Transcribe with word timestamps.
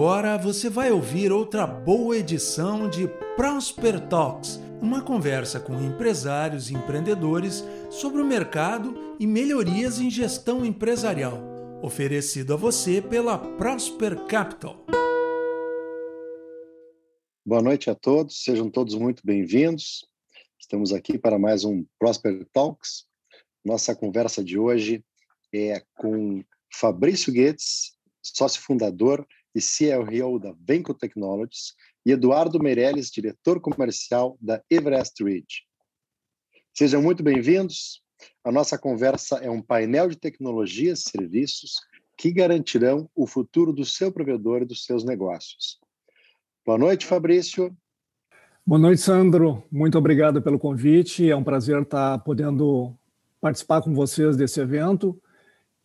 Agora 0.00 0.38
você 0.38 0.70
vai 0.70 0.90
ouvir 0.90 1.30
outra 1.30 1.66
boa 1.66 2.16
edição 2.16 2.88
de 2.88 3.06
Prosper 3.36 4.00
Talks, 4.08 4.58
uma 4.80 5.04
conversa 5.04 5.60
com 5.60 5.78
empresários 5.78 6.70
e 6.70 6.74
empreendedores 6.74 7.62
sobre 7.90 8.22
o 8.22 8.24
mercado 8.24 9.14
e 9.20 9.26
melhorias 9.26 10.00
em 10.00 10.08
gestão 10.08 10.64
empresarial, 10.64 11.38
oferecido 11.82 12.54
a 12.54 12.56
você 12.56 13.02
pela 13.02 13.36
Prosper 13.58 14.24
Capital. 14.24 14.86
Boa 17.44 17.60
noite 17.60 17.90
a 17.90 17.94
todos, 17.94 18.42
sejam 18.42 18.70
todos 18.70 18.94
muito 18.94 19.20
bem-vindos. 19.22 20.08
Estamos 20.58 20.94
aqui 20.94 21.18
para 21.18 21.38
mais 21.38 21.62
um 21.62 21.84
Prosper 21.98 22.46
Talks. 22.54 23.04
Nossa 23.62 23.94
conversa 23.94 24.42
de 24.42 24.58
hoje 24.58 25.04
é 25.52 25.82
com 25.94 26.42
Fabrício 26.72 27.30
Guedes, 27.30 27.92
sócio 28.22 28.62
fundador 28.62 29.26
e 29.54 29.60
CEO 29.60 30.38
da 30.38 30.54
Venco 30.66 30.94
Technologies, 30.94 31.74
e 32.04 32.12
Eduardo 32.12 32.62
Meirelles, 32.62 33.10
diretor 33.10 33.60
comercial 33.60 34.36
da 34.40 34.62
Everest 34.70 35.22
Ridge. 35.22 35.62
Sejam 36.72 37.02
muito 37.02 37.22
bem-vindos. 37.22 38.02
A 38.44 38.52
nossa 38.52 38.78
conversa 38.78 39.38
é 39.38 39.50
um 39.50 39.60
painel 39.60 40.08
de 40.08 40.16
tecnologias 40.16 41.00
e 41.00 41.10
serviços 41.10 41.74
que 42.16 42.30
garantirão 42.30 43.08
o 43.14 43.26
futuro 43.26 43.72
do 43.72 43.84
seu 43.84 44.12
provedor 44.12 44.62
e 44.62 44.66
dos 44.66 44.84
seus 44.84 45.04
negócios. 45.04 45.78
Boa 46.64 46.78
noite, 46.78 47.06
Fabrício. 47.06 47.76
Boa 48.66 48.78
noite, 48.78 49.00
Sandro. 49.00 49.64
Muito 49.70 49.98
obrigado 49.98 50.40
pelo 50.42 50.58
convite. 50.58 51.28
É 51.28 51.34
um 51.34 51.42
prazer 51.42 51.80
estar 51.82 52.18
podendo 52.18 52.94
participar 53.40 53.82
com 53.82 53.94
vocês 53.94 54.36
desse 54.36 54.60
evento 54.60 55.20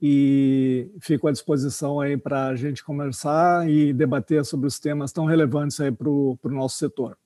e 0.08 0.92
fico 1.02 1.28
à 1.28 1.32
disposição 1.32 2.00
aí 2.00 2.16
para 2.16 2.50
a 2.50 2.56
gente 2.56 2.84
conversar 2.84 3.68
e 3.68 3.92
debater 3.92 4.46
sobre 4.46 4.68
os 4.68 4.80
temas 4.80 5.12
tão 5.12 5.26
relevantes 5.26 5.82
aí 5.82 5.92
para 5.92 6.08
o 6.08 6.38
nosso 6.44 6.78
setor. 6.78 7.18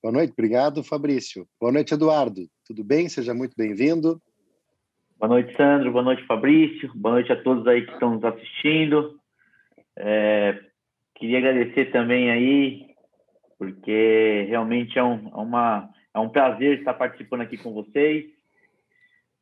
Boa 0.00 0.12
noite, 0.12 0.30
obrigado, 0.30 0.84
Fabrício. 0.84 1.48
Boa 1.60 1.72
noite, 1.72 1.92
Eduardo. 1.92 2.42
Tudo 2.64 2.84
bem? 2.84 3.08
Seja 3.08 3.34
muito 3.34 3.56
bem-vindo. 3.56 4.22
Boa 5.18 5.28
noite, 5.28 5.56
Sandro. 5.56 5.90
Boa 5.90 6.04
noite, 6.04 6.24
Fabrício. 6.26 6.92
Boa 6.94 7.16
noite 7.16 7.32
a 7.32 7.42
todos 7.42 7.66
aí 7.66 7.84
que 7.84 7.92
estão 7.92 8.14
nos 8.14 8.22
assistindo. 8.22 9.18
É, 9.96 10.56
queria 11.16 11.38
agradecer 11.38 11.90
também 11.90 12.30
aí, 12.30 12.86
porque 13.58 14.46
realmente 14.48 14.96
é 14.96 15.02
um, 15.02 15.26
é 15.26 15.40
uma, 15.40 15.90
é 16.14 16.20
um 16.20 16.28
prazer 16.28 16.78
estar 16.78 16.94
participando 16.94 17.40
aqui 17.40 17.56
com 17.56 17.72
vocês. 17.72 18.26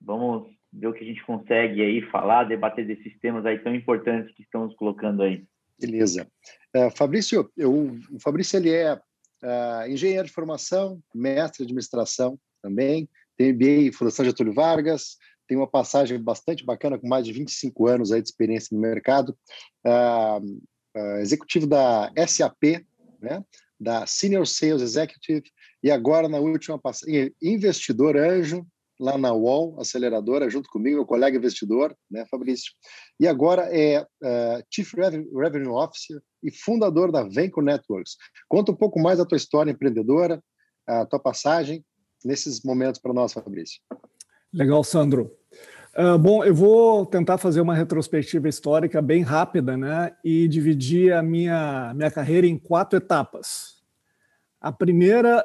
Vamos 0.01 0.62
ver 0.73 0.87
o 0.87 0.93
que 0.93 1.05
a 1.05 1.07
gente 1.07 1.25
consegue 1.25 1.83
aí 1.83 2.03
falar, 2.03 2.45
debater 2.45 2.87
desses 2.87 3.19
temas 3.21 3.45
aí 3.45 3.59
tão 3.59 3.75
importantes 3.75 4.35
que 4.35 4.43
estamos 4.43 4.75
colocando 4.75 5.23
aí. 5.23 5.45
Beleza. 5.79 6.27
Uh, 6.75 6.91
Fabrício, 6.97 7.51
eu, 7.57 7.97
o 8.11 8.21
Fabrício 8.21 8.57
ele 8.57 8.71
é 8.71 8.95
uh, 8.95 9.91
engenheiro 9.91 10.27
de 10.27 10.33
formação, 10.33 11.03
mestre 11.15 11.59
de 11.59 11.65
administração 11.65 12.39
também, 12.63 13.09
tem 13.37 13.53
MBA 13.53 13.89
em 13.89 13.93
Fundação 13.93 14.25
Getúlio 14.25 14.55
Vargas, 14.55 15.17
tem 15.47 15.57
uma 15.57 15.67
passagem 15.67 16.23
bastante 16.23 16.65
bacana 16.65 16.99
com 16.99 17.09
mais 17.09 17.27
de 17.27 17.33
25 17.33 17.87
anos 17.87 18.13
aí 18.13 18.23
de 18.23 18.29
experiência 18.29 18.75
no 18.75 18.81
mercado, 18.81 19.37
uh, 19.87 21.21
executivo 21.21 21.67
da 21.67 22.13
SAP, 22.27 22.85
né, 23.21 23.45
da 23.79 24.07
Senior 24.07 24.47
Sales 24.47 24.83
Executive, 24.83 25.43
e 25.83 25.91
agora 25.91 26.29
na 26.29 26.39
última 26.39 26.79
passagem, 26.79 27.35
investidor 27.43 28.17
anjo, 28.17 28.65
lá 29.03 29.19
na 29.19 29.33
UOL, 29.33 29.81
aceleradora, 29.81 30.49
junto 30.49 30.69
comigo, 30.69 30.99
meu 30.99 31.07
colega 31.07 31.37
investidor, 31.37 31.93
né, 32.09 32.25
Fabrício. 32.31 32.73
E 33.19 33.27
agora 33.27 33.69
é 33.77 34.01
uh, 34.01 34.65
Chief 34.73 34.93
Revenue 34.95 35.73
Officer 35.73 36.23
e 36.41 36.53
fundador 36.53 37.11
da 37.11 37.25
Venco 37.25 37.61
Networks. 37.61 38.17
Conta 38.49 38.71
um 38.71 38.77
pouco 38.77 39.01
mais 39.01 39.19
da 39.19 39.27
tua 39.27 39.37
história 39.37 39.73
empreendedora, 39.73 40.41
a 40.87 41.05
tua 41.05 41.19
passagem 41.19 41.85
nesses 42.25 42.63
momentos 42.63 43.01
para 43.01 43.13
nós, 43.13 43.33
Fabrício. 43.33 43.81
Legal, 44.53 44.85
Sandro. 44.85 45.33
Uh, 45.99 46.17
bom, 46.17 46.45
eu 46.45 46.55
vou 46.55 47.05
tentar 47.05 47.39
fazer 47.39 47.61
uma 47.61 47.75
retrospectiva 47.75 48.49
histórica 48.49 49.03
bem 49.03 49.23
rápida, 49.23 49.77
né, 49.77 50.13
e 50.25 50.47
dividir 50.47 51.13
a 51.13 51.23
minha, 51.23 51.93
minha 51.95 52.11
carreira 52.11 52.47
em 52.47 52.57
quatro 52.57 52.97
etapas. 52.97 53.82
A 54.63 54.71
primeira, 54.71 55.45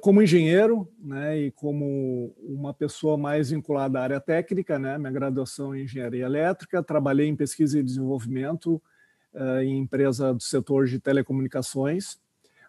como 0.00 0.20
engenheiro, 0.20 0.88
né, 0.98 1.38
e 1.38 1.50
como 1.52 2.34
uma 2.42 2.74
pessoa 2.74 3.16
mais 3.16 3.50
vinculada 3.50 4.00
à 4.00 4.02
área 4.02 4.20
técnica, 4.20 4.76
né, 4.76 4.98
minha 4.98 5.12
graduação 5.12 5.72
em 5.72 5.84
engenharia 5.84 6.24
elétrica, 6.24 6.82
trabalhei 6.82 7.28
em 7.28 7.36
pesquisa 7.36 7.78
e 7.78 7.82
desenvolvimento 7.84 8.82
em 9.62 9.78
empresa 9.78 10.34
do 10.34 10.42
setor 10.42 10.86
de 10.86 10.98
telecomunicações, 10.98 12.18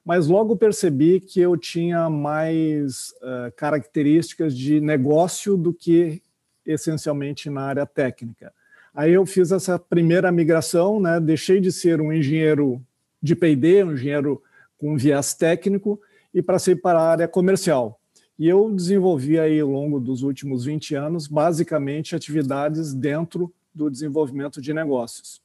mas 0.06 0.28
logo 0.28 0.56
percebi 0.56 1.20
que 1.20 1.42
eu 1.42 1.58
tinha 1.58 2.08
mais 2.12 3.12
características 3.56 4.56
de 4.56 4.80
negócio 4.80 5.58
do 5.58 5.74
que 5.74 6.22
essencialmente 6.64 7.50
na 7.50 7.62
área 7.62 7.88
técnica. 7.88 8.54
Aí 8.94 9.14
eu 9.14 9.26
fiz 9.26 9.52
essa 9.52 9.80
primeira 9.80 10.32
migração, 10.32 11.00
né, 11.00 11.20
deixei 11.20 11.60
de 11.60 11.72
ser 11.72 12.00
um 12.00 12.14
engenheiro 12.14 12.80
de 13.20 13.36
P&D, 13.36 13.84
um 13.84 13.94
engenheiro 13.94 14.44
com 14.78 14.98
viés 14.98 15.34
técnico 15.34 16.00
e 16.34 16.42
para 16.42 16.60
ser 16.60 16.78
para 16.78 17.00
a 17.00 17.10
área 17.10 17.28
comercial. 17.28 18.00
E 18.38 18.48
eu 18.48 18.72
desenvolvi 18.72 19.40
aí 19.40 19.60
ao 19.60 19.70
longo 19.70 20.00
dos 20.00 20.22
últimos 20.22 20.66
20 20.66 20.94
anos, 20.96 21.28
basicamente, 21.28 22.16
atividades 22.16 22.94
dentro 22.94 23.52
do 23.74 23.90
desenvolvimento 23.90 24.62
de 24.62 24.74
negócios. 24.74 25.42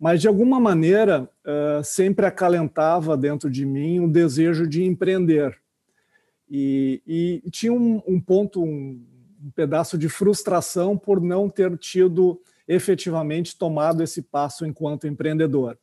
Mas, 0.00 0.20
de 0.20 0.26
alguma 0.26 0.58
maneira, 0.58 1.30
sempre 1.84 2.26
acalentava 2.26 3.16
dentro 3.16 3.50
de 3.50 3.64
mim 3.64 4.00
o 4.00 4.08
desejo 4.08 4.66
de 4.66 4.82
empreender. 4.82 5.56
E, 6.50 7.02
e 7.06 7.50
tinha 7.50 7.72
um, 7.72 8.02
um 8.06 8.20
ponto, 8.20 8.62
um, 8.62 9.00
um 9.44 9.50
pedaço 9.54 9.96
de 9.96 10.08
frustração 10.08 10.98
por 10.98 11.20
não 11.20 11.48
ter 11.48 11.76
tido 11.78 12.40
efetivamente 12.66 13.56
tomado 13.56 14.02
esse 14.02 14.22
passo 14.22 14.66
enquanto 14.66 15.06
empreendedor. 15.06 15.78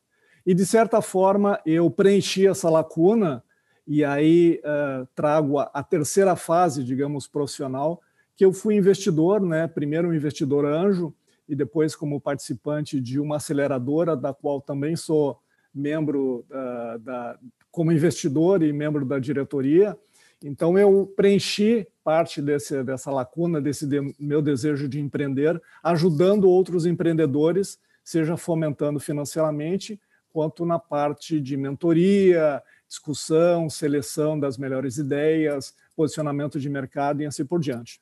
E, 0.46 0.54
de 0.54 0.64
certa 0.64 1.00
forma, 1.02 1.60
eu 1.66 1.90
preenchi 1.90 2.46
essa 2.46 2.70
lacuna 2.70 3.42
e 3.86 4.04
aí 4.04 4.60
uh, 4.64 5.06
trago 5.14 5.58
a, 5.58 5.70
a, 5.74 5.82
terceira 5.82 6.36
fase, 6.36 6.84
digamos, 6.84 7.26
profissional, 7.26 8.00
que 8.36 8.44
eu 8.44 8.52
fui 8.52 8.76
investidor, 8.76 9.40
né? 9.40 9.66
primeiro 9.66 10.08
um 10.08 10.14
investidor 10.14 10.64
anjo 10.64 11.14
e 11.48 11.54
depois 11.54 11.96
como 11.96 12.20
participante 12.20 13.00
de 13.00 13.18
uma 13.18 13.36
aceleradora, 13.36 14.16
da 14.16 14.32
qual 14.32 14.60
também 14.60 14.96
sou 14.96 15.38
membro 15.74 16.44
uh, 16.50 16.98
da, 17.00 17.38
como 17.70 17.92
investidor 17.92 18.62
e 18.62 18.72
membro 18.72 19.04
da 19.04 19.18
diretoria. 19.18 19.96
Então, 20.42 20.78
eu 20.78 21.12
preenchi 21.14 21.86
parte 22.02 22.40
desse, 22.40 22.82
dessa 22.82 23.10
lacuna, 23.10 23.60
desse 23.60 23.86
de, 23.86 24.14
meu 24.18 24.40
desejo 24.40 24.88
de 24.88 24.98
empreender, 24.98 25.60
ajudando 25.82 26.48
outros 26.48 26.86
empreendedores, 26.86 27.78
seja 28.02 28.36
fomentando 28.36 28.98
financeiramente, 28.98 30.00
quanto 30.32 30.64
na 30.64 30.78
parte 30.78 31.40
de 31.40 31.56
mentoria, 31.56 32.62
discussão, 32.88 33.70
seleção 33.70 34.38
das 34.38 34.58
melhores 34.58 34.98
ideias, 34.98 35.74
posicionamento 35.94 36.58
de 36.58 36.68
mercado 36.68 37.22
e 37.22 37.26
assim 37.26 37.44
por 37.44 37.60
diante. 37.60 38.00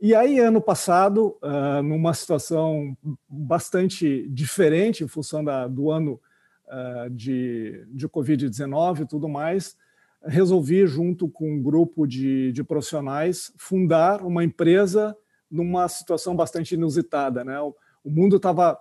E 0.00 0.14
aí, 0.14 0.38
ano 0.38 0.60
passado, 0.60 1.38
uh, 1.42 1.82
numa 1.82 2.12
situação 2.12 2.96
bastante 3.26 4.28
diferente 4.28 5.02
em 5.02 5.08
função 5.08 5.42
da, 5.42 5.66
do 5.66 5.90
ano 5.90 6.20
uh, 6.66 7.08
de, 7.10 7.82
de 7.88 8.06
Covid-19 8.06 9.02
e 9.02 9.06
tudo 9.06 9.26
mais, 9.28 9.76
resolvi, 10.22 10.86
junto 10.86 11.28
com 11.28 11.50
um 11.50 11.62
grupo 11.62 12.06
de, 12.06 12.52
de 12.52 12.62
profissionais, 12.62 13.52
fundar 13.56 14.22
uma 14.22 14.44
empresa 14.44 15.16
numa 15.50 15.88
situação 15.88 16.36
bastante 16.36 16.74
inusitada. 16.74 17.42
Né? 17.42 17.58
O, 17.60 17.74
o 18.04 18.10
mundo 18.10 18.36
estava 18.36 18.78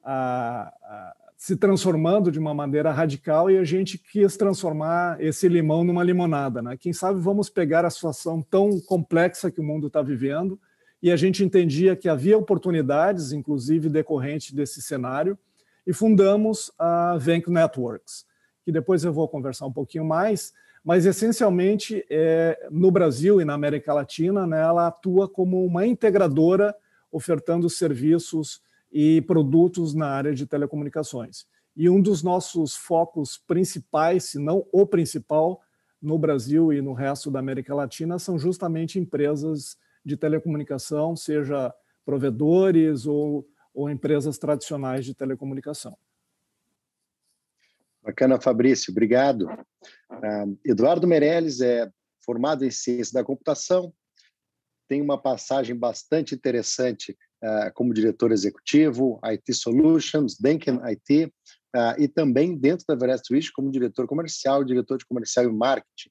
uh, 0.00 1.23
se 1.44 1.56
transformando 1.56 2.32
de 2.32 2.38
uma 2.38 2.54
maneira 2.54 2.90
radical 2.90 3.50
e 3.50 3.58
a 3.58 3.64
gente 3.64 3.98
quis 3.98 4.34
transformar 4.34 5.22
esse 5.22 5.46
limão 5.46 5.84
numa 5.84 6.02
limonada. 6.02 6.62
Né? 6.62 6.74
Quem 6.74 6.90
sabe 6.90 7.20
vamos 7.20 7.50
pegar 7.50 7.84
a 7.84 7.90
situação 7.90 8.40
tão 8.40 8.80
complexa 8.80 9.50
que 9.50 9.60
o 9.60 9.62
mundo 9.62 9.88
está 9.88 10.00
vivendo 10.00 10.58
e 11.02 11.12
a 11.12 11.16
gente 11.16 11.44
entendia 11.44 11.94
que 11.94 12.08
havia 12.08 12.38
oportunidades, 12.38 13.30
inclusive 13.30 13.90
decorrente 13.90 14.54
desse 14.54 14.80
cenário, 14.80 15.38
e 15.86 15.92
fundamos 15.92 16.72
a 16.78 17.18
Venk 17.18 17.50
Networks, 17.50 18.24
que 18.64 18.72
depois 18.72 19.04
eu 19.04 19.12
vou 19.12 19.28
conversar 19.28 19.66
um 19.66 19.72
pouquinho 19.72 20.06
mais, 20.06 20.54
mas 20.82 21.04
essencialmente 21.04 22.06
é, 22.08 22.68
no 22.70 22.90
Brasil 22.90 23.38
e 23.38 23.44
na 23.44 23.52
América 23.52 23.92
Latina, 23.92 24.46
né, 24.46 24.62
ela 24.62 24.86
atua 24.86 25.28
como 25.28 25.62
uma 25.62 25.86
integradora 25.86 26.74
ofertando 27.12 27.68
serviços 27.68 28.63
e 28.94 29.20
produtos 29.22 29.92
na 29.92 30.06
área 30.06 30.32
de 30.32 30.46
telecomunicações. 30.46 31.46
E 31.76 31.90
um 31.90 32.00
dos 32.00 32.22
nossos 32.22 32.76
focos 32.76 33.36
principais, 33.36 34.24
se 34.24 34.38
não 34.38 34.64
o 34.72 34.86
principal, 34.86 35.60
no 36.00 36.16
Brasil 36.16 36.72
e 36.72 36.80
no 36.80 36.92
resto 36.92 37.28
da 37.28 37.40
América 37.40 37.74
Latina, 37.74 38.18
são 38.20 38.38
justamente 38.38 38.98
empresas 38.98 39.76
de 40.04 40.16
telecomunicação, 40.16 41.16
seja 41.16 41.74
provedores 42.04 43.04
ou, 43.06 43.48
ou 43.74 43.90
empresas 43.90 44.38
tradicionais 44.38 45.04
de 45.04 45.14
telecomunicação. 45.14 45.96
Bacana, 48.02 48.40
Fabrício, 48.40 48.92
obrigado. 48.92 49.48
Uh, 50.10 50.58
Eduardo 50.64 51.06
Meirelles 51.06 51.60
é 51.62 51.90
formado 52.20 52.64
em 52.64 52.70
ciência 52.70 53.14
da 53.14 53.24
computação, 53.24 53.92
tem 54.86 55.00
uma 55.00 55.20
passagem 55.20 55.74
bastante 55.74 56.34
interessante 56.34 57.16
como 57.74 57.92
diretor 57.92 58.32
executivo, 58.32 59.20
IT 59.24 59.52
Solutions, 59.54 60.36
Denken 60.38 60.80
IT, 60.84 61.32
uh, 61.74 62.00
e 62.00 62.08
também 62.08 62.56
dentro 62.56 62.84
da 62.86 62.94
Everest 62.94 63.32
Wish 63.32 63.50
como 63.50 63.70
diretor 63.70 64.06
comercial, 64.06 64.64
diretor 64.64 64.98
de 64.98 65.06
comercial 65.06 65.44
e 65.44 65.52
marketing. 65.52 66.10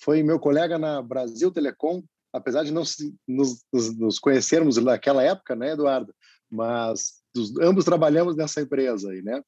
Foi 0.00 0.22
meu 0.22 0.38
colega 0.38 0.78
na 0.78 1.00
Brasil 1.00 1.50
Telecom, 1.50 2.02
apesar 2.32 2.64
de 2.64 2.72
não 2.72 2.82
nos, 3.26 3.64
nos, 3.72 4.18
conhecermos 4.18 4.76
naquela 4.76 5.22
época, 5.22 5.56
né, 5.56 5.72
Eduardo? 5.72 6.14
Mas 6.50 7.22
ambos 7.62 7.84
trabalhamos 7.84 8.36
nessa 8.36 8.60
empresa 8.60 9.10
aí, 9.10 9.22
né? 9.22 9.42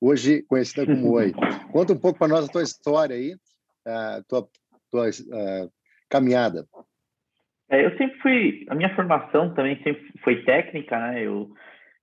Hoje 0.00 0.42
conhecida 0.42 0.84
como 0.84 1.12
Oi. 1.12 1.32
Conta 1.72 1.92
um 1.92 1.98
pouco 1.98 2.18
para 2.18 2.28
nós 2.28 2.44
a 2.44 2.48
tua 2.48 2.62
história 2.62 3.16
aí, 3.16 3.36
a 3.86 4.22
tua, 4.28 4.48
tua 4.90 5.08
uh, 5.08 5.72
caminhada. 6.10 6.68
É, 7.70 7.84
eu 7.84 7.96
sempre 7.96 8.18
fui, 8.18 8.66
a 8.68 8.74
minha 8.74 8.94
formação 8.94 9.54
também 9.54 9.82
sempre 9.82 10.04
foi 10.22 10.42
técnica, 10.44 10.98
né? 10.98 11.22
Eu, 11.22 11.50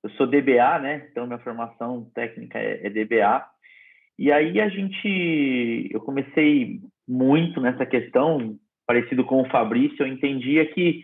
eu 0.03 0.09
sou 0.11 0.27
DBA, 0.27 0.79
né? 0.79 1.07
Então 1.11 1.27
minha 1.27 1.39
formação 1.39 2.09
técnica 2.13 2.57
é, 2.57 2.87
é 2.87 2.89
DBA. 2.89 3.45
E 4.17 4.31
aí 4.31 4.59
a 4.59 4.69
gente, 4.69 5.89
eu 5.91 5.99
comecei 6.01 6.79
muito 7.07 7.59
nessa 7.61 7.85
questão, 7.85 8.57
parecido 8.85 9.23
com 9.25 9.41
o 9.41 9.49
Fabrício, 9.49 10.03
eu 10.03 10.07
entendia 10.07 10.65
que 10.65 11.03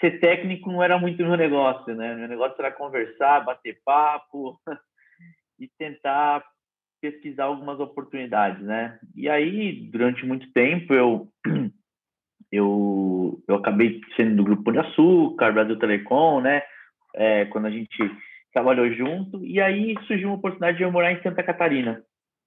ser 0.00 0.20
técnico 0.20 0.70
não 0.70 0.82
era 0.82 0.98
muito 0.98 1.22
meu 1.22 1.36
negócio, 1.36 1.94
né? 1.94 2.14
Meu 2.14 2.28
negócio 2.28 2.56
era 2.58 2.70
conversar, 2.70 3.44
bater 3.44 3.80
papo 3.84 4.58
e 5.58 5.68
tentar 5.78 6.44
pesquisar 7.00 7.44
algumas 7.44 7.78
oportunidades, 7.80 8.62
né? 8.62 8.98
E 9.14 9.28
aí, 9.28 9.88
durante 9.90 10.26
muito 10.26 10.50
tempo, 10.52 10.92
eu 10.94 11.28
eu, 12.50 13.38
eu 13.46 13.56
acabei 13.56 14.00
sendo 14.16 14.36
do 14.36 14.44
Grupo 14.44 14.72
de 14.72 14.78
Açúcar, 14.78 15.52
Brasil 15.52 15.78
Telecom, 15.78 16.40
né? 16.40 16.62
É, 17.14 17.44
quando 17.46 17.66
a 17.66 17.70
gente 17.70 17.96
trabalhou 18.52 18.90
junto. 18.92 19.44
E 19.44 19.60
aí 19.60 19.94
surgiu 20.06 20.28
uma 20.28 20.36
oportunidade 20.36 20.78
de 20.78 20.82
eu 20.82 20.92
morar 20.92 21.12
em 21.12 21.22
Santa 21.22 21.42
Catarina. 21.42 22.02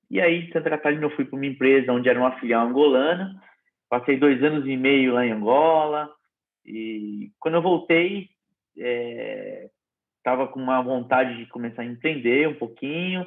E 0.10 0.20
aí, 0.20 0.48
em 0.48 0.52
Santa 0.52 0.70
Catarina, 0.70 1.04
eu 1.04 1.16
fui 1.16 1.24
para 1.24 1.38
uma 1.38 1.46
empresa 1.46 1.94
onde 1.94 2.10
era 2.10 2.20
uma 2.20 2.38
filial 2.40 2.68
angolana. 2.68 3.34
Passei 3.90 4.18
dois 4.18 4.44
anos 4.44 4.68
e 4.68 4.76
meio 4.76 5.14
lá 5.14 5.26
em 5.26 5.32
Angola. 5.32 6.10
E 6.66 7.32
quando 7.40 7.56
eu 7.56 7.62
voltei, 7.62 8.28
estava 8.76 10.44
é, 10.44 10.48
com 10.48 10.60
uma 10.60 10.82
vontade 10.82 11.38
de 11.38 11.46
começar 11.48 11.84
a 11.84 11.86
empreender 11.86 12.48
um 12.48 12.56
pouquinho. 12.56 13.26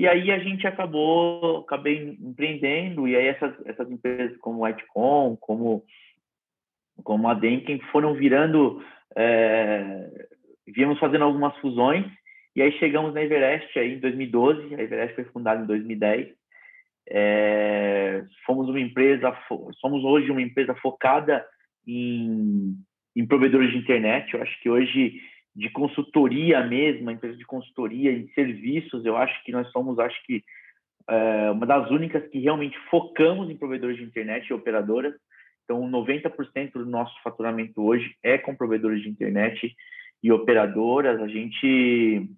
E 0.00 0.08
aí 0.08 0.30
a 0.30 0.38
gente 0.38 0.66
acabou, 0.66 1.58
acabei 1.58 2.16
empreendendo, 2.18 3.06
e 3.06 3.14
aí 3.14 3.26
essas, 3.26 3.54
essas 3.66 3.90
empresas 3.90 4.34
como 4.38 4.64
Whitecom, 4.64 5.36
como, 5.36 5.84
como 7.04 7.28
a 7.28 7.34
Denken, 7.34 7.78
foram 7.92 8.14
virando, 8.14 8.82
é, 9.14 10.08
viemos 10.66 10.98
fazendo 10.98 11.24
algumas 11.24 11.54
fusões, 11.58 12.06
e 12.56 12.62
aí 12.62 12.72
chegamos 12.78 13.12
na 13.12 13.22
Everest 13.22 13.78
aí 13.78 13.92
em 13.92 14.00
2012, 14.00 14.74
a 14.74 14.82
Everest 14.82 15.16
foi 15.16 15.24
fundada 15.24 15.62
em 15.62 15.66
2010, 15.66 16.28
é, 17.10 18.24
fomos 18.46 18.70
uma 18.70 18.80
empresa, 18.80 19.36
somos 19.82 20.02
hoje 20.02 20.30
uma 20.30 20.40
empresa 20.40 20.74
focada 20.76 21.44
em, 21.86 22.74
em 23.14 23.26
provedores 23.26 23.70
de 23.70 23.76
internet, 23.76 24.32
eu 24.32 24.40
acho 24.40 24.58
que 24.62 24.70
hoje 24.70 25.20
de 25.54 25.70
consultoria 25.70 26.64
mesmo, 26.64 27.10
empresa 27.10 27.36
de 27.36 27.44
consultoria 27.44 28.12
em 28.12 28.28
serviços, 28.28 29.04
eu 29.04 29.16
acho 29.16 29.42
que 29.44 29.52
nós 29.52 29.70
somos, 29.72 29.98
acho 29.98 30.22
que, 30.24 30.44
é, 31.08 31.50
uma 31.50 31.66
das 31.66 31.90
únicas 31.90 32.26
que 32.28 32.38
realmente 32.38 32.78
focamos 32.90 33.50
em 33.50 33.56
provedores 33.56 33.96
de 33.96 34.04
internet 34.04 34.46
e 34.46 34.54
operadoras. 34.54 35.14
Então, 35.64 35.88
90% 35.90 36.72
do 36.72 36.86
nosso 36.86 37.14
faturamento 37.22 37.82
hoje 37.82 38.14
é 38.22 38.38
com 38.38 38.54
provedores 38.54 39.02
de 39.02 39.08
internet 39.08 39.74
e 40.22 40.32
operadoras. 40.32 41.20
A 41.20 41.28
gente, 41.28 42.28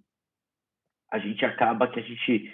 a 1.10 1.18
gente 1.18 1.44
acaba 1.44 1.88
que 1.88 2.00
a 2.00 2.02
gente 2.02 2.52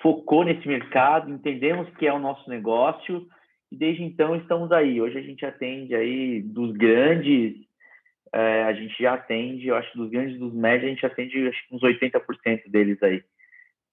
focou 0.00 0.44
nesse 0.44 0.66
mercado, 0.68 1.30
entendemos 1.30 1.88
que 1.96 2.06
é 2.06 2.12
o 2.12 2.18
nosso 2.18 2.48
negócio 2.48 3.26
e 3.72 3.76
desde 3.76 4.02
então 4.02 4.36
estamos 4.36 4.70
aí. 4.70 5.00
Hoje 5.00 5.18
a 5.18 5.22
gente 5.22 5.44
atende 5.44 5.94
aí 5.94 6.42
dos 6.42 6.72
grandes 6.72 7.56
é, 8.34 8.64
a 8.64 8.72
gente 8.72 9.00
já 9.00 9.14
atende, 9.14 9.68
eu 9.68 9.76
acho, 9.76 9.96
dos 9.96 10.10
grandes 10.10 10.36
dos 10.40 10.52
médios, 10.52 10.86
a 10.86 10.88
gente 10.88 11.06
atende 11.06 11.46
acho, 11.46 11.62
uns 11.70 11.82
80% 11.82 12.68
deles 12.68 13.00
aí. 13.00 13.22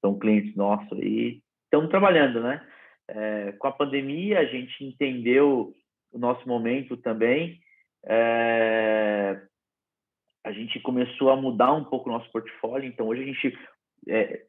São 0.01 0.17
clientes 0.17 0.55
nossos 0.55 0.91
aí. 0.99 1.41
Estamos 1.65 1.91
trabalhando, 1.91 2.41
né? 2.41 2.59
É, 3.07 3.51
com 3.51 3.67
a 3.67 3.71
pandemia, 3.71 4.39
a 4.39 4.45
gente 4.45 4.83
entendeu 4.83 5.71
o 6.11 6.17
nosso 6.17 6.47
momento 6.47 6.97
também. 6.97 7.59
É, 8.03 9.39
a 10.43 10.51
gente 10.51 10.79
começou 10.79 11.29
a 11.29 11.35
mudar 11.35 11.73
um 11.73 11.83
pouco 11.83 12.09
o 12.09 12.13
nosso 12.13 12.31
portfólio. 12.31 12.89
Então, 12.89 13.07
hoje 13.07 13.21
a 13.21 13.25
gente 13.25 13.59
é, 14.09 14.41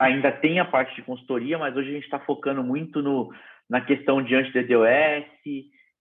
ainda 0.00 0.32
tem 0.32 0.58
a 0.58 0.64
parte 0.64 0.96
de 0.96 1.02
consultoria, 1.02 1.56
mas 1.56 1.76
hoje 1.76 1.90
a 1.90 1.92
gente 1.92 2.04
está 2.04 2.18
focando 2.18 2.64
muito 2.64 3.00
no, 3.00 3.32
na 3.68 3.80
questão 3.80 4.20
de 4.24 4.34
anti-DDoS. 4.34 5.24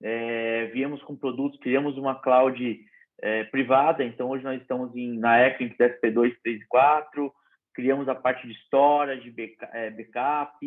É, 0.02 0.66
viemos 0.74 1.00
com 1.04 1.16
produtos, 1.16 1.60
criamos 1.60 1.96
uma 1.96 2.16
cloud 2.16 2.89
é, 3.22 3.44
privada, 3.46 4.04
então 4.04 4.30
hoje 4.30 4.44
nós 4.44 4.62
estamos 4.62 4.96
em, 4.96 5.18
na 5.18 5.46
Equinix 5.48 5.78
SP2, 5.78 6.36
3 6.44 6.62
e 6.62 6.68
4, 6.68 7.32
criamos 7.74 8.08
a 8.10 8.16
parte 8.16 8.48
de 8.48 8.54
storage, 8.66 9.34
é, 9.74 9.90
backup 9.92 10.58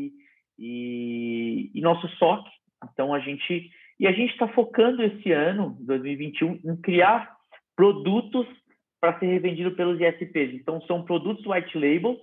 e, 0.58 1.70
e 1.75 1.81
nosso 1.81 2.08
SOC. 2.16 2.49
Então 2.84 3.12
a 3.12 3.20
gente 3.20 3.70
e 3.99 4.06
a 4.06 4.12
gente 4.12 4.32
está 4.32 4.49
focando 4.49 5.02
esse 5.02 5.31
ano, 5.31 5.76
2021, 5.81 6.60
em 6.64 6.76
criar 6.81 7.37
produtos 7.76 8.46
para 9.00 9.19
ser 9.19 9.26
revendido 9.26 9.72
pelos 9.72 10.00
ISPs. 10.00 10.54
Então 10.54 10.81
são 10.82 11.04
produtos 11.04 11.46
white 11.46 11.76
label 11.78 12.19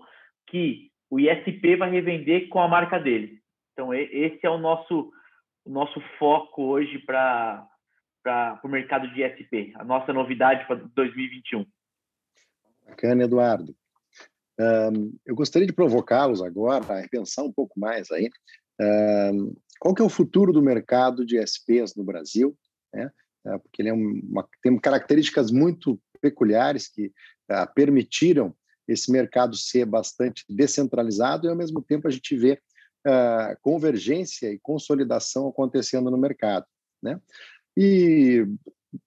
que 0.48 0.90
o 1.10 1.20
ISP 1.20 1.76
vai 1.76 1.90
revender 1.90 2.50
com 2.50 2.60
a 2.60 2.68
marca 2.68 3.00
dele. 3.00 3.40
Então 3.74 3.94
esse 3.94 4.40
é 4.44 4.50
o 4.50 4.58
nosso 4.58 5.12
o 5.66 5.72
nosso 5.72 6.02
foco 6.18 6.64
hoje 6.64 6.98
para 7.00 7.66
para 8.24 8.60
o 8.64 8.68
mercado 8.68 9.12
de 9.14 9.24
SP, 9.24 9.72
a 9.76 9.84
nossa 9.84 10.12
novidade 10.14 10.66
para 10.68 10.76
2021. 10.96 11.66
Bacana, 12.88 13.24
Eduardo. 13.24 13.76
Um, 14.60 15.18
eu 15.26 15.36
gostaria 15.36 15.68
de 15.68 15.74
provocá-los 15.74 16.42
agora 16.42 16.84
a 16.94 17.00
repensar 17.00 17.46
um 17.46 17.52
pouco 17.52 17.80
mais 17.80 18.12
aí. 18.12 18.30
Um, 18.82 19.56
qual 19.80 19.96
que 19.96 20.02
é 20.02 20.06
o 20.06 20.10
futuro 20.10 20.52
do 20.52 20.62
mercado 20.62 21.26
de 21.26 21.38
SPs 21.38 21.96
no 21.96 22.04
Brasil? 22.04 22.58
Né? 22.94 23.10
É, 23.46 23.58
porque 23.58 23.82
ele 23.82 23.90
é 23.90 23.94
uma, 23.94 24.48
tem 24.62 24.78
características 24.78 25.50
muito 25.52 26.00
peculiares 26.22 26.90
que 26.90 27.08
uh, 27.08 27.74
permitiram 27.74 28.54
esse 28.88 29.12
mercado 29.12 29.56
ser 29.56 29.86
bastante 29.86 30.44
descentralizado 30.50 31.48
e, 31.48 31.50
ao 31.50 31.56
mesmo 31.56 31.82
tempo, 31.82 32.08
a 32.08 32.12
gente 32.12 32.36
vê 32.36 32.60
uh, 33.08 33.56
convergência 33.62 34.52
e 34.52 34.60
consolidação 34.60 35.48
acontecendo 35.48 36.12
no 36.12 36.18
mercado. 36.18 36.66
Né? 37.02 37.18
E, 37.78 38.46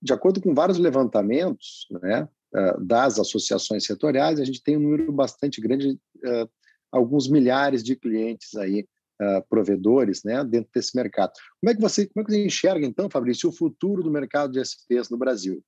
de 0.00 0.12
acordo 0.12 0.40
com 0.40 0.54
vários 0.54 0.78
levantamentos 0.78 1.86
né, 2.02 2.28
eh, 2.54 2.76
das 2.80 3.18
associações 3.18 3.84
setoriais, 3.84 4.40
a 4.40 4.44
gente 4.44 4.62
tem 4.62 4.76
um 4.76 4.80
número 4.80 5.12
bastante 5.12 5.60
grande, 5.60 5.98
eh, 6.24 6.48
alguns 6.90 7.28
milhares 7.28 7.82
de 7.82 7.96
clientes 7.96 8.54
aí, 8.54 8.86
eh, 9.20 9.40
provedores, 9.48 10.22
né, 10.24 10.44
dentro 10.44 10.70
desse 10.74 10.96
mercado. 10.96 11.32
Como 11.60 11.70
é 11.70 11.74
que 11.74 11.80
você, 11.80 12.06
como 12.06 12.22
é 12.22 12.24
que 12.24 12.32
você 12.32 12.44
enxerga, 12.44 12.86
então, 12.86 13.10
Fabrício, 13.10 13.48
o 13.48 13.52
futuro 13.52 14.02
do 14.02 14.10
mercado 14.10 14.52
de 14.52 14.60
SPs 14.60 15.10
no 15.10 15.18
Brasil? 15.18 15.62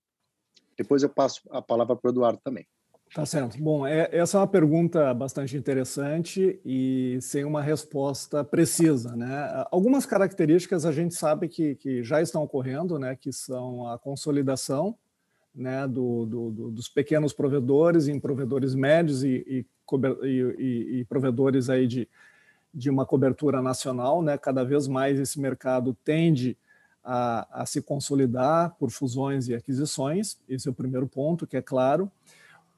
Depois 0.77 1.03
eu 1.03 1.09
passo 1.09 1.41
a 1.51 1.63
palavra 1.63 1.97
para 1.97 2.09
o 2.09 2.13
Eduardo 2.13 2.41
também. 2.43 2.67
Tá 3.15 3.25
certo. 3.25 3.57
Bom, 3.63 3.87
é, 3.87 4.09
essa 4.11 4.37
é 4.37 4.41
uma 4.41 4.47
pergunta 4.49 5.15
bastante 5.15 5.57
interessante 5.57 6.59
e 6.65 7.17
sem 7.21 7.45
uma 7.45 7.63
resposta 7.63 8.43
precisa, 8.43 9.15
né? 9.15 9.65
Algumas 9.71 10.05
características 10.05 10.85
a 10.85 10.91
gente 10.91 11.15
sabe 11.15 11.49
que, 11.49 11.77
que 11.77 12.03
já 12.03 12.21
estão 12.21 12.43
ocorrendo, 12.43 12.99
né? 12.99 13.15
Que 13.15 13.33
são 13.33 13.87
a 13.87 13.97
consolidação, 13.97 14.97
né? 15.55 15.87
Do, 15.87 16.27
do, 16.27 16.51
do 16.51 16.71
dos 16.73 16.89
pequenos 16.89 17.33
provedores 17.33 18.09
em 18.09 18.19
provedores 18.19 18.75
médios 18.75 19.23
e, 19.23 19.45
e, 19.47 19.67
e, 20.25 20.99
e 20.99 21.05
provedores 21.05 21.71
aí 21.71 21.87
de, 21.87 22.09
de 22.75 22.91
uma 22.91 23.07
cobertura 23.07 23.63
nacional, 23.63 24.23
né? 24.23 24.37
Cada 24.37 24.65
vez 24.65 24.89
mais 24.89 25.21
esse 25.21 25.39
mercado 25.39 25.97
tende 26.05 26.59
a, 27.05 27.63
a 27.63 27.65
se 27.65 27.81
consolidar 27.81 28.75
por 28.77 28.91
fusões 28.91 29.47
e 29.47 29.55
aquisições. 29.55 30.37
Esse 30.49 30.67
é 30.67 30.71
o 30.73 30.75
primeiro 30.75 31.07
ponto, 31.07 31.47
que 31.47 31.57
é 31.57 31.63
claro. 31.63 32.11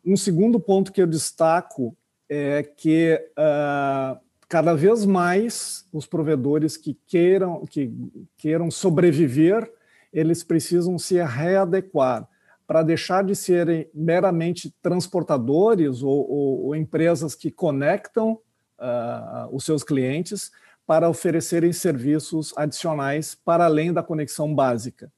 Um 0.07 0.17
segundo 0.17 0.61
ponto 0.61 0.93
que 0.93 1.03
eu 1.03 1.07
destaco 1.07 1.97
é 2.29 2.63
que 2.63 3.21
uh, 3.37 4.17
cada 4.49 4.73
vez 4.73 5.05
mais 5.05 5.85
os 5.93 6.07
provedores 6.07 6.77
que 6.77 6.97
queiram, 7.09 7.67
que 7.67 7.93
queiram 8.37 8.71
sobreviver, 8.71 9.69
eles 10.13 10.45
precisam 10.45 10.97
se 10.97 11.21
readequar 11.21 12.29
para 12.69 12.85
deixar 12.85 13.25
de 13.25 13.35
serem 13.35 13.89
meramente 13.93 14.73
transportadores 14.81 16.03
ou, 16.03 16.31
ou, 16.31 16.67
ou 16.67 16.77
empresas 16.77 17.35
que 17.35 17.51
conectam 17.51 18.39
uh, 18.79 19.49
os 19.51 19.65
seus 19.65 19.83
clientes 19.83 20.53
para 20.87 21.09
oferecerem 21.09 21.73
serviços 21.73 22.55
adicionais 22.57 23.35
para 23.35 23.65
além 23.65 23.93
da 23.93 24.05
conexão 24.05 24.55
básica. 24.55 25.13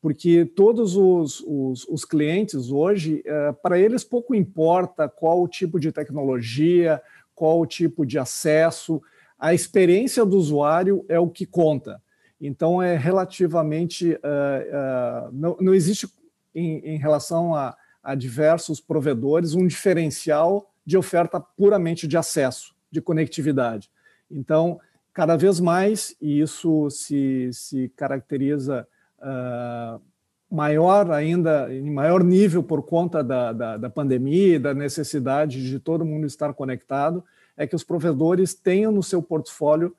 Porque 0.00 0.46
todos 0.46 0.96
os, 0.96 1.40
os, 1.46 1.86
os 1.86 2.04
clientes 2.04 2.70
hoje, 2.70 3.22
uh, 3.26 3.54
para 3.62 3.78
eles 3.78 4.02
pouco 4.02 4.34
importa 4.34 5.08
qual 5.08 5.42
o 5.42 5.48
tipo 5.48 5.78
de 5.78 5.92
tecnologia, 5.92 7.02
qual 7.34 7.60
o 7.60 7.66
tipo 7.66 8.06
de 8.06 8.18
acesso, 8.18 9.02
a 9.38 9.54
experiência 9.54 10.24
do 10.24 10.36
usuário 10.36 11.04
é 11.08 11.18
o 11.18 11.28
que 11.28 11.46
conta. 11.46 12.02
Então, 12.40 12.82
é 12.82 12.96
relativamente. 12.96 14.12
Uh, 14.12 14.16
uh, 14.16 15.32
não, 15.32 15.56
não 15.60 15.74
existe, 15.74 16.08
em, 16.54 16.78
em 16.78 16.98
relação 16.98 17.54
a, 17.54 17.76
a 18.02 18.14
diversos 18.14 18.80
provedores, 18.80 19.54
um 19.54 19.66
diferencial 19.66 20.70
de 20.84 20.96
oferta 20.96 21.38
puramente 21.38 22.08
de 22.08 22.16
acesso, 22.16 22.74
de 22.90 23.00
conectividade. 23.00 23.90
Então, 24.30 24.80
cada 25.12 25.36
vez 25.36 25.60
mais, 25.60 26.16
e 26.20 26.40
isso 26.40 26.88
se, 26.90 27.50
se 27.52 27.88
caracteriza 27.90 28.86
uh, 29.20 30.00
maior 30.50 31.10
ainda, 31.10 31.72
em 31.72 31.90
maior 31.90 32.24
nível 32.24 32.62
por 32.62 32.82
conta 32.82 33.22
da, 33.22 33.52
da, 33.52 33.76
da 33.76 33.90
pandemia 33.90 34.56
e 34.56 34.58
da 34.58 34.74
necessidade 34.74 35.68
de 35.68 35.78
todo 35.78 36.04
mundo 36.04 36.26
estar 36.26 36.52
conectado, 36.54 37.24
é 37.56 37.66
que 37.66 37.76
os 37.76 37.84
provedores 37.84 38.54
tenham 38.54 38.90
no 38.90 39.02
seu 39.02 39.22
portfólio 39.22 39.94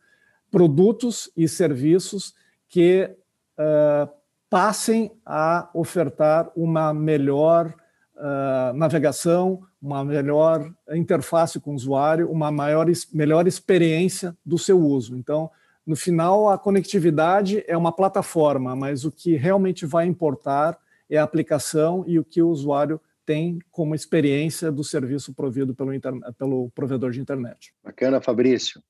produtos 0.49 1.31
e 1.37 1.47
serviços 1.47 2.33
que 2.67 3.09
uh, 3.57 4.09
passem 4.49 5.11
a 5.25 5.69
ofertar 5.73 6.51
uma 6.55 6.93
melhor 6.93 7.73
uh, 8.17 8.73
navegação, 8.73 9.61
uma 9.81 10.03
melhor 10.03 10.69
interface 10.91 11.59
com 11.59 11.71
o 11.71 11.75
usuário, 11.75 12.29
uma 12.29 12.51
maior, 12.51 12.85
melhor 13.13 13.47
experiência 13.47 14.35
do 14.45 14.57
seu 14.57 14.79
uso. 14.79 15.15
Então, 15.15 15.49
no 15.85 15.95
final, 15.95 16.49
a 16.49 16.57
conectividade 16.57 17.63
é 17.67 17.75
uma 17.75 17.91
plataforma, 17.91 18.75
mas 18.75 19.03
o 19.03 19.11
que 19.11 19.35
realmente 19.35 19.85
vai 19.85 20.05
importar 20.05 20.77
é 21.09 21.17
a 21.17 21.23
aplicação 21.23 22.03
e 22.07 22.19
o 22.19 22.23
que 22.23 22.41
o 22.41 22.49
usuário 22.49 22.99
tem 23.25 23.59
como 23.71 23.95
experiência 23.95 24.71
do 24.71 24.83
serviço 24.83 25.33
provido 25.33 25.75
pelo, 25.75 25.91
pelo 26.37 26.69
provedor 26.71 27.11
de 27.11 27.19
internet. 27.19 27.73
Bacana, 27.83 28.21
Fabrício. 28.21 28.81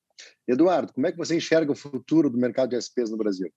Eduardo, 0.48 0.94
como 0.94 1.08
é 1.08 1.12
que 1.12 1.18
você 1.18 1.36
enxerga 1.36 1.72
o 1.72 1.76
futuro 1.76 2.30
do 2.30 2.38
mercado 2.38 2.70
de 2.70 2.78
SPs 2.78 3.10
no 3.10 3.18
Brasil? 3.18 3.50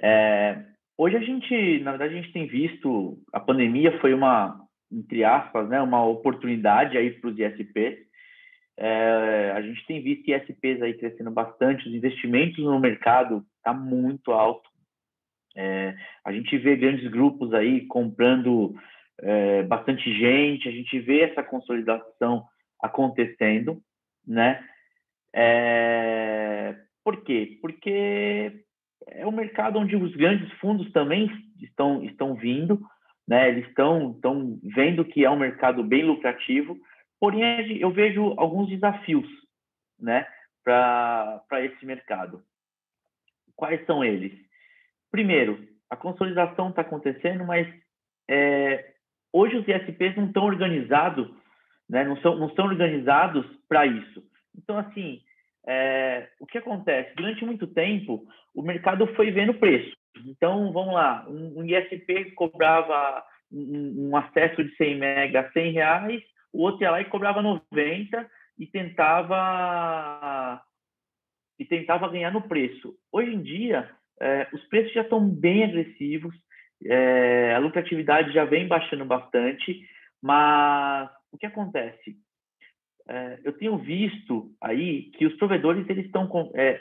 É, 0.00 0.62
hoje 0.96 1.16
a 1.16 1.20
gente, 1.20 1.80
na 1.80 1.92
verdade, 1.92 2.14
a 2.14 2.20
gente 2.20 2.32
tem 2.32 2.46
visto 2.46 3.18
a 3.32 3.40
pandemia 3.40 3.98
foi 4.00 4.14
uma, 4.14 4.64
entre 4.90 5.24
aspas, 5.24 5.68
né, 5.68 5.80
uma 5.80 6.04
oportunidade 6.04 6.96
aí 6.96 7.10
para 7.10 7.30
os 7.30 7.38
ISPs. 7.38 8.07
É, 8.80 9.52
a 9.56 9.60
gente 9.60 9.84
tem 9.86 10.00
visto 10.00 10.28
ISPs 10.30 10.80
aí 10.80 10.94
crescendo 10.94 11.32
bastante, 11.32 11.88
os 11.88 11.94
investimentos 11.94 12.62
no 12.64 12.78
mercado 12.78 13.44
está 13.56 13.74
muito 13.74 14.30
alto. 14.30 14.70
É, 15.56 15.96
a 16.24 16.30
gente 16.30 16.56
vê 16.56 16.76
grandes 16.76 17.10
grupos 17.10 17.52
aí 17.52 17.86
comprando 17.86 18.76
é, 19.20 19.64
bastante 19.64 20.16
gente, 20.16 20.68
a 20.68 20.70
gente 20.70 20.96
vê 21.00 21.22
essa 21.22 21.42
consolidação 21.42 22.44
acontecendo, 22.80 23.82
né? 24.24 24.64
É, 25.34 26.76
por 27.02 27.24
quê? 27.24 27.58
Porque 27.60 28.62
é 29.08 29.26
um 29.26 29.32
mercado 29.32 29.80
onde 29.80 29.96
os 29.96 30.14
grandes 30.14 30.52
fundos 30.60 30.88
também 30.92 31.28
estão, 31.60 32.04
estão 32.04 32.36
vindo, 32.36 32.80
né? 33.26 33.48
Eles 33.48 33.66
estão, 33.66 34.12
estão 34.12 34.60
vendo 34.62 35.04
que 35.04 35.24
é 35.24 35.30
um 35.30 35.38
mercado 35.38 35.82
bem 35.82 36.04
lucrativo, 36.04 36.78
porém 37.20 37.78
eu 37.78 37.90
vejo 37.90 38.34
alguns 38.36 38.68
desafios, 38.68 39.28
né? 39.98 40.26
Para 40.64 41.64
esse 41.64 41.84
mercado. 41.86 42.42
Quais 43.56 43.84
são 43.86 44.04
eles? 44.04 44.32
Primeiro, 45.10 45.66
a 45.90 45.96
consolidação 45.96 46.68
está 46.68 46.82
acontecendo, 46.82 47.44
mas 47.44 47.66
é, 48.28 48.92
hoje 49.32 49.56
os 49.56 49.66
ISPs 49.66 50.16
não 50.16 50.26
estão 50.26 50.44
organizados, 50.44 51.28
né? 51.88 52.04
Não 52.04 52.16
são, 52.18 52.36
não 52.36 52.48
estão 52.48 52.66
organizados 52.66 53.46
para 53.68 53.86
isso. 53.86 54.22
Então, 54.56 54.78
assim, 54.78 55.22
é, 55.66 56.28
o 56.40 56.46
que 56.46 56.58
acontece? 56.58 57.14
Durante 57.14 57.44
muito 57.44 57.66
tempo, 57.66 58.26
o 58.54 58.62
mercado 58.62 59.06
foi 59.14 59.30
vendo 59.30 59.54
preço. 59.54 59.96
Então, 60.26 60.72
vamos 60.72 60.94
lá, 60.94 61.26
um, 61.28 61.60
um 61.60 61.64
ISP 61.64 62.32
cobrava 62.32 63.22
um, 63.52 64.08
um, 64.08 64.16
acesso 64.16 64.64
de 64.64 64.74
100 64.76 64.98
mega 64.98 65.40
a 65.40 65.52
100 65.52 65.72
reais, 65.72 66.22
o 66.52 66.62
outro 66.62 66.82
ia 66.82 66.90
lá 66.90 67.00
e 67.00 67.06
cobrava 67.06 67.42
90 67.42 68.30
e 68.58 68.66
tentava 68.66 70.62
e 71.58 71.64
tentava 71.64 72.08
ganhar 72.08 72.32
no 72.32 72.42
preço. 72.42 72.94
Hoje 73.12 73.34
em 73.34 73.42
dia, 73.42 73.90
é, 74.20 74.46
os 74.52 74.62
preços 74.68 74.92
já 74.92 75.02
estão 75.02 75.28
bem 75.28 75.64
agressivos, 75.64 76.34
é, 76.84 77.54
a 77.54 77.58
lucratividade 77.58 78.32
já 78.32 78.44
vem 78.44 78.68
baixando 78.68 79.04
bastante, 79.04 79.80
mas 80.22 81.10
o 81.32 81.38
que 81.38 81.46
acontece? 81.46 82.16
É, 83.08 83.40
eu 83.42 83.52
tenho 83.54 83.76
visto 83.78 84.52
aí 84.62 85.10
que 85.12 85.26
os 85.26 85.34
provedores 85.36 85.88
eles 85.88 86.06
estão 86.06 86.28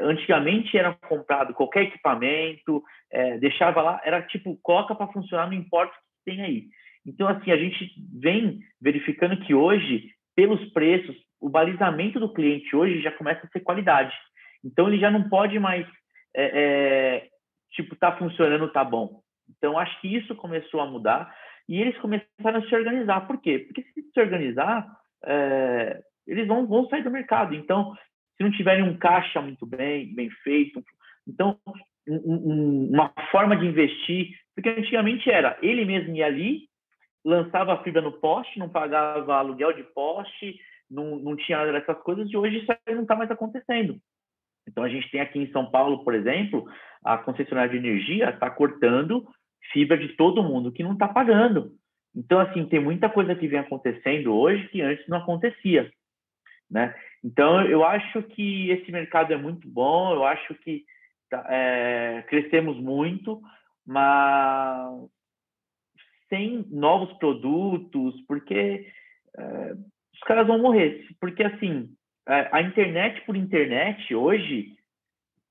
antigamente 0.01 0.77
era 0.77 0.93
comprado 0.93 1.53
qualquer 1.53 1.83
equipamento 1.83 2.83
deixava 3.39 3.81
lá 3.81 4.01
era 4.03 4.21
tipo 4.23 4.57
coloca 4.61 4.93
para 4.93 5.07
funcionar 5.07 5.47
não 5.47 5.53
importa 5.53 5.93
o 5.93 5.95
que 5.95 6.31
tem 6.31 6.41
aí 6.41 6.67
então 7.07 7.27
assim 7.27 7.51
a 7.51 7.57
gente 7.57 7.91
vem 8.19 8.59
verificando 8.81 9.37
que 9.37 9.53
hoje 9.53 10.11
pelos 10.35 10.63
preços 10.71 11.15
o 11.39 11.49
balizamento 11.49 12.19
do 12.19 12.33
cliente 12.33 12.75
hoje 12.75 13.01
já 13.01 13.11
começa 13.11 13.45
a 13.45 13.49
ser 13.49 13.61
qualidade. 13.61 14.13
Então 14.63 14.87
ele 14.87 14.99
já 14.99 15.09
não 15.09 15.29
pode 15.29 15.57
mais 15.59 15.87
é, 16.35 16.45
é, 16.53 17.27
tipo 17.71 17.95
tá 17.95 18.15
funcionando 18.17 18.71
tá 18.71 18.83
bom. 18.83 19.21
Então 19.57 19.79
acho 19.79 19.99
que 20.01 20.13
isso 20.13 20.35
começou 20.35 20.81
a 20.81 20.85
mudar 20.85 21.33
e 21.69 21.79
eles 21.79 21.97
começaram 21.99 22.59
a 22.59 22.67
se 22.67 22.75
organizar. 22.75 23.25
Por 23.27 23.39
quê? 23.41 23.59
Porque 23.59 23.83
se 23.93 24.01
se 24.01 24.19
organizar 24.19 24.87
é, 25.25 26.01
eles 26.27 26.47
vão, 26.47 26.67
vão 26.67 26.87
sair 26.89 27.03
do 27.03 27.11
mercado. 27.11 27.55
Então, 27.55 27.93
se 28.35 28.43
não 28.43 28.51
tiverem 28.51 28.83
um 28.83 28.97
caixa 28.97 29.41
muito 29.41 29.65
bem, 29.65 30.13
bem 30.13 30.29
feito, 30.43 30.83
então 31.27 31.57
um, 32.07 32.15
um, 32.15 32.89
uma 32.91 33.13
forma 33.31 33.55
de 33.55 33.65
investir, 33.65 34.29
porque 34.53 34.69
antigamente 34.69 35.29
era 35.29 35.57
ele 35.61 35.85
mesmo 35.85 36.15
ia 36.15 36.25
ali, 36.25 36.67
lançava 37.27 37.73
a 37.73 37.83
fibra 37.83 38.01
no 38.01 38.13
poste, 38.13 38.59
não 38.59 38.69
pagava 38.69 39.35
aluguel 39.35 39.73
de 39.73 39.83
poste, 39.83 40.59
não, 40.89 41.17
não 41.17 41.35
tinha 41.35 41.57
nada 41.57 41.73
dessas 41.73 41.97
coisas, 42.03 42.29
e 42.29 42.37
hoje 42.37 42.59
isso 42.59 42.71
aí 42.71 42.95
não 42.95 43.03
está 43.03 43.15
mais 43.15 43.29
acontecendo. 43.29 43.97
Então 44.67 44.83
a 44.83 44.89
gente 44.89 45.09
tem 45.11 45.21
aqui 45.21 45.39
em 45.39 45.51
São 45.51 45.69
Paulo, 45.69 46.03
por 46.03 46.13
exemplo, 46.13 46.65
a 47.03 47.17
concessionária 47.17 47.69
de 47.69 47.77
energia 47.77 48.29
está 48.29 48.49
cortando 48.49 49.27
fibra 49.71 49.97
de 49.97 50.09
todo 50.09 50.43
mundo 50.43 50.71
que 50.71 50.83
não 50.83 50.93
está 50.93 51.07
pagando. 51.07 51.71
Então, 52.15 52.39
assim, 52.39 52.65
tem 52.65 52.79
muita 52.79 53.09
coisa 53.09 53.35
que 53.35 53.47
vem 53.47 53.59
acontecendo 53.59 54.33
hoje 54.33 54.67
que 54.69 54.81
antes 54.81 55.07
não 55.07 55.17
acontecia 55.17 55.91
né? 56.69 56.93
Então, 57.23 57.61
eu 57.65 57.83
acho 57.83 58.21
que 58.23 58.69
esse 58.69 58.91
mercado 58.91 59.33
é 59.33 59.37
muito 59.37 59.67
bom, 59.67 60.13
eu 60.13 60.25
acho 60.25 60.53
que 60.55 60.83
tá, 61.29 61.45
é, 61.49 62.23
crescemos 62.27 62.77
muito, 62.77 63.41
mas 63.85 65.09
sem 66.29 66.65
novos 66.69 67.11
produtos, 67.17 68.19
porque 68.27 68.87
é, 69.37 69.73
os 70.13 70.19
caras 70.21 70.47
vão 70.47 70.59
morrer. 70.59 71.05
Porque, 71.19 71.43
assim, 71.43 71.89
a 72.25 72.61
internet 72.61 73.21
por 73.25 73.35
internet 73.35 74.13
hoje 74.13 74.75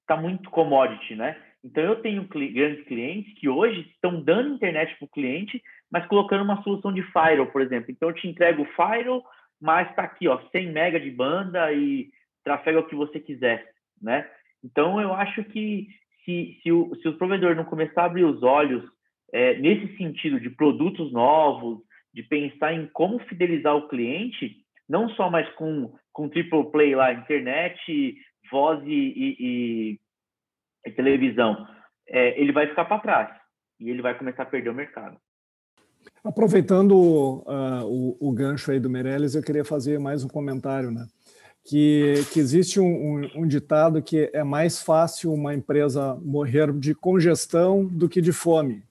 está 0.00 0.16
muito 0.16 0.50
commodity, 0.50 1.14
né? 1.14 1.36
Então, 1.64 1.82
eu 1.82 1.96
tenho 1.96 2.28
grandes 2.28 2.84
clientes 2.84 3.32
que 3.40 3.48
hoje 3.48 3.80
estão 3.92 4.22
dando 4.22 4.54
internet 4.54 4.94
para 4.96 5.06
o 5.06 5.10
cliente, 5.10 5.60
mas 5.90 6.06
colocando 6.06 6.44
uma 6.44 6.62
solução 6.62 6.92
de 6.92 7.02
firewall, 7.02 7.50
por 7.50 7.60
exemplo. 7.60 7.90
Então, 7.90 8.10
eu 8.10 8.14
te 8.14 8.28
entrego 8.28 8.62
o 8.62 8.72
firewall, 8.76 9.24
mas 9.60 9.88
está 9.90 10.02
aqui, 10.02 10.28
ó, 10.28 10.40
100 10.52 10.70
mega 10.70 11.00
de 11.00 11.10
banda 11.10 11.72
e 11.72 12.10
trafega 12.44 12.78
o 12.78 12.86
que 12.86 12.94
você 12.94 13.18
quiser, 13.18 13.66
né? 14.00 14.30
Então, 14.62 15.00
eu 15.00 15.12
acho 15.12 15.42
que 15.44 15.88
se, 16.24 16.58
se, 16.62 16.70
o, 16.70 16.94
se 17.02 17.08
o 17.08 17.16
provedor 17.16 17.56
não 17.56 17.64
começar 17.64 18.02
a 18.02 18.06
abrir 18.06 18.24
os 18.24 18.42
olhos 18.42 18.84
é, 19.32 19.58
nesse 19.58 19.96
sentido 19.96 20.40
de 20.40 20.50
produtos 20.50 21.12
novos, 21.12 21.80
de 22.14 22.22
pensar 22.22 22.72
em 22.72 22.86
como 22.86 23.18
fidelizar 23.20 23.76
o 23.76 23.88
cliente, 23.88 24.56
não 24.88 25.08
só 25.10 25.30
mais 25.30 25.48
com, 25.54 25.92
com 26.12 26.28
triple 26.28 26.70
play 26.70 26.94
lá, 26.94 27.12
internet, 27.12 28.16
voz 28.50 28.82
e, 28.86 28.88
e, 28.88 30.00
e, 30.86 30.90
televisão, 30.92 31.66
é, 32.08 32.40
ele 32.40 32.52
vai 32.52 32.66
ficar 32.68 32.84
para 32.84 33.00
trás 33.00 33.36
e 33.80 33.90
ele 33.90 34.00
vai 34.00 34.16
começar 34.16 34.44
a 34.44 34.46
perder 34.46 34.70
o 34.70 34.74
mercado. 34.74 35.18
Aproveitando 36.24 36.92
uh, 36.92 37.84
o, 37.84 38.16
o, 38.28 38.32
gancho 38.32 38.70
aí 38.70 38.80
do 38.80 38.88
Meirelles, 38.88 39.34
eu 39.34 39.42
queria 39.42 39.64
fazer 39.64 39.98
mais 39.98 40.24
um 40.24 40.28
comentário, 40.28 40.90
né? 40.90 41.06
Que, 41.64 42.14
que 42.32 42.38
existe 42.38 42.78
um, 42.78 42.86
um, 42.86 43.42
um, 43.42 43.46
ditado 43.46 44.00
que 44.00 44.30
é 44.32 44.44
mais 44.44 44.80
fácil 44.80 45.32
uma 45.32 45.52
empresa 45.52 46.14
morrer 46.22 46.72
de 46.72 46.94
congestão 46.94 47.84
do 47.84 48.08
que 48.08 48.20
de 48.20 48.32
fome. 48.32 48.84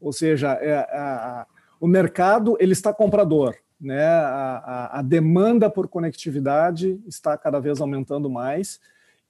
Ou 0.00 0.12
seja, 0.12 0.52
é, 0.60 0.70
é, 0.70 1.46
o 1.80 1.86
mercado 1.86 2.56
ele 2.58 2.72
está 2.72 2.92
comprador. 2.92 3.54
né? 3.80 4.04
A, 4.04 4.62
a, 4.64 4.98
a, 4.98 5.02
demanda 5.02 5.68
por 5.68 5.88
conectividade 5.88 7.00
está 7.06 7.36
cada 7.36 7.58
vez 7.58 7.80
aumentando 7.80 8.30
mais. 8.30 8.80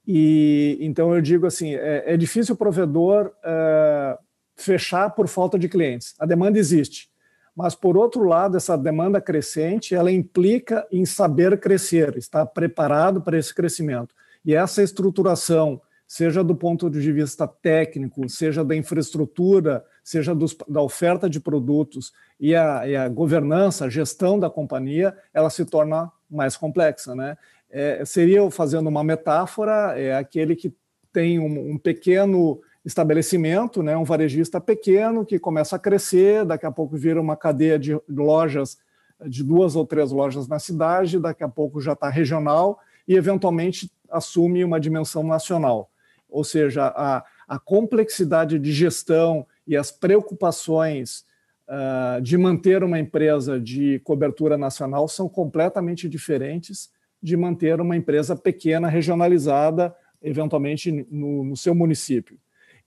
E 0.07 0.77
então 0.81 1.13
eu 1.13 1.21
digo 1.21 1.45
assim: 1.45 1.75
é, 1.75 2.13
é 2.13 2.17
difícil 2.17 2.55
o 2.55 2.57
provedor 2.57 3.31
é, 3.43 4.17
fechar 4.55 5.09
por 5.11 5.27
falta 5.27 5.57
de 5.59 5.69
clientes. 5.69 6.15
A 6.19 6.25
demanda 6.25 6.57
existe. 6.57 7.11
Mas, 7.55 7.75
por 7.75 7.97
outro 7.97 8.23
lado, 8.23 8.55
essa 8.55 8.77
demanda 8.77 9.19
crescente, 9.19 9.93
ela 9.93 10.11
implica 10.11 10.87
em 10.91 11.05
saber 11.05 11.59
crescer, 11.59 12.17
estar 12.17 12.45
preparado 12.45 13.21
para 13.21 13.37
esse 13.37 13.53
crescimento. 13.53 14.15
E 14.43 14.55
essa 14.55 14.81
estruturação, 14.81 15.81
seja 16.07 16.43
do 16.43 16.55
ponto 16.55 16.89
de 16.89 17.11
vista 17.11 17.47
técnico, 17.47 18.27
seja 18.29 18.63
da 18.63 18.75
infraestrutura, 18.75 19.83
seja 20.03 20.33
dos, 20.33 20.55
da 20.67 20.81
oferta 20.81 21.29
de 21.29 21.39
produtos 21.39 22.11
e 22.39 22.55
a, 22.55 22.87
e 22.87 22.95
a, 22.95 23.07
governança, 23.07 23.85
a 23.85 23.89
gestão 23.89 24.39
da 24.39 24.49
companhia, 24.49 25.15
ela 25.33 25.49
se 25.49 25.65
torna 25.65 26.11
mais 26.29 26.57
complexa. 26.57 27.15
Né? 27.15 27.37
É, 27.69 28.03
seria, 28.05 28.49
fazendo 28.49 28.87
uma 28.87 29.03
metáfora, 29.03 29.99
é 29.99 30.15
aquele 30.15 30.55
que 30.55 30.73
tem 31.13 31.39
um, 31.39 31.71
um 31.73 31.77
pequeno 31.77 32.61
estabelecimento, 32.83 33.83
né, 33.83 33.95
um 33.95 34.03
varejista 34.03 34.59
pequeno 34.59 35.25
que 35.25 35.37
começa 35.37 35.75
a 35.75 35.79
crescer, 35.79 36.43
daqui 36.45 36.65
a 36.65 36.71
pouco 36.71 36.97
vira 36.97 37.21
uma 37.21 37.37
cadeia 37.37 37.77
de 37.77 37.99
lojas, 38.09 38.79
de 39.27 39.43
duas 39.43 39.75
ou 39.75 39.85
três 39.85 40.11
lojas 40.11 40.47
na 40.47 40.57
cidade, 40.57 41.19
daqui 41.19 41.43
a 41.43 41.49
pouco 41.49 41.79
já 41.79 41.93
está 41.93 42.09
regional 42.09 42.79
e, 43.07 43.15
eventualmente, 43.15 43.91
assume 44.09 44.63
uma 44.63 44.79
dimensão 44.79 45.23
nacional. 45.23 45.91
Ou 46.27 46.43
seja, 46.43 46.87
a, 46.87 47.23
a 47.47 47.59
complexidade 47.59 48.57
de 48.57 48.71
gestão 48.71 49.45
e 49.67 49.77
as 49.77 49.91
preocupações 49.91 51.23
uh, 51.67 52.21
de 52.21 52.37
manter 52.37 52.83
uma 52.83 52.99
empresa 52.99 53.59
de 53.59 53.99
cobertura 53.99 54.57
nacional 54.57 55.07
são 55.07 55.29
completamente 55.29 56.09
diferentes 56.09 56.89
de 57.21 57.37
manter 57.37 57.79
uma 57.79 57.95
empresa 57.95 58.35
pequena, 58.35 58.87
regionalizada, 58.87 59.95
eventualmente 60.21 60.91
no, 61.09 61.43
no 61.43 61.55
seu 61.55 61.75
município. 61.75 62.37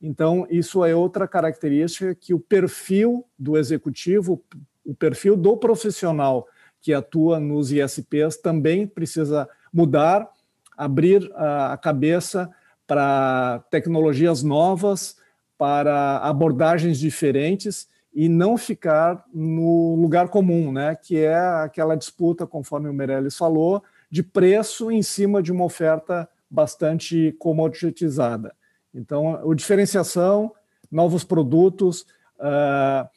Então, 0.03 0.47
isso 0.51 0.85
é 0.85 0.95
outra 0.95 1.27
característica 1.27 2.15
que 2.15 2.35
o 2.35 2.41
perfil 2.41 3.25
do 3.39 3.57
executivo, 3.57 4.43
o 4.85 4.95
perfil 4.95 5.37
do 5.37 5.57
profissional 5.57 6.47
que 6.81 6.93
atua 6.93 7.41
nos 7.41 7.73
ISPs 7.73 8.37
também 8.37 8.87
precisa 8.87 9.49
mudar, 9.73 10.29
abrir 10.77 11.31
a 11.35 11.79
cabeça 11.79 12.51
para 12.87 13.65
tecnologias 13.71 14.43
novas, 14.43 15.17
para 15.57 16.19
abordagens 16.19 16.99
diferentes 16.99 17.89
e 18.15 18.29
não 18.29 18.57
ficar 18.57 19.25
no 19.35 19.97
lugar 19.97 20.29
comum, 20.29 20.71
né? 20.71 20.95
que 20.95 21.19
é 21.19 21.37
aquela 21.37 21.97
disputa, 21.97 22.47
conforme 22.47 22.89
o 22.89 22.95
Meirelles 22.95 23.37
falou, 23.37 23.83
de 24.11 24.23
preço 24.23 24.91
em 24.91 25.03
cima 25.03 25.43
de 25.43 25.51
uma 25.51 25.65
oferta 25.65 26.29
bastante 26.49 27.35
comoditizada. 27.39 28.55
Então, 28.95 29.41
o 29.45 29.55
diferenciação, 29.55 30.53
novos 30.91 31.25
produtos, 31.25 32.03
uh, 32.39 33.09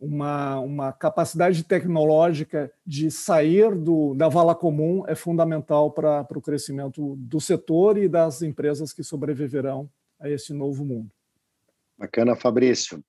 uma, 0.00 0.60
uma 0.60 0.92
capacidade 0.92 1.64
tecnológica 1.64 2.70
de 2.86 3.10
sair 3.10 3.74
do, 3.74 4.14
da 4.14 4.28
vala 4.28 4.54
comum 4.54 5.02
é 5.08 5.16
fundamental 5.16 5.90
para 5.90 6.26
o 6.36 6.40
crescimento 6.40 7.16
do 7.16 7.40
setor 7.40 7.98
e 7.98 8.08
das 8.08 8.42
empresas 8.42 8.92
que 8.92 9.02
sobreviverão 9.02 9.90
a 10.20 10.30
esse 10.30 10.52
novo 10.52 10.84
mundo. 10.84 11.10
Bacana, 11.98 12.36
Fabrício. 12.36 13.02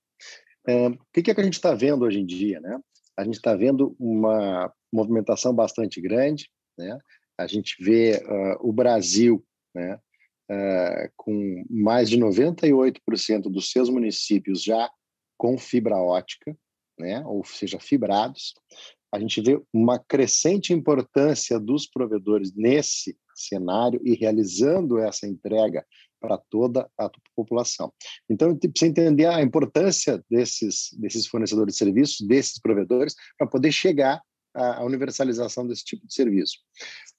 É, 0.66 0.88
o 0.88 0.98
que, 1.12 1.30
é 1.30 1.34
que 1.34 1.40
a 1.40 1.44
gente 1.44 1.54
está 1.54 1.74
vendo 1.74 2.04
hoje 2.04 2.18
em 2.18 2.26
dia? 2.26 2.60
Né? 2.60 2.76
A 3.16 3.24
gente 3.24 3.36
está 3.36 3.54
vendo 3.54 3.94
uma 3.98 4.72
movimentação 4.92 5.54
bastante 5.54 6.00
grande. 6.00 6.50
Né? 6.76 6.98
A 7.38 7.46
gente 7.46 7.76
vê 7.82 8.22
uh, 8.24 8.68
o 8.68 8.72
Brasil 8.72 9.44
né, 9.74 9.94
uh, 10.50 11.12
com 11.16 11.64
mais 11.70 12.10
de 12.10 12.18
98% 12.18 13.42
dos 13.42 13.70
seus 13.70 13.88
municípios 13.88 14.62
já 14.62 14.90
com 15.38 15.56
fibra 15.56 15.96
ótica, 15.96 16.54
né, 16.98 17.22
ou 17.24 17.44
seja, 17.44 17.78
fibrados. 17.80 18.54
A 19.12 19.18
gente 19.18 19.40
vê 19.40 19.60
uma 19.72 19.98
crescente 19.98 20.72
importância 20.72 21.58
dos 21.58 21.86
provedores 21.86 22.54
nesse 22.54 23.16
cenário 23.34 24.00
e 24.04 24.14
realizando 24.14 24.98
essa 24.98 25.26
entrega 25.26 25.84
para 26.20 26.38
toda 26.50 26.88
a 26.98 27.10
população. 27.34 27.92
Então, 28.28 28.56
precisa 28.56 28.90
entender 28.90 29.26
a 29.26 29.42
importância 29.42 30.22
desses, 30.30 30.90
desses 30.98 31.26
fornecedores 31.26 31.74
de 31.74 31.78
serviços, 31.78 32.26
desses 32.26 32.60
provedores, 32.60 33.14
para 33.38 33.46
poder 33.46 33.72
chegar 33.72 34.20
à 34.54 34.84
universalização 34.84 35.66
desse 35.66 35.84
tipo 35.84 36.06
de 36.06 36.12
serviço. 36.12 36.58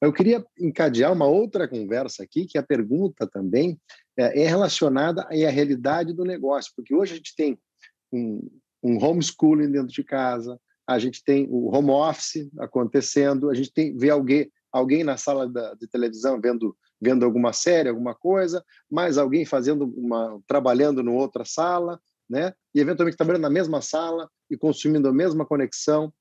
Eu 0.01 0.11
queria 0.11 0.45
encadear 0.59 1.11
uma 1.11 1.25
outra 1.25 1.67
conversa 1.67 2.23
aqui, 2.23 2.45
que 2.45 2.57
a 2.57 2.63
pergunta 2.63 3.27
também 3.27 3.79
é, 4.17 4.43
é 4.43 4.47
relacionada 4.47 5.23
à 5.23 5.49
realidade 5.49 6.13
do 6.13 6.25
negócio, 6.25 6.71
porque 6.75 6.93
hoje 6.93 7.13
a 7.13 7.15
gente 7.15 7.35
tem 7.35 7.57
um, 8.11 8.49
um 8.83 9.03
homeschooling 9.03 9.71
dentro 9.71 9.93
de 9.93 10.03
casa, 10.03 10.59
a 10.87 10.99
gente 10.99 11.23
tem 11.23 11.47
o 11.49 11.73
home 11.73 11.91
office 11.91 12.49
acontecendo, 12.59 13.49
a 13.49 13.53
gente 13.53 13.71
tem 13.71 13.95
vê 13.95 14.09
alguém 14.09 14.51
alguém 14.71 15.03
na 15.03 15.17
sala 15.17 15.49
da, 15.49 15.73
de 15.73 15.87
televisão 15.87 16.39
vendo 16.39 16.75
vendo 17.01 17.25
alguma 17.25 17.51
série, 17.51 17.89
alguma 17.89 18.13
coisa, 18.13 18.63
mais 18.89 19.17
alguém 19.17 19.45
fazendo 19.45 19.85
uma 19.97 20.39
trabalhando 20.47 21.01
em 21.01 21.07
outra 21.07 21.43
sala, 21.43 21.99
né? 22.29 22.53
E 22.73 22.79
eventualmente 22.79 23.17
trabalhando 23.17 23.41
na 23.41 23.49
mesma 23.49 23.81
sala 23.81 24.29
e 24.49 24.55
consumindo 24.55 25.07
a 25.07 25.13
mesma 25.13 25.45
conexão, 25.45 26.13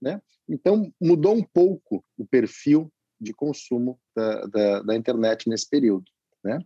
né? 0.00 0.22
Então 0.48 0.92
mudou 1.00 1.34
um 1.34 1.42
pouco 1.42 2.04
o 2.16 2.26
perfil 2.26 2.90
de 3.20 3.34
consumo 3.34 3.98
da, 4.14 4.46
da, 4.46 4.82
da, 4.82 4.96
internet 4.96 5.48
nesse 5.48 5.68
período. 5.68 6.04
Né? 6.42 6.58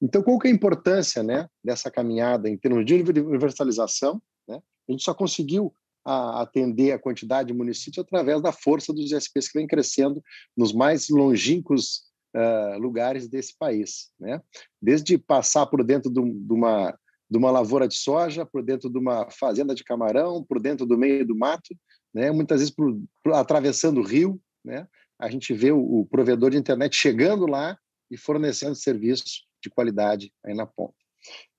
Então, 0.00 0.22
qual 0.22 0.38
que 0.38 0.46
é 0.46 0.50
a 0.50 0.54
importância 0.54 1.22
né, 1.22 1.48
dessa 1.62 1.90
caminhada 1.90 2.48
em 2.48 2.56
termos 2.56 2.86
de 2.86 2.94
universalização? 2.94 4.22
Né? 4.46 4.60
A 4.88 4.92
gente 4.92 5.02
só 5.02 5.12
conseguiu 5.12 5.74
a, 6.04 6.42
atender 6.42 6.92
a 6.92 6.98
quantidade 6.98 7.48
de 7.48 7.54
municípios 7.54 7.98
através 7.98 8.40
da 8.40 8.52
força 8.52 8.92
dos 8.92 9.10
ISPs 9.10 9.48
que 9.48 9.58
vem 9.58 9.66
crescendo 9.66 10.22
nos 10.56 10.72
mais 10.72 11.08
longínquos 11.08 12.07
uh, 12.34 12.78
lugares 12.78 13.28
desse 13.28 13.56
país. 13.56 14.10
Né? 14.18 14.40
Desde 14.80 15.18
passar 15.18 15.66
por 15.66 15.84
dentro 15.84 16.10
de, 16.10 16.20
de, 16.20 16.52
uma, 16.52 16.98
de 17.30 17.38
uma 17.38 17.50
lavoura 17.50 17.88
de 17.88 17.94
soja, 17.94 18.46
por 18.46 18.62
dentro 18.62 18.90
de 18.90 18.98
uma 18.98 19.30
fazenda 19.30 19.74
de 19.74 19.84
camarão, 19.84 20.44
por 20.44 20.60
dentro 20.60 20.86
do 20.86 20.96
meio 20.96 21.26
do 21.26 21.36
mato, 21.36 21.74
né? 22.12 22.30
muitas 22.30 22.60
vezes 22.60 22.74
por, 22.74 22.98
por, 23.22 23.34
atravessando 23.34 24.00
o 24.00 24.04
rio, 24.04 24.40
né? 24.64 24.86
a 25.18 25.30
gente 25.30 25.52
vê 25.52 25.72
o, 25.72 25.80
o 25.80 26.06
provedor 26.06 26.50
de 26.50 26.56
internet 26.56 26.96
chegando 26.96 27.46
lá 27.46 27.76
e 28.10 28.16
fornecendo 28.16 28.74
serviços 28.74 29.46
de 29.62 29.68
qualidade 29.68 30.32
aí 30.44 30.54
na 30.54 30.66
ponta. 30.66 30.94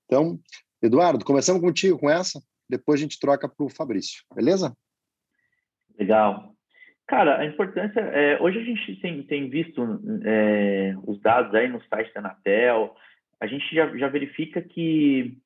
Então, 0.06 0.40
Eduardo, 0.82 1.24
começamos 1.24 1.60
contigo 1.60 1.98
com 1.98 2.10
essa, 2.10 2.42
depois 2.68 3.00
a 3.00 3.02
gente 3.02 3.18
troca 3.18 3.48
para 3.48 3.64
o 3.64 3.68
Fabrício, 3.68 4.24
beleza? 4.34 4.76
Legal. 5.98 6.54
Cara, 7.10 7.40
a 7.40 7.44
importância, 7.44 7.98
é, 7.98 8.40
hoje 8.40 8.60
a 8.60 8.62
gente 8.62 8.94
tem, 9.00 9.20
tem 9.24 9.50
visto 9.50 9.82
é, 10.24 10.94
os 11.04 11.20
dados 11.20 11.52
aí 11.56 11.66
no 11.66 11.82
site 11.86 12.14
da 12.14 12.20
Anatel, 12.20 12.94
a 13.40 13.48
gente 13.48 13.74
já, 13.74 13.84
já 13.96 14.06
verifica 14.06 14.62
que, 14.62 15.36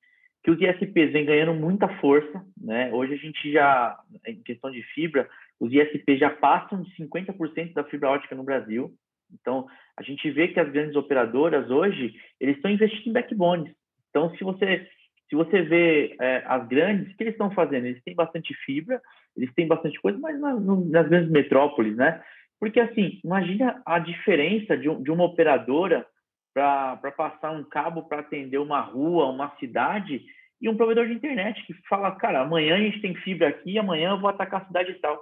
que 0.43 0.51
os 0.51 0.61
ISPs 0.61 1.11
vêm 1.11 1.25
ganhando 1.25 1.55
muita 1.55 1.89
força, 2.01 2.45
né? 2.61 2.93
Hoje 2.93 3.15
a 3.15 3.17
gente 3.17 3.51
já, 3.51 3.99
em 4.27 4.43
questão 4.43 4.71
de 4.71 4.83
fibra, 4.93 5.27
os 5.59 5.73
ISPs 5.73 6.19
já 6.19 6.29
passam 6.29 6.83
de 6.83 6.95
50% 7.03 7.73
da 7.73 7.85
fibra 7.85 8.11
ótica 8.11 8.35
no 8.35 8.45
Brasil. 8.45 8.93
Então, 9.33 9.67
a 9.97 10.03
gente 10.03 10.31
vê 10.31 10.49
que 10.49 10.61
as 10.61 10.71
grandes 10.71 10.95
operadoras 10.95 11.71
hoje, 11.71 12.15
eles 12.39 12.57
estão 12.57 12.71
investindo 12.71 13.09
em 13.09 13.13
backbones. 13.15 13.75
Então, 14.11 14.37
se 14.37 14.45
você 14.45 14.87
se 15.31 15.35
você 15.35 15.63
vê 15.63 16.15
é, 16.21 16.45
as 16.47 16.69
grandes, 16.69 17.13
o 17.13 17.17
que 17.17 17.23
eles 17.23 17.35
estão 17.35 17.51
fazendo? 17.51 17.87
Eles 17.87 18.03
têm 18.05 18.15
bastante 18.15 18.55
fibra, 18.67 19.01
eles 19.37 19.53
têm 19.55 19.67
bastante 19.67 20.01
coisa, 20.01 20.19
mas 20.19 20.39
nas, 20.41 21.09
grandes 21.09 21.31
metrópoles, 21.31 21.97
né? 21.97 22.23
Porque, 22.61 22.81
assim, 22.81 23.21
imagina 23.25 23.83
a 23.85 23.99
diferença 23.99 24.77
de, 24.77 24.89
de 25.03 25.11
uma 25.11 25.25
operadora 25.25 26.07
para 26.55 27.13
passar 27.17 27.51
um 27.51 27.65
cabo 27.65 28.05
para 28.05 28.21
atender 28.21 28.59
uma 28.59 28.81
rua, 28.81 29.27
uma 29.27 29.55
cidade, 29.59 30.25
e 30.61 30.69
um 30.69 30.77
provedor 30.77 31.07
de 31.07 31.13
internet 31.13 31.63
que 31.67 31.75
fala, 31.89 32.13
cara, 32.13 32.41
amanhã 32.41 32.77
a 32.77 32.79
gente 32.79 33.01
tem 33.01 33.15
fibra 33.17 33.49
aqui, 33.49 33.79
amanhã 33.79 34.11
eu 34.11 34.21
vou 34.21 34.31
atacar 34.31 34.63
a 34.63 34.67
cidade 34.67 34.93
e 34.93 34.95
tal. 34.95 35.21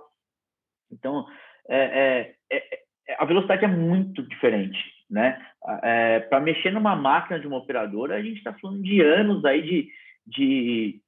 Então, 0.92 1.26
é, 1.68 1.78
é, 1.78 2.34
é, 2.50 2.74
é, 3.08 3.16
a 3.18 3.24
velocidade 3.24 3.64
é 3.64 3.68
muito 3.68 4.22
diferente, 4.22 4.78
né? 5.10 5.44
É, 5.82 6.20
Para 6.20 6.40
mexer 6.40 6.70
numa 6.70 6.94
máquina 6.94 7.40
de 7.40 7.46
uma 7.46 7.56
operadora, 7.56 8.16
a 8.16 8.22
gente 8.22 8.38
está 8.38 8.52
falando 8.54 8.82
de 8.82 9.00
anos 9.00 9.44
aí 9.44 9.62
de, 9.62 9.88
de, 10.26 11.00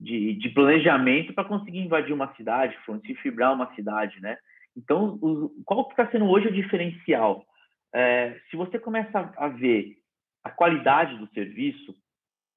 de, 0.00 0.34
de 0.34 0.48
planejamento 0.50 1.32
para 1.34 1.48
conseguir 1.48 1.80
invadir 1.80 2.12
uma 2.12 2.32
cidade, 2.34 2.76
se 3.04 3.14
fibrar 3.16 3.54
uma 3.54 3.74
cidade, 3.74 4.20
né? 4.20 4.36
Então, 4.76 5.18
o, 5.20 5.50
qual 5.64 5.88
está 5.90 6.06
sendo 6.10 6.26
hoje 6.26 6.48
o 6.48 6.52
diferencial? 6.52 7.44
É, 7.92 8.38
se 8.50 8.56
você 8.56 8.78
começa 8.78 9.32
a 9.36 9.48
ver 9.48 9.96
a 10.44 10.50
qualidade 10.50 11.16
do 11.16 11.26
serviço, 11.28 11.94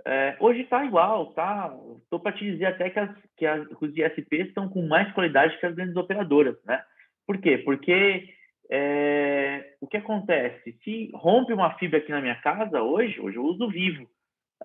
é, 0.05 0.35
hoje 0.39 0.61
está 0.61 0.85
igual, 0.85 1.33
tá? 1.33 1.73
Estou 2.03 2.19
para 2.19 2.31
te 2.31 2.43
dizer 2.45 2.65
até 2.65 2.89
que, 2.89 2.99
as, 2.99 3.09
que, 3.37 3.45
as, 3.45 3.67
que 3.67 3.85
os 3.85 3.95
ISPs 3.95 4.47
estão 4.47 4.69
com 4.69 4.87
mais 4.87 5.11
qualidade 5.13 5.57
que 5.59 5.65
as 5.65 5.75
grandes 5.75 5.95
operadoras, 5.95 6.57
né? 6.65 6.83
Por 7.25 7.39
quê? 7.39 7.57
Porque 7.59 8.29
é, 8.69 9.75
o 9.79 9.87
que 9.87 9.97
acontece? 9.97 10.77
Se 10.83 11.11
rompe 11.13 11.53
uma 11.53 11.73
fibra 11.77 11.99
aqui 11.99 12.11
na 12.11 12.21
minha 12.21 12.35
casa 12.35 12.81
hoje, 12.81 13.19
hoje 13.19 13.37
eu 13.37 13.43
uso 13.43 13.69
vivo. 13.69 14.07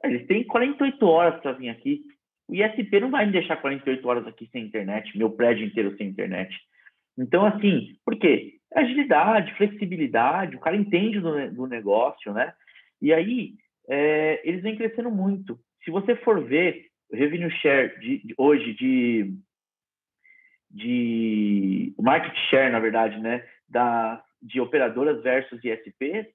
Eles 0.02 0.26
têm 0.26 0.44
48 0.44 1.06
horas 1.06 1.40
para 1.40 1.52
vir 1.52 1.70
aqui. 1.70 2.02
O 2.48 2.54
ISP 2.54 3.00
não 3.00 3.10
vai 3.10 3.26
me 3.26 3.32
deixar 3.32 3.56
48 3.56 4.08
horas 4.08 4.26
aqui 4.26 4.48
sem 4.52 4.64
internet, 4.64 5.16
meu 5.16 5.30
prédio 5.30 5.66
inteiro 5.66 5.96
sem 5.96 6.08
internet. 6.08 6.56
Então, 7.18 7.44
assim, 7.44 7.96
por 8.04 8.16
quê? 8.16 8.54
Agilidade, 8.74 9.54
flexibilidade, 9.54 10.56
o 10.56 10.60
cara 10.60 10.76
entende 10.76 11.20
do, 11.20 11.50
do 11.50 11.66
negócio, 11.66 12.32
né? 12.32 12.52
E 13.00 13.12
aí, 13.12 13.54
é, 13.88 14.40
eles 14.44 14.62
vêm 14.62 14.76
crescendo 14.76 15.10
muito. 15.10 15.58
Se 15.84 15.90
você 15.90 16.14
for 16.16 16.42
ver 16.44 16.86
o 17.10 17.16
revenue 17.16 17.50
share 17.50 17.98
de, 18.00 18.18
de, 18.18 18.34
hoje 18.36 18.74
de, 18.74 19.34
de 20.70 21.94
market 21.98 22.36
share, 22.50 22.72
na 22.72 22.80
verdade, 22.80 23.18
né, 23.20 23.44
da, 23.68 24.22
de 24.42 24.60
operadoras 24.60 25.22
versus 25.22 25.60
ISPs, 25.64 26.26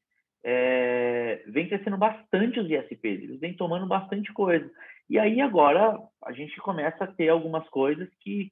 é, 0.44 1.44
vem 1.48 1.68
crescendo 1.68 1.98
bastante 1.98 2.60
os 2.60 2.70
ISPs, 2.70 3.04
eles 3.04 3.40
vêm 3.40 3.54
tomando 3.54 3.86
bastante 3.86 4.32
coisa. 4.34 4.70
E 5.12 5.20
aí 5.20 5.42
agora 5.42 6.00
a 6.24 6.32
gente 6.32 6.56
começa 6.62 7.04
a 7.04 7.08
ter 7.12 7.28
algumas 7.28 7.68
coisas 7.68 8.08
que, 8.22 8.50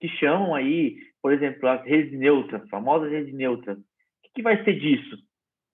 que 0.00 0.08
chamam 0.08 0.56
aí, 0.56 0.96
por 1.22 1.32
exemplo, 1.32 1.68
as 1.68 1.84
redes 1.84 2.18
neutras, 2.18 2.68
famosas 2.68 3.12
redes 3.12 3.32
neutras. 3.32 3.78
O 3.78 3.82
que, 4.24 4.30
que 4.34 4.42
vai 4.42 4.64
ser 4.64 4.80
disso? 4.80 5.16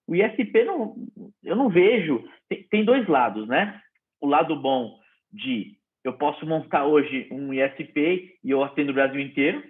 O 0.07 0.15
ISP 0.15 0.63
não, 0.63 0.95
eu 1.43 1.55
não 1.55 1.69
vejo. 1.69 2.23
Tem, 2.47 2.61
tem 2.69 2.85
dois 2.85 3.07
lados, 3.07 3.47
né? 3.47 3.81
O 4.21 4.27
lado 4.27 4.55
bom 4.55 4.99
de 5.33 5.75
eu 6.03 6.13
posso 6.13 6.45
montar 6.45 6.85
hoje 6.85 7.27
um 7.31 7.51
ISP 7.51 8.37
e 8.43 8.51
eu 8.51 8.63
atendo 8.63 8.91
o 8.91 8.93
Brasil 8.93 9.19
inteiro, 9.19 9.63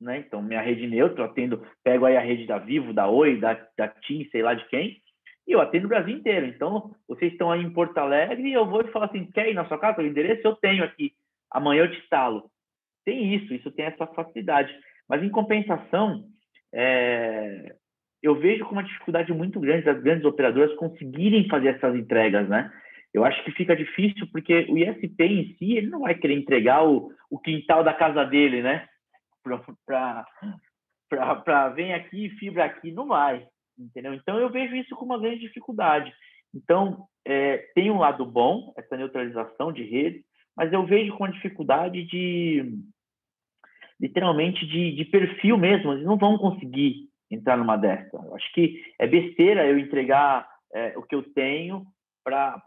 né? 0.00 0.18
Então 0.18 0.42
minha 0.42 0.60
rede 0.60 0.88
neutra, 0.88 1.22
eu 1.22 1.30
atendo, 1.30 1.64
pego 1.84 2.06
aí 2.06 2.16
a 2.16 2.20
rede 2.20 2.44
da 2.44 2.58
Vivo, 2.58 2.92
da 2.92 3.08
Oi, 3.08 3.38
da, 3.38 3.54
da 3.76 3.86
TIM, 3.86 4.28
sei 4.32 4.42
lá 4.42 4.54
de 4.54 4.66
quem, 4.66 5.00
e 5.48 5.52
eu 5.52 5.60
atendo 5.62 5.86
o 5.86 5.88
Brasil 5.88 6.14
inteiro. 6.14 6.44
Então, 6.46 6.94
vocês 7.08 7.32
estão 7.32 7.50
aí 7.50 7.62
em 7.62 7.72
Porto 7.72 7.96
Alegre 7.96 8.46
e 8.46 8.52
eu 8.52 8.66
vou 8.66 8.84
te 8.84 8.92
falar 8.92 9.06
assim: 9.06 9.24
quer 9.32 9.48
ir 9.48 9.54
na 9.54 9.64
sua 9.64 9.78
casa? 9.78 10.02
O 10.02 10.06
endereço 10.06 10.46
eu 10.46 10.54
tenho 10.54 10.84
aqui. 10.84 11.14
Amanhã 11.50 11.84
eu 11.84 11.90
te 11.90 11.98
instalo. 11.98 12.50
Tem 13.02 13.34
isso, 13.34 13.54
isso 13.54 13.70
tem 13.70 13.86
essa 13.86 14.06
facilidade. 14.08 14.70
Mas, 15.08 15.22
em 15.22 15.30
compensação, 15.30 16.24
é... 16.72 17.74
eu 18.22 18.34
vejo 18.34 18.66
com 18.66 18.72
uma 18.72 18.84
dificuldade 18.84 19.32
muito 19.32 19.58
grande 19.58 19.86
das 19.86 20.02
grandes 20.02 20.26
operadoras 20.26 20.76
conseguirem 20.76 21.48
fazer 21.48 21.68
essas 21.68 21.96
entregas, 21.96 22.46
né? 22.46 22.70
Eu 23.14 23.24
acho 23.24 23.42
que 23.42 23.50
fica 23.52 23.74
difícil 23.74 24.28
porque 24.30 24.66
o 24.68 24.76
ISP 24.76 25.14
em 25.18 25.56
si, 25.56 25.78
ele 25.78 25.86
não 25.86 26.00
vai 26.00 26.14
querer 26.14 26.34
entregar 26.34 26.86
o, 26.86 27.10
o 27.30 27.38
quintal 27.38 27.82
da 27.82 27.94
casa 27.94 28.22
dele, 28.22 28.60
né? 28.60 28.86
Para 29.86 31.70
vem 31.70 31.94
aqui, 31.94 32.28
fibra 32.38 32.66
aqui, 32.66 32.92
não 32.92 33.06
vai 33.06 33.48
entendeu? 33.78 34.14
Então 34.14 34.38
eu 34.38 34.50
vejo 34.50 34.74
isso 34.74 34.94
como 34.96 35.12
uma 35.12 35.20
grande 35.20 35.40
dificuldade. 35.40 36.12
Então 36.54 37.06
é, 37.24 37.58
tem 37.74 37.90
um 37.90 37.98
lado 37.98 38.24
bom 38.24 38.72
essa 38.76 38.96
neutralização 38.96 39.72
de 39.72 39.82
rede, 39.82 40.24
mas 40.56 40.72
eu 40.72 40.84
vejo 40.84 41.16
com 41.16 41.24
a 41.24 41.30
dificuldade 41.30 42.04
de 42.04 42.78
literalmente 44.00 44.66
de, 44.66 44.92
de 44.92 45.04
perfil 45.04 45.58
mesmo. 45.58 45.92
Eles 45.92 46.04
não 46.04 46.16
vão 46.16 46.38
conseguir 46.38 47.08
entrar 47.30 47.56
numa 47.56 47.76
dessa. 47.76 48.16
Eu 48.16 48.34
acho 48.34 48.52
que 48.52 48.82
é 48.98 49.06
besteira 49.06 49.66
eu 49.66 49.78
entregar 49.78 50.48
é, 50.72 50.96
o 50.96 51.02
que 51.02 51.14
eu 51.14 51.22
tenho 51.32 51.86
para 52.24 52.58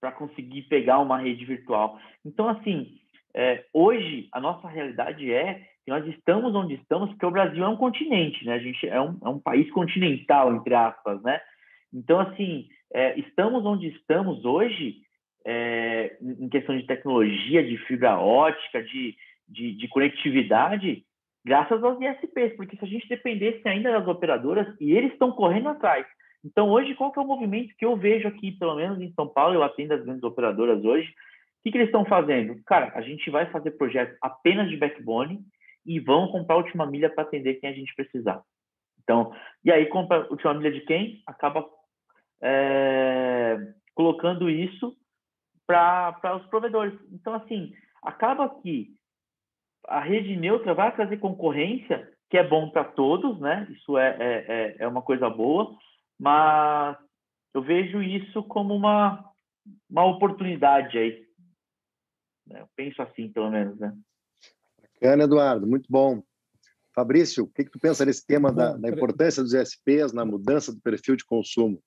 para 0.00 0.12
conseguir 0.12 0.62
pegar 0.62 0.98
uma 0.98 1.18
rede 1.18 1.44
virtual. 1.44 1.98
Então 2.24 2.48
assim 2.48 2.98
é, 3.34 3.64
hoje 3.72 4.28
a 4.32 4.40
nossa 4.40 4.68
realidade 4.68 5.32
é 5.32 5.71
nós 5.90 6.06
estamos 6.06 6.54
onde 6.54 6.74
estamos 6.74 7.10
porque 7.10 7.26
o 7.26 7.30
Brasil 7.30 7.64
é 7.64 7.68
um 7.68 7.76
continente, 7.76 8.44
né? 8.44 8.54
A 8.54 8.58
gente 8.58 8.86
é 8.88 9.00
um, 9.00 9.18
é 9.22 9.28
um 9.28 9.38
país 9.38 9.70
continental, 9.72 10.54
entre 10.54 10.74
aspas, 10.74 11.20
né? 11.22 11.40
Então, 11.92 12.20
assim, 12.20 12.68
é, 12.92 13.18
estamos 13.18 13.64
onde 13.64 13.88
estamos 13.88 14.44
hoje 14.44 15.02
é, 15.44 16.16
em 16.20 16.48
questão 16.48 16.76
de 16.76 16.86
tecnologia, 16.86 17.62
de 17.62 17.76
fibra 17.78 18.18
ótica, 18.18 18.82
de, 18.82 19.16
de, 19.48 19.72
de, 19.72 19.88
conectividade, 19.88 21.04
graças 21.44 21.82
aos 21.82 22.00
ISPs, 22.00 22.56
porque 22.56 22.76
se 22.76 22.84
a 22.84 22.88
gente 22.88 23.08
dependesse 23.08 23.66
ainda 23.66 23.92
das 23.92 24.06
operadoras, 24.06 24.66
e 24.80 24.92
eles 24.92 25.12
estão 25.12 25.32
correndo 25.32 25.68
atrás. 25.68 26.06
Então, 26.44 26.70
hoje, 26.70 26.94
qual 26.94 27.12
que 27.12 27.18
é 27.18 27.22
o 27.22 27.26
movimento 27.26 27.74
que 27.76 27.84
eu 27.84 27.96
vejo 27.96 28.26
aqui, 28.26 28.52
pelo 28.52 28.74
menos 28.74 29.00
em 29.00 29.12
São 29.12 29.28
Paulo, 29.28 29.54
eu 29.54 29.62
atendo 29.62 29.94
as 29.94 30.04
grandes 30.04 30.22
operadoras 30.22 30.84
hoje, 30.84 31.08
o 31.08 31.62
que, 31.62 31.70
que 31.70 31.78
eles 31.78 31.88
estão 31.88 32.04
fazendo? 32.04 32.60
Cara, 32.64 32.90
a 32.94 33.00
gente 33.00 33.30
vai 33.30 33.46
fazer 33.50 33.72
projetos 33.72 34.16
apenas 34.20 34.68
de 34.68 34.76
backbone, 34.76 35.40
e 35.84 35.98
vão 36.00 36.28
comprar 36.28 36.56
última 36.56 36.86
milha 36.86 37.10
para 37.10 37.24
atender 37.24 37.54
quem 37.54 37.70
a 37.70 37.72
gente 37.72 37.94
precisar. 37.94 38.42
Então, 39.02 39.34
e 39.64 39.72
aí 39.72 39.86
compra 39.86 40.28
última 40.30 40.54
milha 40.54 40.72
de 40.72 40.80
quem? 40.82 41.22
Acaba 41.26 41.68
é, 42.40 43.56
colocando 43.94 44.48
isso 44.48 44.96
para 45.66 46.36
os 46.36 46.46
provedores. 46.46 46.98
Então, 47.10 47.34
assim, 47.34 47.72
acaba 48.02 48.48
que 48.60 48.94
a 49.86 50.00
rede 50.00 50.36
neutra 50.36 50.74
vai 50.74 50.94
trazer 50.94 51.16
concorrência, 51.18 52.10
que 52.30 52.38
é 52.38 52.46
bom 52.46 52.70
para 52.70 52.84
todos, 52.84 53.38
né? 53.40 53.66
Isso 53.70 53.98
é, 53.98 54.16
é, 54.18 54.44
é, 54.48 54.76
é 54.80 54.88
uma 54.88 55.02
coisa 55.02 55.28
boa, 55.28 55.76
mas 56.18 56.96
eu 57.54 57.62
vejo 57.62 58.02
isso 58.02 58.42
como 58.44 58.74
uma, 58.74 59.24
uma 59.90 60.04
oportunidade 60.04 60.98
aí. 60.98 61.26
Eu 62.50 62.68
penso 62.76 63.00
assim, 63.02 63.32
pelo 63.32 63.50
menos, 63.50 63.78
né? 63.78 63.94
Bacana, 65.02 65.24
Eduardo, 65.24 65.66
muito 65.66 65.86
bom. 65.90 66.22
Fabrício, 66.94 67.42
o 67.42 67.48
que, 67.48 67.64
que 67.64 67.72
tu 67.72 67.80
pensa 67.80 68.04
nesse 68.04 68.24
tema 68.24 68.52
da, 68.52 68.76
da, 68.76 68.88
importância 68.88 69.42
dos 69.42 69.52
SPs 69.52 70.12
na 70.12 70.24
mudança 70.24 70.72
do 70.72 70.80
perfil 70.80 71.16
de 71.16 71.24
consumo? 71.24 71.82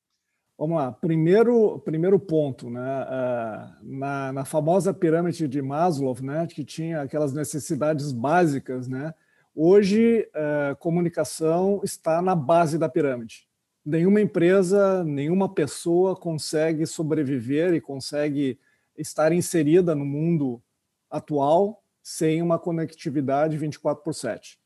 Vamos 0.57 0.75
lá. 0.75 0.91
Primeiro, 0.91 1.79
primeiro 1.79 2.19
ponto, 2.19 2.69
né? 2.69 2.81
Ah, 3.07 3.77
na, 3.81 4.33
na 4.33 4.45
famosa 4.45 4.93
pirâmide 4.93 5.47
de 5.47 5.61
Maslow, 5.61 6.13
né? 6.21 6.45
Que 6.45 6.65
tinha 6.65 7.03
aquelas 7.03 7.31
necessidades 7.31 8.11
básicas, 8.11 8.85
né? 8.89 9.13
Hoje, 9.55 10.29
ah, 10.33 10.75
comunicação 10.77 11.79
está 11.85 12.21
na 12.21 12.35
base 12.35 12.77
da 12.77 12.89
pirâmide. 12.89 13.47
Nenhuma 13.85 14.19
empresa, 14.19 15.05
nenhuma 15.05 15.47
pessoa 15.47 16.17
consegue 16.17 16.85
sobreviver 16.85 17.73
e 17.75 17.79
consegue 17.79 18.59
estar 18.97 19.31
inserida 19.31 19.95
no 19.95 20.03
mundo 20.03 20.61
atual 21.09 21.81
sem 22.05 22.39
uma 22.39 22.59
conectividade 22.59 23.57
24 23.57 24.03
por 24.03 24.13
7. 24.13 24.59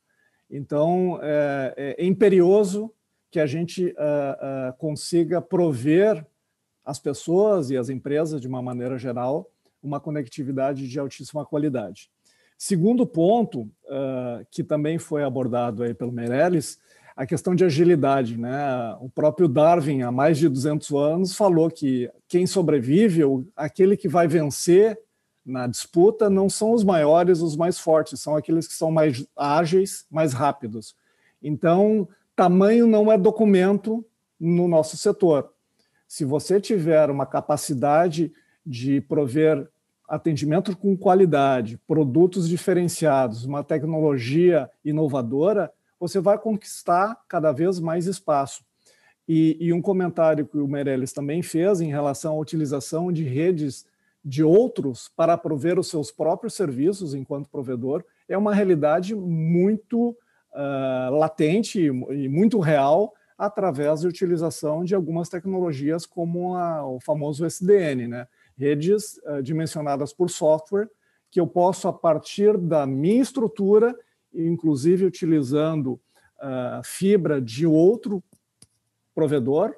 Então, 0.51 1.17
é, 1.23 1.95
é 1.97 2.05
imperioso 2.05 2.93
que 3.31 3.39
a 3.39 3.45
gente 3.45 3.85
uh, 3.85 3.91
uh, 3.91 4.77
consiga 4.77 5.41
prover 5.41 6.25
às 6.83 6.99
pessoas 6.99 7.69
e 7.69 7.77
às 7.77 7.87
empresas, 7.87 8.41
de 8.41 8.47
uma 8.47 8.61
maneira 8.61 8.97
geral, 8.97 9.49
uma 9.81 10.01
conectividade 10.01 10.85
de 10.85 10.99
altíssima 10.99 11.45
qualidade. 11.45 12.11
Segundo 12.57 13.07
ponto, 13.07 13.61
uh, 13.61 14.45
que 14.51 14.61
também 14.61 14.99
foi 14.99 15.23
abordado 15.23 15.83
aí 15.83 15.93
pelo 15.93 16.11
Meirelles, 16.11 16.77
a 17.15 17.25
questão 17.25 17.55
de 17.55 17.63
agilidade. 17.63 18.37
Né? 18.37 18.51
O 18.99 19.09
próprio 19.09 19.47
Darwin, 19.47 20.01
há 20.01 20.11
mais 20.11 20.37
de 20.37 20.49
200 20.49 20.91
anos, 20.91 21.33
falou 21.37 21.71
que 21.71 22.11
quem 22.27 22.45
sobrevive, 22.45 23.21
aquele 23.55 23.95
que 23.95 24.09
vai 24.09 24.27
vencer 24.27 24.99
na 25.49 25.67
disputa 25.67 26.29
não 26.29 26.49
são 26.49 26.71
os 26.71 26.83
maiores, 26.83 27.41
os 27.41 27.55
mais 27.55 27.79
fortes, 27.79 28.21
são 28.21 28.35
aqueles 28.35 28.67
que 28.67 28.73
são 28.73 28.91
mais 28.91 29.25
ágeis, 29.35 30.05
mais 30.09 30.31
rápidos. 30.31 30.95
Então, 31.41 32.07
tamanho 32.35 32.87
não 32.87 33.11
é 33.11 33.17
documento 33.17 34.05
no 34.39 34.67
nosso 34.67 34.95
setor. 34.95 35.51
Se 36.07 36.23
você 36.23 36.61
tiver 36.61 37.09
uma 37.09 37.25
capacidade 37.25 38.31
de 38.65 39.01
prover 39.01 39.67
atendimento 40.07 40.75
com 40.77 40.95
qualidade, 40.95 41.77
produtos 41.87 42.47
diferenciados, 42.47 43.43
uma 43.43 43.63
tecnologia 43.63 44.69
inovadora, 44.83 45.71
você 45.99 46.19
vai 46.19 46.37
conquistar 46.37 47.17
cada 47.27 47.51
vez 47.51 47.79
mais 47.79 48.05
espaço. 48.05 48.63
E, 49.27 49.57
e 49.59 49.73
um 49.73 49.81
comentário 49.81 50.47
que 50.47 50.57
o 50.57 50.67
Meirelles 50.67 51.13
também 51.13 51.43
fez 51.43 51.81
em 51.81 51.89
relação 51.89 52.35
à 52.35 52.39
utilização 52.39 53.11
de 53.11 53.23
redes 53.23 53.85
de 54.23 54.43
outros 54.43 55.09
para 55.15 55.37
prover 55.37 55.79
os 55.79 55.87
seus 55.87 56.11
próprios 56.11 56.53
serviços 56.53 57.13
enquanto 57.13 57.49
provedor 57.49 58.03
é 58.27 58.37
uma 58.37 58.53
realidade 58.53 59.15
muito 59.15 60.09
uh, 60.09 61.15
latente 61.17 61.79
e 61.79 62.29
muito 62.29 62.59
real 62.59 63.13
através 63.37 64.01
da 64.01 64.09
utilização 64.09 64.83
de 64.83 64.93
algumas 64.93 65.29
tecnologias 65.29 66.05
como 66.05 66.55
a, 66.55 66.85
o 66.85 66.99
famoso 66.99 67.45
SDN, 67.45 68.07
né? 68.07 68.27
redes 68.57 69.19
uh, 69.25 69.41
dimensionadas 69.41 70.11
por 70.11 70.29
software 70.29 70.89
que 71.31 71.39
eu 71.39 71.47
posso 71.47 71.87
a 71.87 71.93
partir 71.93 72.57
da 72.57 72.85
minha 72.85 73.21
estrutura, 73.21 73.95
inclusive 74.33 75.05
utilizando 75.05 75.93
uh, 75.93 76.83
fibra 76.83 77.39
de 77.41 77.65
outro 77.65 78.23
provedor, 79.13 79.75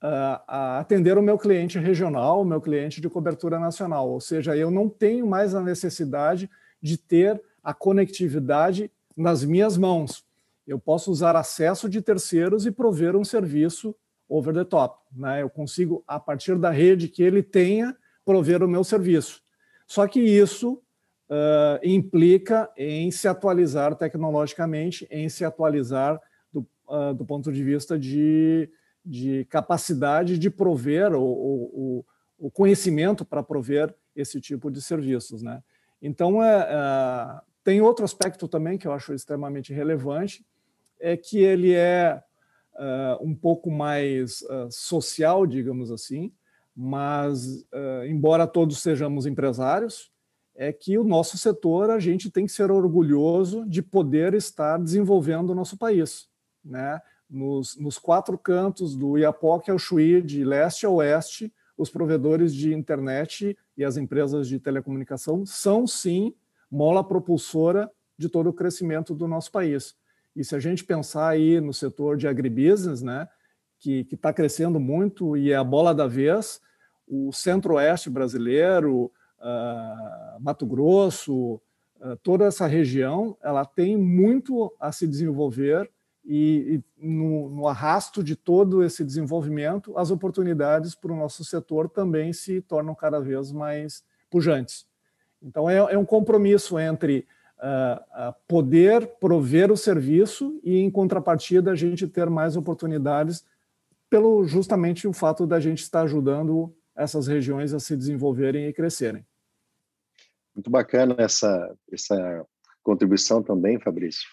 a 0.00 0.78
atender 0.78 1.18
o 1.18 1.22
meu 1.22 1.36
cliente 1.36 1.78
regional, 1.78 2.42
o 2.42 2.44
meu 2.44 2.60
cliente 2.60 3.00
de 3.00 3.08
cobertura 3.08 3.58
nacional. 3.58 4.08
Ou 4.08 4.20
seja, 4.20 4.56
eu 4.56 4.70
não 4.70 4.88
tenho 4.88 5.26
mais 5.26 5.54
a 5.54 5.60
necessidade 5.60 6.48
de 6.80 6.96
ter 6.96 7.42
a 7.62 7.74
conectividade 7.74 8.90
nas 9.16 9.44
minhas 9.44 9.76
mãos. 9.76 10.24
Eu 10.66 10.78
posso 10.78 11.10
usar 11.10 11.34
acesso 11.34 11.88
de 11.88 12.00
terceiros 12.00 12.66
e 12.66 12.70
prover 12.70 13.16
um 13.16 13.24
serviço 13.24 13.94
over 14.28 14.54
the 14.54 14.64
top. 14.64 15.00
Né? 15.16 15.42
Eu 15.42 15.50
consigo, 15.50 16.04
a 16.06 16.20
partir 16.20 16.56
da 16.56 16.70
rede 16.70 17.08
que 17.08 17.22
ele 17.22 17.42
tenha, 17.42 17.96
prover 18.24 18.62
o 18.62 18.68
meu 18.68 18.84
serviço. 18.84 19.42
Só 19.86 20.06
que 20.06 20.20
isso 20.20 20.74
uh, 21.30 21.80
implica 21.82 22.70
em 22.76 23.10
se 23.10 23.26
atualizar 23.26 23.94
tecnologicamente, 23.94 25.08
em 25.10 25.28
se 25.28 25.44
atualizar 25.44 26.20
do, 26.52 26.60
uh, 26.86 27.14
do 27.14 27.24
ponto 27.24 27.50
de 27.50 27.64
vista 27.64 27.98
de, 27.98 28.68
de 29.08 29.46
capacidade 29.46 30.38
de 30.38 30.50
prover 30.50 31.14
o, 31.14 31.22
o, 31.22 32.04
o 32.38 32.50
conhecimento 32.50 33.24
para 33.24 33.42
prover 33.42 33.94
esse 34.14 34.40
tipo 34.40 34.70
de 34.70 34.82
serviços. 34.82 35.42
Né? 35.42 35.62
Então, 36.02 36.42
é, 36.42 36.68
é, 36.68 37.40
tem 37.64 37.80
outro 37.80 38.04
aspecto 38.04 38.46
também 38.46 38.76
que 38.76 38.86
eu 38.86 38.92
acho 38.92 39.14
extremamente 39.14 39.72
relevante, 39.72 40.44
é 41.00 41.16
que 41.16 41.38
ele 41.38 41.74
é 41.74 42.22
uh, 42.74 43.24
um 43.26 43.34
pouco 43.34 43.70
mais 43.70 44.42
uh, 44.42 44.70
social, 44.70 45.46
digamos 45.46 45.90
assim, 45.90 46.32
mas 46.74 47.62
uh, 47.72 48.04
embora 48.06 48.46
todos 48.46 48.80
sejamos 48.80 49.26
empresários, 49.26 50.12
é 50.54 50.72
que 50.72 50.98
o 50.98 51.04
nosso 51.04 51.38
setor 51.38 51.88
a 51.88 52.00
gente 52.00 52.30
tem 52.30 52.44
que 52.44 52.52
ser 52.52 52.70
orgulhoso 52.70 53.64
de 53.64 53.80
poder 53.80 54.34
estar 54.34 54.76
desenvolvendo 54.78 55.50
o 55.50 55.54
nosso 55.54 55.78
país, 55.78 56.28
né? 56.64 57.00
Nos, 57.28 57.76
nos 57.76 57.98
quatro 57.98 58.38
cantos 58.38 58.96
do 58.96 59.18
Iapoque 59.18 59.70
ao 59.70 59.78
Chuí, 59.78 60.22
de 60.22 60.44
leste 60.44 60.86
a 60.86 60.90
oeste, 60.90 61.52
os 61.76 61.90
provedores 61.90 62.54
de 62.54 62.74
internet 62.74 63.56
e 63.76 63.84
as 63.84 63.96
empresas 63.96 64.48
de 64.48 64.58
telecomunicação 64.58 65.46
são 65.46 65.86
sim 65.86 66.34
mola 66.70 67.04
propulsora 67.04 67.90
de 68.16 68.28
todo 68.28 68.48
o 68.50 68.52
crescimento 68.52 69.14
do 69.14 69.28
nosso 69.28 69.52
país. 69.52 69.94
E 70.34 70.44
se 70.44 70.56
a 70.56 70.58
gente 70.58 70.84
pensar 70.84 71.28
aí 71.28 71.60
no 71.60 71.72
setor 71.72 72.16
de 72.16 72.26
agribusiness, 72.26 73.02
né, 73.02 73.28
que 73.78 74.06
está 74.10 74.32
crescendo 74.32 74.80
muito 74.80 75.36
e 75.36 75.52
é 75.52 75.56
a 75.56 75.64
bola 75.64 75.94
da 75.94 76.06
vez, 76.06 76.60
o 77.06 77.32
centro-oeste 77.32 78.10
brasileiro, 78.10 79.10
uh, 79.38 80.40
Mato 80.40 80.66
Grosso, 80.66 81.54
uh, 82.00 82.16
toda 82.22 82.44
essa 82.44 82.66
região, 82.66 83.36
ela 83.42 83.64
tem 83.64 83.96
muito 83.96 84.74
a 84.80 84.90
se 84.90 85.06
desenvolver 85.06 85.90
e, 86.30 86.82
e 87.00 87.08
no, 87.08 87.48
no, 87.48 87.66
arrasto 87.66 88.22
de 88.22 88.36
todo 88.36 88.84
esse 88.84 89.02
desenvolvimento, 89.02 89.96
as 89.96 90.10
oportunidades 90.10 90.94
para 90.94 91.10
o 91.10 91.16
nosso 91.16 91.42
setor 91.42 91.88
também 91.88 92.34
se 92.34 92.60
tornam 92.60 92.94
cada 92.94 93.18
vez 93.18 93.50
mais 93.50 94.04
pujantes. 94.28 94.86
Então, 95.42 95.70
é, 95.70 95.76
é 95.76 95.96
um 95.96 96.04
compromisso 96.04 96.78
entre 96.78 97.26
uh, 97.56 98.34
poder 98.46 99.06
prover 99.18 99.72
o 99.72 99.76
serviço 99.76 100.60
e, 100.62 100.76
em 100.76 100.90
contrapartida, 100.90 101.70
a 101.70 101.74
gente 101.74 102.06
ter 102.06 102.28
mais 102.28 102.56
oportunidades 102.56 103.42
pelo 104.10 104.44
justamente 104.44 105.08
o 105.08 105.14
fato 105.14 105.46
da 105.46 105.58
gente 105.58 105.78
estar 105.78 106.02
ajudando 106.02 106.74
essas 106.94 107.26
regiões 107.26 107.72
a 107.72 107.80
se 107.80 107.96
desenvolverem 107.96 108.66
e 108.66 108.72
crescerem. 108.74 109.24
Muito 110.54 110.68
bacana 110.68 111.14
essa, 111.16 111.74
essa 111.90 112.44
contribuição 112.82 113.42
também, 113.42 113.78
Fabrício. 113.80 114.28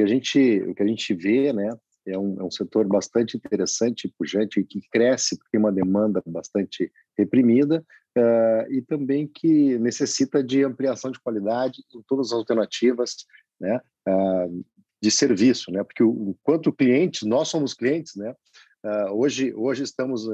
Que 0.00 0.04
a 0.04 0.06
gente, 0.06 0.62
o 0.62 0.74
que 0.74 0.82
a 0.82 0.86
gente 0.86 1.12
vê, 1.12 1.52
né, 1.52 1.68
é 2.06 2.18
um, 2.18 2.40
é 2.40 2.42
um 2.42 2.50
setor 2.50 2.86
bastante 2.86 3.36
interessante 3.36 4.10
pujante, 4.18 4.64
que 4.64 4.80
cresce 4.90 5.38
tem 5.52 5.60
uma 5.60 5.70
demanda 5.70 6.22
bastante 6.24 6.90
reprimida 7.18 7.84
uh, 8.16 8.72
e 8.72 8.80
também 8.80 9.26
que 9.26 9.78
necessita 9.78 10.42
de 10.42 10.64
ampliação 10.64 11.10
de 11.10 11.20
qualidade 11.20 11.84
em 11.94 12.00
todas 12.08 12.28
as 12.28 12.32
alternativas 12.32 13.26
né, 13.60 13.78
uh, 14.08 14.64
de 15.02 15.10
serviço, 15.10 15.70
né, 15.70 15.84
porque 15.84 16.02
o, 16.02 16.34
quanto 16.42 16.72
clientes, 16.72 17.28
nós 17.28 17.48
somos 17.48 17.74
clientes, 17.74 18.16
né, 18.16 18.34
uh, 18.82 19.12
hoje, 19.12 19.52
hoje 19.54 19.82
estamos 19.82 20.26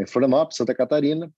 em 0.00 0.06
Florianópolis, 0.08 0.56
Santa 0.56 0.74
Catarina, 0.74 1.32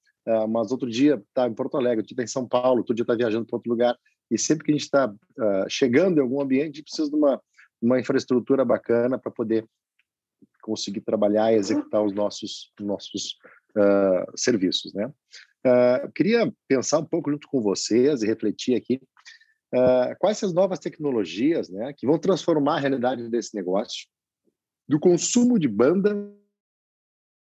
mas 0.48 0.72
outro 0.72 0.88
dia 0.88 1.22
está 1.28 1.46
em 1.46 1.52
Porto 1.52 1.76
Alegre, 1.76 1.98
outro 1.98 2.14
dia 2.14 2.24
está 2.24 2.24
em 2.24 2.40
São 2.40 2.48
Paulo, 2.48 2.78
outro 2.78 2.94
dia 2.94 3.02
está 3.02 3.14
viajando 3.14 3.44
para 3.44 3.56
outro 3.56 3.70
lugar, 3.70 3.94
e 4.30 4.38
sempre 4.38 4.64
que 4.64 4.70
a 4.72 4.74
gente 4.74 4.84
está 4.84 5.12
chegando 5.68 6.18
em 6.18 6.20
algum 6.20 6.40
ambiente, 6.40 6.62
a 6.62 6.66
gente 6.66 6.82
precisa 6.82 7.08
de 7.08 7.16
uma 7.16 7.40
uma 7.80 7.98
infraestrutura 7.98 8.64
bacana 8.64 9.18
para 9.18 9.30
poder 9.30 9.66
conseguir 10.62 11.00
trabalhar 11.00 11.52
e 11.52 11.56
executar 11.56 12.02
os 12.02 12.12
nossos 12.12 12.72
nossos 12.78 13.38
uh, 13.76 14.36
serviços, 14.36 14.92
né? 14.92 15.12
Uh, 15.66 16.12
queria 16.12 16.52
pensar 16.68 16.98
um 16.98 17.04
pouco 17.04 17.30
junto 17.30 17.48
com 17.48 17.60
vocês 17.60 18.22
e 18.22 18.26
refletir 18.26 18.76
aqui 18.76 19.00
uh, 19.74 20.16
quais 20.18 20.42
as 20.42 20.52
novas 20.52 20.78
tecnologias, 20.78 21.68
né, 21.68 21.92
que 21.96 22.06
vão 22.06 22.18
transformar 22.18 22.76
a 22.76 22.80
realidade 22.80 23.28
desse 23.28 23.54
negócio, 23.56 24.06
do 24.88 25.00
consumo 25.00 25.58
de 25.58 25.66
banda 25.66 26.32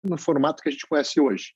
no 0.02 0.16
formato 0.16 0.62
que 0.62 0.68
a 0.68 0.72
gente 0.72 0.86
conhece 0.86 1.20
hoje, 1.20 1.54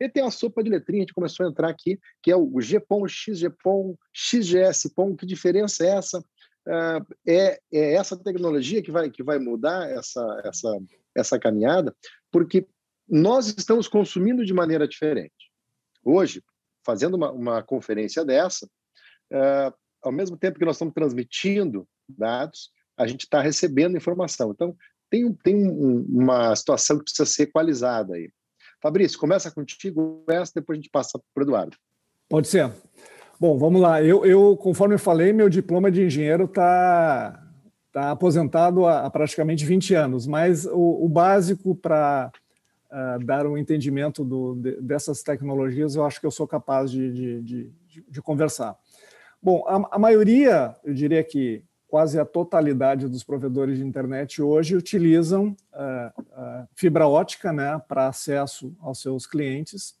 né? 0.00 0.06
E 0.06 0.08
tem 0.08 0.24
a 0.24 0.30
sopa 0.30 0.62
de 0.62 0.70
letrinha, 0.70 1.00
a 1.00 1.02
gente 1.02 1.14
começou 1.14 1.46
a 1.46 1.48
entrar 1.48 1.68
aqui, 1.68 1.98
que 2.22 2.30
é 2.30 2.36
o 2.36 2.58
GPON, 2.58 3.06
XGPON, 3.06 3.94
XGS-PON, 4.12 5.16
que 5.16 5.26
diferença 5.26 5.84
é 5.84 5.88
essa? 5.88 6.24
é, 7.26 7.60
é 7.72 7.94
essa 7.94 8.16
tecnologia 8.16 8.82
que 8.82 8.90
vai, 8.90 9.10
que 9.10 9.22
vai 9.22 9.38
mudar 9.38 9.90
essa, 9.90 10.42
essa, 10.44 10.78
essa 11.14 11.38
caminhada, 11.38 11.94
porque 12.30 12.66
nós 13.08 13.48
estamos 13.48 13.88
consumindo 13.88 14.44
de 14.44 14.52
maneira 14.52 14.86
diferente. 14.86 15.50
Hoje, 16.04 16.42
fazendo 16.84 17.14
uma, 17.14 17.32
uma 17.32 17.62
conferência 17.62 18.24
dessa, 18.24 18.66
uh, 19.32 19.74
ao 20.02 20.12
mesmo 20.12 20.36
tempo 20.36 20.58
que 20.58 20.64
nós 20.64 20.76
estamos 20.76 20.94
transmitindo 20.94 21.88
dados, 22.08 22.70
a 22.96 23.06
gente 23.06 23.22
está 23.22 23.40
recebendo 23.40 23.96
informação. 23.96 24.52
Então, 24.52 24.76
tem, 25.10 25.32
tem 25.34 25.56
um, 25.56 26.04
uma 26.08 26.54
situação 26.54 26.98
que 26.98 27.04
precisa 27.04 27.26
ser 27.26 27.44
equalizada 27.44 28.14
aí. 28.14 28.30
Fabrício, 28.80 29.18
começa 29.18 29.50
contigo 29.50 30.24
essa, 30.28 30.52
depois 30.54 30.78
a 30.78 30.80
gente 30.80 30.90
passa 30.90 31.20
para 31.34 31.42
o 31.42 31.44
Eduardo. 31.44 31.76
Pode 32.28 32.48
ser. 32.48 32.72
Bom, 33.38 33.58
vamos 33.58 33.80
lá. 33.80 34.02
Eu, 34.02 34.24
eu 34.24 34.56
conforme 34.56 34.94
eu 34.94 34.98
falei, 34.98 35.32
meu 35.32 35.48
diploma 35.48 35.90
de 35.90 36.04
engenheiro 36.04 36.44
está 36.44 37.42
tá 37.92 38.10
aposentado 38.10 38.86
há, 38.86 39.10
praticamente 39.10 39.64
20 39.64 39.94
anos, 39.94 40.26
mas 40.26 40.64
o, 40.66 41.04
o 41.04 41.08
básico 41.08 41.74
para 41.74 42.30
uh, 42.90 43.24
dar 43.24 43.46
um 43.46 43.58
entendimento 43.58 44.24
do, 44.24 44.54
de, 44.54 44.80
dessas 44.80 45.22
tecnologias, 45.22 45.96
eu 45.96 46.04
acho 46.04 46.20
que 46.20 46.26
eu 46.26 46.30
sou 46.30 46.46
capaz 46.46 46.90
de, 46.90 47.12
de, 47.12 47.42
de, 47.42 47.72
de 48.08 48.22
conversar. 48.22 48.76
Bom, 49.42 49.64
a, 49.66 49.96
a, 49.96 49.98
maioria, 49.98 50.76
eu 50.84 50.92
diria 50.92 51.24
que 51.24 51.64
quase 51.90 52.20
a 52.20 52.24
totalidade 52.24 53.08
dos 53.08 53.24
provedores 53.24 53.78
de 53.78 53.84
internet 53.84 54.40
hoje 54.40 54.76
utilizam 54.76 55.56
uh, 55.74 56.20
uh, 56.20 56.68
fibra 56.76 57.08
ótica 57.08 57.52
né, 57.52 57.82
para 57.88 58.06
acesso 58.06 58.72
aos 58.80 59.02
seus 59.02 59.26
clientes 59.26 59.96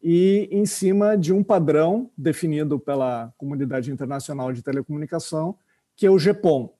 e 0.00 0.48
em 0.52 0.64
cima 0.64 1.16
de 1.16 1.32
um 1.32 1.42
padrão 1.42 2.08
definido 2.16 2.78
pela 2.78 3.34
Comunidade 3.36 3.90
Internacional 3.90 4.52
de 4.52 4.62
Telecomunicação, 4.62 5.56
que 5.96 6.06
é 6.06 6.10
o 6.10 6.16
GPON. 6.16 6.72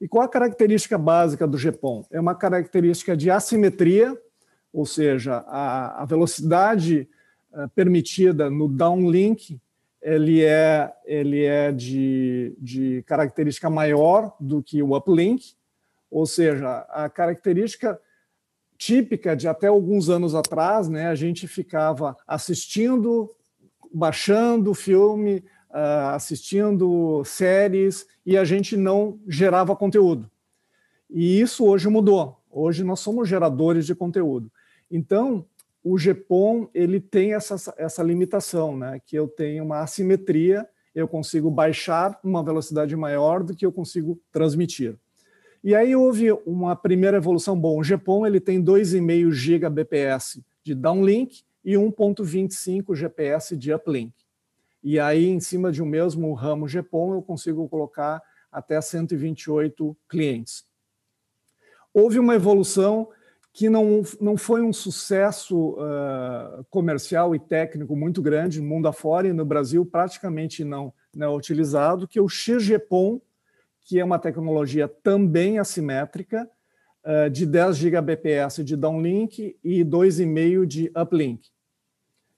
E 0.00 0.08
qual 0.08 0.24
a 0.24 0.28
característica 0.28 0.96
básica 0.96 1.46
do 1.46 1.58
GPON? 1.58 2.06
É 2.10 2.18
uma 2.18 2.34
característica 2.34 3.14
de 3.14 3.30
assimetria, 3.30 4.18
ou 4.72 4.86
seja, 4.86 5.44
a, 5.46 6.02
a 6.02 6.04
velocidade 6.06 7.06
uh, 7.52 7.68
permitida 7.74 8.48
no 8.48 8.68
downlink 8.68 9.60
ele 10.00 10.42
é, 10.44 10.92
ele 11.04 11.44
é 11.44 11.72
de, 11.72 12.56
de 12.58 13.02
característica 13.06 13.68
maior 13.68 14.34
do 14.38 14.62
que 14.62 14.82
o 14.82 14.96
uplink, 14.96 15.54
ou 16.10 16.26
seja, 16.26 16.86
a 16.90 17.08
característica 17.08 18.00
típica 18.76 19.34
de 19.34 19.48
até 19.48 19.66
alguns 19.66 20.08
anos 20.08 20.34
atrás, 20.34 20.88
né? 20.88 21.08
A 21.08 21.14
gente 21.14 21.48
ficava 21.48 22.16
assistindo, 22.26 23.28
baixando 23.92 24.72
filme, 24.72 25.44
uh, 25.70 26.14
assistindo 26.14 27.22
séries 27.24 28.06
e 28.24 28.38
a 28.38 28.44
gente 28.44 28.76
não 28.76 29.18
gerava 29.26 29.74
conteúdo. 29.74 30.30
E 31.10 31.40
isso 31.40 31.66
hoje 31.66 31.88
mudou. 31.88 32.40
Hoje 32.50 32.84
nós 32.84 33.00
somos 33.00 33.28
geradores 33.28 33.84
de 33.84 33.94
conteúdo. 33.94 34.50
Então, 34.90 35.44
o 35.82 35.96
GPON 35.96 36.68
ele 36.74 37.00
tem 37.00 37.34
essa, 37.34 37.74
essa 37.76 38.02
limitação, 38.02 38.76
né? 38.76 39.00
Que 39.06 39.16
eu 39.16 39.28
tenho 39.28 39.64
uma 39.64 39.80
assimetria, 39.80 40.68
eu 40.94 41.06
consigo 41.06 41.50
baixar 41.50 42.18
uma 42.22 42.42
velocidade 42.42 42.94
maior 42.96 43.42
do 43.42 43.54
que 43.54 43.64
eu 43.64 43.72
consigo 43.72 44.20
transmitir. 44.32 44.96
E 45.62 45.74
aí 45.74 45.94
houve 45.94 46.32
uma 46.46 46.76
primeira 46.76 47.16
evolução. 47.16 47.58
Bom, 47.58 47.80
o 47.80 47.82
GPON 47.82 48.26
ele 48.26 48.40
tem 48.40 48.62
2,5 48.62 49.58
Gbps 49.58 50.40
de 50.62 50.74
downlink 50.74 51.42
e 51.64 51.74
1.25 51.74 52.94
GPS 52.94 53.56
de 53.56 53.72
uplink. 53.72 54.12
E 54.82 54.98
aí, 55.00 55.26
em 55.26 55.40
cima 55.40 55.72
de 55.72 55.82
um 55.82 55.86
mesmo 55.86 56.32
ramo 56.32 56.68
GPON, 56.68 57.14
eu 57.14 57.22
consigo 57.22 57.68
colocar 57.68 58.22
até 58.50 58.80
128 58.80 59.96
clientes. 60.08 60.64
Houve 61.92 62.18
uma 62.18 62.34
evolução 62.34 63.08
que 63.58 63.68
não, 63.68 64.02
não 64.20 64.36
foi 64.36 64.62
um 64.62 64.72
sucesso 64.72 65.70
uh, 65.70 66.64
comercial 66.70 67.34
e 67.34 67.40
técnico 67.40 67.96
muito 67.96 68.22
grande, 68.22 68.62
mundo 68.62 68.86
afora 68.86 69.26
e 69.26 69.32
no 69.32 69.44
Brasil 69.44 69.84
praticamente 69.84 70.62
não, 70.62 70.94
não 71.12 71.26
é 71.26 71.36
utilizado, 71.36 72.06
que 72.06 72.20
é 72.20 72.22
o 72.22 72.28
XGPON, 72.28 73.20
que 73.80 73.98
é 73.98 74.04
uma 74.04 74.16
tecnologia 74.16 74.86
também 74.86 75.58
assimétrica, 75.58 76.48
uh, 77.04 77.28
de 77.28 77.44
10 77.44 77.82
Gbps 77.82 78.64
de 78.64 78.76
downlink 78.76 79.58
e 79.64 79.84
2,5 79.84 80.64
de 80.64 80.92
uplink, 80.96 81.48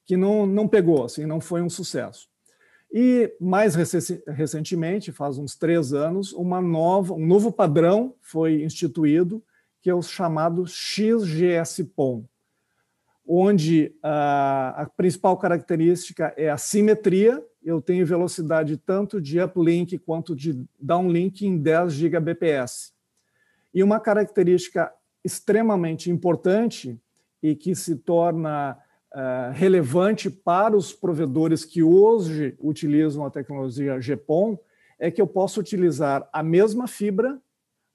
que 0.06 0.16
não, 0.16 0.46
não 0.46 0.66
pegou, 0.66 1.04
assim, 1.04 1.26
não 1.26 1.38
foi 1.38 1.60
um 1.60 1.68
sucesso. 1.68 2.30
E 2.90 3.30
mais 3.38 3.74
recentemente, 4.26 5.12
faz 5.12 5.36
uns 5.36 5.54
três 5.54 5.92
anos, 5.92 6.32
uma 6.32 6.62
nova, 6.62 7.12
um 7.12 7.26
novo 7.26 7.52
padrão 7.52 8.14
foi 8.22 8.62
instituído, 8.62 9.44
que 9.80 9.88
é 9.88 9.94
o 9.94 10.02
chamado 10.02 10.66
XGS-PON, 10.66 12.24
onde 13.26 13.94
a, 14.02 14.82
a 14.82 14.86
principal 14.86 15.36
característica 15.36 16.34
é 16.36 16.50
a 16.50 16.58
simetria. 16.58 17.42
Eu 17.62 17.80
tenho 17.80 18.06
velocidade 18.06 18.76
tanto 18.76 19.20
de 19.20 19.40
uplink 19.40 19.96
quanto 19.98 20.34
de 20.34 20.64
downlink 20.80 21.46
em 21.46 21.56
10 21.56 22.02
Gbps. 22.02 22.92
E 23.72 23.82
uma 23.82 24.00
característica 24.00 24.92
extremamente 25.24 26.10
importante 26.10 27.00
e 27.42 27.54
que 27.54 27.74
se 27.74 27.96
torna 27.96 28.76
uh, 29.14 29.52
relevante 29.52 30.28
para 30.28 30.76
os 30.76 30.92
provedores 30.92 31.64
que 31.64 31.82
hoje 31.82 32.56
utilizam 32.58 33.24
a 33.24 33.30
tecnologia 33.30 33.98
GPON 33.98 34.58
é 34.98 35.10
que 35.10 35.20
eu 35.20 35.26
posso 35.26 35.60
utilizar 35.60 36.28
a 36.32 36.42
mesma 36.42 36.86
fibra 36.86 37.40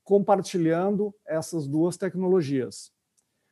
compartilhando 0.05 1.13
essas 1.25 1.67
duas 1.67 1.97
tecnologias. 1.97 2.91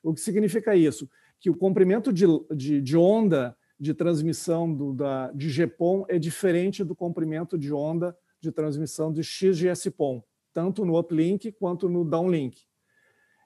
O 0.04 0.14
que 0.14 0.22
significa 0.22 0.76
isso? 0.76 1.10
Que 1.40 1.50
o 1.50 1.58
comprimento 1.58 2.14
de, 2.14 2.26
de, 2.56 2.80
de 2.80 2.96
onda 2.96 3.58
de 3.80 3.94
transmissão 3.94 4.72
do, 4.74 4.94
da, 4.94 5.32
de 5.32 5.50
GPON 5.50 6.06
é 6.08 6.20
diferente 6.20 6.84
do 6.84 6.96
comprimento 6.96 7.58
de 7.58 7.74
onda 7.74 8.16
de 8.40 8.52
transmissão 8.52 9.12
de 9.12 9.24
XGS-PON, 9.24 10.24
tanto 10.54 10.86
no 10.86 10.98
uplink 10.98 11.52
quanto 11.54 11.90
no 11.90 12.06
downlink. 12.06 12.62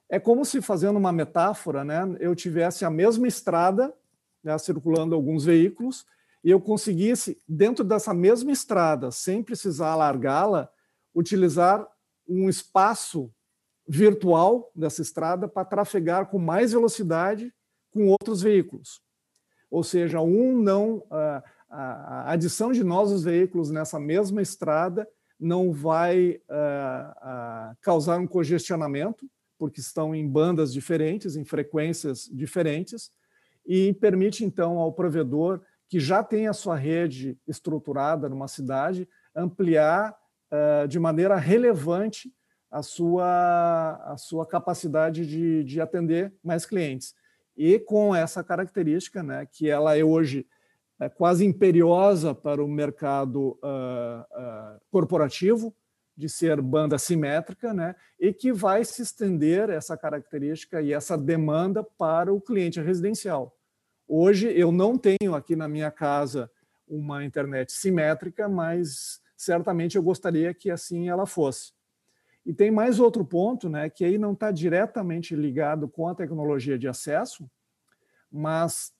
É 0.08 0.20
como 0.20 0.44
se, 0.44 0.60
fazendo 0.60 0.98
uma 0.98 1.12
metáfora, 1.12 1.84
né, 1.84 2.16
eu 2.20 2.34
tivesse 2.34 2.84
a 2.84 2.90
mesma 2.90 3.26
estrada 3.26 3.92
né, 4.44 4.56
circulando 4.58 5.14
alguns 5.14 5.44
veículos 5.44 6.04
e 6.44 6.50
eu 6.50 6.60
conseguisse, 6.60 7.40
dentro 7.48 7.84
dessa 7.84 8.12
mesma 8.12 8.52
estrada, 8.52 9.10
sem 9.10 9.42
precisar 9.42 9.92
alargá-la, 9.92 10.70
utilizar 11.14 11.86
um 12.28 12.48
espaço 12.48 13.32
virtual 13.86 14.70
dessa 14.74 15.00
estrada 15.00 15.48
para 15.48 15.64
trafegar 15.64 16.26
com 16.26 16.38
mais 16.38 16.72
velocidade 16.72 17.52
com 17.90 18.08
outros 18.08 18.42
veículos. 18.42 19.00
Ou 19.70 19.82
seja, 19.82 20.20
um 20.20 20.60
não 20.60 21.04
a, 21.10 21.42
a 21.70 22.32
adição 22.32 22.72
de 22.72 22.82
novos 22.84 23.24
veículos 23.24 23.70
nessa 23.70 23.98
mesma 23.98 24.42
estrada 24.42 25.08
não 25.38 25.72
vai 25.72 26.40
causar 27.80 28.18
um 28.18 28.26
congestionamento, 28.26 29.28
porque 29.56 29.80
estão 29.80 30.14
em 30.14 30.28
bandas 30.28 30.72
diferentes, 30.72 31.36
em 31.36 31.44
frequências 31.44 32.28
diferentes, 32.32 33.10
e 33.66 33.92
permite 33.94 34.44
então 34.44 34.78
ao 34.78 34.92
provedor 34.92 35.60
que 35.88 36.00
já 36.00 36.22
tem 36.22 36.48
a 36.48 36.52
sua 36.52 36.76
rede 36.76 37.38
estruturada 37.46 38.28
numa 38.28 38.48
cidade 38.48 39.08
ampliar 39.34 40.16
de 40.88 40.98
maneira 40.98 41.36
relevante 41.36 42.32
a 42.70 42.82
sua, 42.82 44.00
a 44.04 44.16
sua 44.16 44.46
capacidade 44.46 45.26
de, 45.26 45.64
de 45.64 45.80
atender 45.80 46.32
mais 46.42 46.66
clientes. 46.66 47.14
E 47.56 47.78
com 47.78 48.14
essa 48.14 48.44
característica, 48.44 49.22
né, 49.22 49.46
que 49.50 49.68
ela 49.68 49.96
é 49.96 50.04
hoje 50.04 50.46
é 51.00 51.08
quase 51.08 51.44
imperiosa 51.44 52.34
para 52.34 52.62
o 52.62 52.68
mercado 52.68 53.58
uh, 53.62 54.20
uh, 54.20 54.80
corporativo, 54.90 55.74
de 56.16 56.28
ser 56.28 56.60
banda 56.60 56.98
simétrica, 56.98 57.72
né, 57.72 57.94
e 58.18 58.32
que 58.32 58.52
vai 58.52 58.84
se 58.84 59.02
estender 59.02 59.70
essa 59.70 59.96
característica 59.96 60.82
e 60.82 60.92
essa 60.92 61.16
demanda 61.16 61.84
para 61.84 62.34
o 62.34 62.40
cliente 62.40 62.80
residencial. 62.80 63.56
Hoje 64.08 64.52
eu 64.58 64.72
não 64.72 64.98
tenho 64.98 65.34
aqui 65.36 65.54
na 65.54 65.68
minha 65.68 65.92
casa 65.92 66.50
uma 66.88 67.24
internet 67.24 67.70
simétrica, 67.72 68.48
mas 68.48 69.20
certamente 69.38 69.96
eu 69.96 70.02
gostaria 70.02 70.52
que 70.52 70.68
assim 70.68 71.08
ela 71.08 71.24
fosse. 71.24 71.72
E 72.44 72.52
tem 72.52 72.70
mais 72.70 72.98
outro 72.98 73.24
ponto, 73.24 73.68
né, 73.68 73.88
que 73.88 74.04
aí 74.04 74.18
não 74.18 74.32
está 74.32 74.50
diretamente 74.50 75.36
ligado 75.36 75.88
com 75.88 76.08
a 76.08 76.14
tecnologia 76.14 76.78
de 76.78 76.88
acesso, 76.88 77.48
mas 78.30 78.92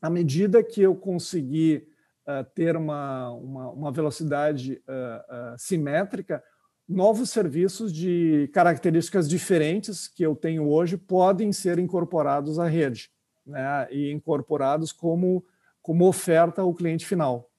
à 0.00 0.08
medida 0.08 0.62
que 0.62 0.80
eu 0.80 0.94
conseguir 0.94 1.88
uh, 2.26 2.44
ter 2.54 2.76
uma, 2.76 3.30
uma, 3.32 3.70
uma 3.70 3.92
velocidade 3.92 4.82
uh, 4.86 5.54
uh, 5.54 5.58
simétrica, 5.58 6.42
novos 6.86 7.30
serviços 7.30 7.92
de 7.92 8.48
características 8.52 9.28
diferentes 9.28 10.06
que 10.06 10.22
eu 10.22 10.36
tenho 10.36 10.68
hoje 10.68 10.96
podem 10.96 11.52
ser 11.52 11.78
incorporados 11.78 12.58
à 12.58 12.68
rede, 12.68 13.10
né, 13.44 13.88
e 13.90 14.12
incorporados 14.12 14.92
como, 14.92 15.44
como 15.82 16.06
oferta 16.06 16.62
ao 16.62 16.74
cliente 16.74 17.06
final. 17.06 17.50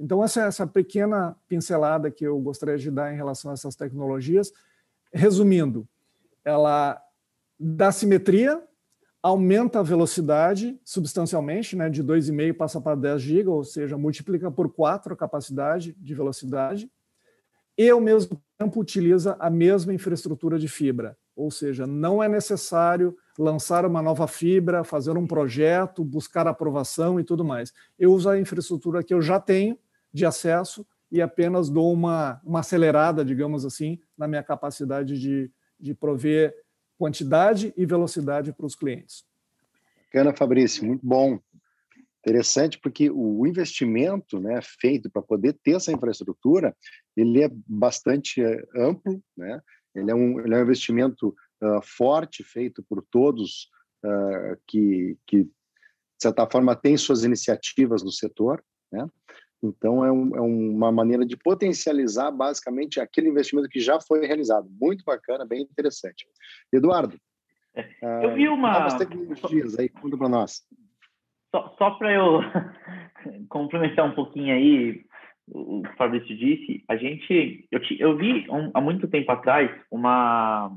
Então, 0.00 0.24
essa, 0.24 0.44
essa 0.44 0.66
pequena 0.66 1.36
pincelada 1.46 2.10
que 2.10 2.24
eu 2.24 2.38
gostaria 2.40 2.78
de 2.78 2.90
dar 2.90 3.12
em 3.12 3.16
relação 3.16 3.50
a 3.50 3.54
essas 3.54 3.76
tecnologias, 3.76 4.50
resumindo, 5.12 5.86
ela 6.42 6.98
dá 7.58 7.92
simetria, 7.92 8.62
aumenta 9.22 9.80
a 9.80 9.82
velocidade 9.82 10.80
substancialmente, 10.82 11.76
né, 11.76 11.90
de 11.90 12.02
2,5 12.02 12.54
passa 12.54 12.80
para 12.80 12.96
10 12.96 13.20
GB, 13.20 13.50
ou 13.50 13.62
seja, 13.62 13.98
multiplica 13.98 14.50
por 14.50 14.72
4 14.72 15.12
a 15.12 15.16
capacidade 15.16 15.94
de 15.98 16.14
velocidade, 16.14 16.90
e 17.76 17.90
ao 17.90 18.00
mesmo 18.00 18.40
tempo 18.58 18.80
utiliza 18.80 19.36
a 19.38 19.50
mesma 19.50 19.92
infraestrutura 19.92 20.58
de 20.58 20.66
fibra, 20.66 21.14
ou 21.36 21.50
seja, 21.50 21.86
não 21.86 22.22
é 22.22 22.28
necessário 22.28 23.14
lançar 23.38 23.84
uma 23.84 24.00
nova 24.00 24.26
fibra, 24.26 24.82
fazer 24.82 25.18
um 25.18 25.26
projeto, 25.26 26.02
buscar 26.02 26.46
aprovação 26.46 27.20
e 27.20 27.24
tudo 27.24 27.44
mais. 27.44 27.72
Eu 27.98 28.14
uso 28.14 28.30
a 28.30 28.40
infraestrutura 28.40 29.02
que 29.02 29.12
eu 29.12 29.20
já 29.20 29.38
tenho 29.38 29.78
de 30.12 30.26
acesso 30.26 30.86
e 31.10 31.20
apenas 31.20 31.68
dou 31.68 31.92
uma, 31.92 32.40
uma 32.44 32.60
acelerada, 32.60 33.24
digamos 33.24 33.64
assim, 33.64 33.98
na 34.16 34.28
minha 34.28 34.42
capacidade 34.42 35.18
de, 35.18 35.50
de 35.78 35.94
prover 35.94 36.54
quantidade 36.96 37.72
e 37.76 37.86
velocidade 37.86 38.52
para 38.52 38.66
os 38.66 38.76
clientes. 38.76 39.24
Bacana, 40.06 40.34
Fabrício, 40.34 40.84
muito 40.84 41.06
bom. 41.06 41.38
Interessante 42.20 42.78
porque 42.78 43.10
o 43.10 43.46
investimento 43.46 44.38
né, 44.38 44.60
feito 44.62 45.10
para 45.10 45.22
poder 45.22 45.54
ter 45.64 45.76
essa 45.76 45.90
infraestrutura, 45.90 46.76
ele 47.16 47.42
é 47.42 47.50
bastante 47.66 48.42
eh, 48.42 48.62
amplo, 48.76 49.22
né? 49.34 49.62
ele, 49.94 50.10
é 50.10 50.14
um, 50.14 50.38
ele 50.40 50.54
é 50.54 50.58
um 50.58 50.62
investimento 50.62 51.34
uh, 51.62 51.80
forte 51.82 52.44
feito 52.44 52.82
por 52.82 53.02
todos 53.10 53.70
uh, 54.04 54.60
que, 54.66 55.16
que, 55.26 55.44
de 55.44 55.50
certa 56.20 56.46
forma, 56.46 56.76
têm 56.76 56.96
suas 56.98 57.24
iniciativas 57.24 58.02
no 58.02 58.12
setor. 58.12 58.62
Né? 58.92 59.08
Então, 59.62 60.04
é, 60.04 60.10
um, 60.10 60.36
é, 60.36 60.40
uma 60.40 60.90
maneira 60.90 61.24
de 61.24 61.36
potencializar 61.36 62.30
basicamente 62.30 62.98
aquele 62.98 63.28
investimento 63.28 63.68
que 63.68 63.80
já 63.80 64.00
foi 64.00 64.26
realizado. 64.26 64.68
Muito 64.80 65.04
bacana, 65.04 65.46
bem 65.46 65.62
interessante. 65.62 66.26
Eduardo, 66.72 67.16
é, 67.74 68.24
eu 68.24 68.34
vi 68.34 68.48
uma. 68.48 68.72
Novas 68.72 68.94
tecnologias 68.94 69.78
aí, 69.78 69.88
conta 69.88 70.16
para 70.16 70.28
nós. 70.28 70.62
Só, 71.54 71.74
só 71.78 71.90
para 71.92 72.12
eu 72.12 72.40
complementar 73.48 74.06
um 74.06 74.14
pouquinho 74.14 74.54
aí, 74.54 75.04
o 75.48 75.82
que 75.82 75.88
o 75.88 75.96
Fabrício 75.96 76.36
disse, 76.36 76.84
a 76.88 76.96
gente. 76.96 77.66
Eu, 77.70 77.80
eu 77.98 78.16
vi 78.16 78.48
um, 78.50 78.70
há 78.74 78.80
muito 78.80 79.08
tempo 79.08 79.30
atrás 79.30 79.70
uma, 79.90 80.70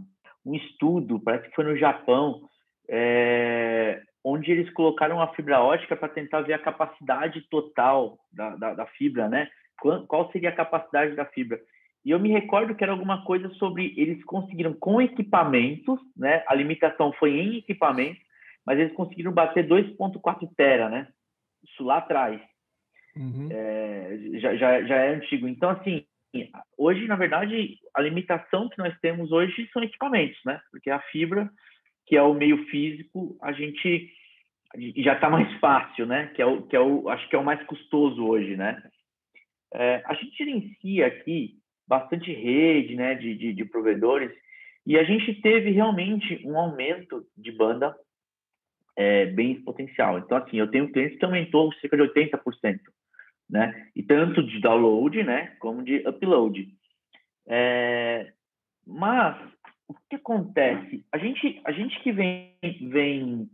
um 0.46 0.56
estudo, 0.56 1.20
parece 1.20 1.50
que 1.50 1.56
foi 1.56 1.64
no 1.64 1.78
Japão, 1.78 2.48
é, 2.90 4.02
onde 4.24 4.52
eles 4.52 4.72
colocaram 4.74 5.22
a 5.22 5.34
fibra 5.34 5.62
ótica 5.62 5.96
para 5.96 6.08
tentar 6.08 6.42
ver 6.42 6.54
a 6.54 6.60
capacidade 6.60 7.42
total 7.50 8.18
da, 8.32 8.56
da, 8.56 8.74
da, 8.74 8.86
fibra, 8.86 9.28
né? 9.28 9.50
Qual 10.08 10.32
seria 10.32 10.50
a 10.50 10.56
capacidade 10.56 11.16
da 11.16 11.26
fibra? 11.26 11.60
E 12.06 12.12
eu 12.12 12.20
me 12.20 12.30
recordo 12.30 12.76
que 12.76 12.84
era 12.84 12.94
alguma 12.94 13.24
coisa 13.26 13.50
sobre 13.56 13.94
eles 13.98 14.24
conseguiram 14.24 14.74
com 14.74 15.02
equipamentos, 15.02 16.00
né? 16.16 16.44
A 16.48 16.56
limitação 16.56 17.12
foi 17.14 17.32
em 17.32 17.58
equipamentos, 17.58 18.22
mas 18.66 18.80
eles 18.80 18.94
conseguiram 18.94 19.32
bater 19.32 19.68
2.4 19.68 20.50
tera, 20.56 20.90
né? 20.90 21.08
Isso 21.64 21.84
lá 21.84 21.98
atrás. 21.98 22.42
Uhum. 23.16 23.50
É, 23.52 24.18
já, 24.40 24.56
já, 24.56 24.84
já 24.84 24.96
é 24.96 25.16
antigo. 25.16 25.48
Então, 25.48 25.70
assim, 25.70 26.06
hoje, 26.78 27.08
na 27.08 27.16
verdade, 27.16 27.78
a 27.94 28.02
limitação 28.02 28.70
que 28.70 28.78
nós 28.78 28.98
temos 29.00 29.32
hoje 29.32 29.70
são 29.72 29.84
equipamentos, 29.84 30.40
né? 30.46 30.62
Porque 30.72 30.90
a 30.90 31.00
fibra 31.00 31.50
que 32.06 32.16
é 32.16 32.22
o 32.22 32.34
meio 32.34 32.66
físico, 32.66 33.38
a 33.42 33.52
gente 33.52 34.12
já 34.98 35.14
está 35.14 35.30
mais 35.30 35.52
fácil, 35.60 36.06
né? 36.06 36.28
Que 36.36 36.42
é 36.42 36.46
o 36.46 36.62
que 36.64 36.76
é 36.76 36.80
o 36.80 37.10
acho 37.10 37.28
que 37.30 37.36
é 37.36 37.40
o 37.40 37.46
mais 37.46 37.62
custoso 37.66 38.26
hoje, 38.26 38.56
né? 38.56 38.82
É, 39.74 40.02
a 40.06 40.14
gente 40.14 40.36
gerencia 40.38 41.08
aqui 41.08 41.56
bastante 41.88 42.32
rede, 42.32 42.96
né? 42.96 43.16
De, 43.16 43.36
de, 43.36 43.54
de, 43.54 43.66
provedores 43.66 44.32
e 44.86 44.98
a 44.98 45.04
gente 45.04 45.42
teve 45.42 45.72
realmente 45.72 46.42
um 46.46 46.58
aumento 46.58 47.26
de 47.38 47.52
banda 47.52 47.96
é, 48.96 49.26
bem 49.28 49.62
potencial. 49.62 50.18
Então 50.18 50.38
assim, 50.38 50.58
eu 50.58 50.70
tenho 50.70 50.92
clientes 50.92 51.18
que 51.18 51.26
aumentou 51.26 51.74
cerca 51.76 51.96
de 51.96 52.04
80%, 52.04 52.80
né? 53.50 53.90
E 53.96 54.04
tanto 54.04 54.44
de 54.44 54.60
download, 54.60 55.24
né? 55.24 55.56
Como 55.60 55.84
de 55.84 55.98
upload. 56.08 56.68
É, 57.48 58.32
mas 58.86 59.38
o 59.94 60.10
que 60.10 60.16
acontece? 60.16 61.06
A 61.12 61.18
gente, 61.18 61.62
a 61.66 61.72
gente 61.72 62.00
que 62.02 62.12
vem, 62.12 62.54
vem, 62.90 63.50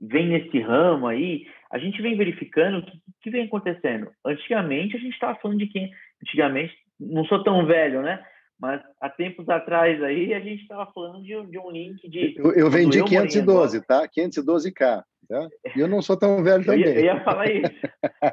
vem 0.00 0.28
nesse 0.28 0.60
ramo 0.60 1.06
aí, 1.06 1.46
a 1.70 1.78
gente 1.78 2.00
vem 2.00 2.16
verificando 2.16 2.78
o 2.78 2.82
que, 2.82 3.00
que 3.22 3.30
vem 3.30 3.44
acontecendo. 3.44 4.10
Antigamente 4.24 4.96
a 4.96 5.00
gente 5.00 5.12
estava 5.12 5.38
falando 5.38 5.58
de 5.58 5.66
quem? 5.66 5.90
Antigamente, 6.22 6.74
não 6.98 7.24
sou 7.24 7.42
tão 7.42 7.66
velho, 7.66 8.02
né? 8.02 8.22
Mas 8.58 8.80
há 9.00 9.10
tempos 9.10 9.48
atrás 9.48 10.02
aí 10.02 10.32
a 10.32 10.40
gente 10.40 10.62
estava 10.62 10.90
falando 10.92 11.22
de, 11.22 11.46
de, 11.46 11.58
um 11.58 11.70
link 11.70 12.08
de. 12.08 12.34
Eu, 12.38 12.52
eu 12.52 12.70
vendi 12.70 13.02
512, 13.04 13.86
tá? 13.86 14.08
512K. 14.08 15.04
Tá? 15.28 15.48
E 15.74 15.80
eu 15.80 15.88
não 15.88 16.00
sou 16.00 16.16
tão 16.16 16.42
velho 16.42 16.64
também. 16.64 16.84
Eu 16.84 16.92
ia, 16.92 16.98
eu 17.00 17.04
ia, 17.04 17.24
falar 17.24 17.50
isso. 17.50 17.72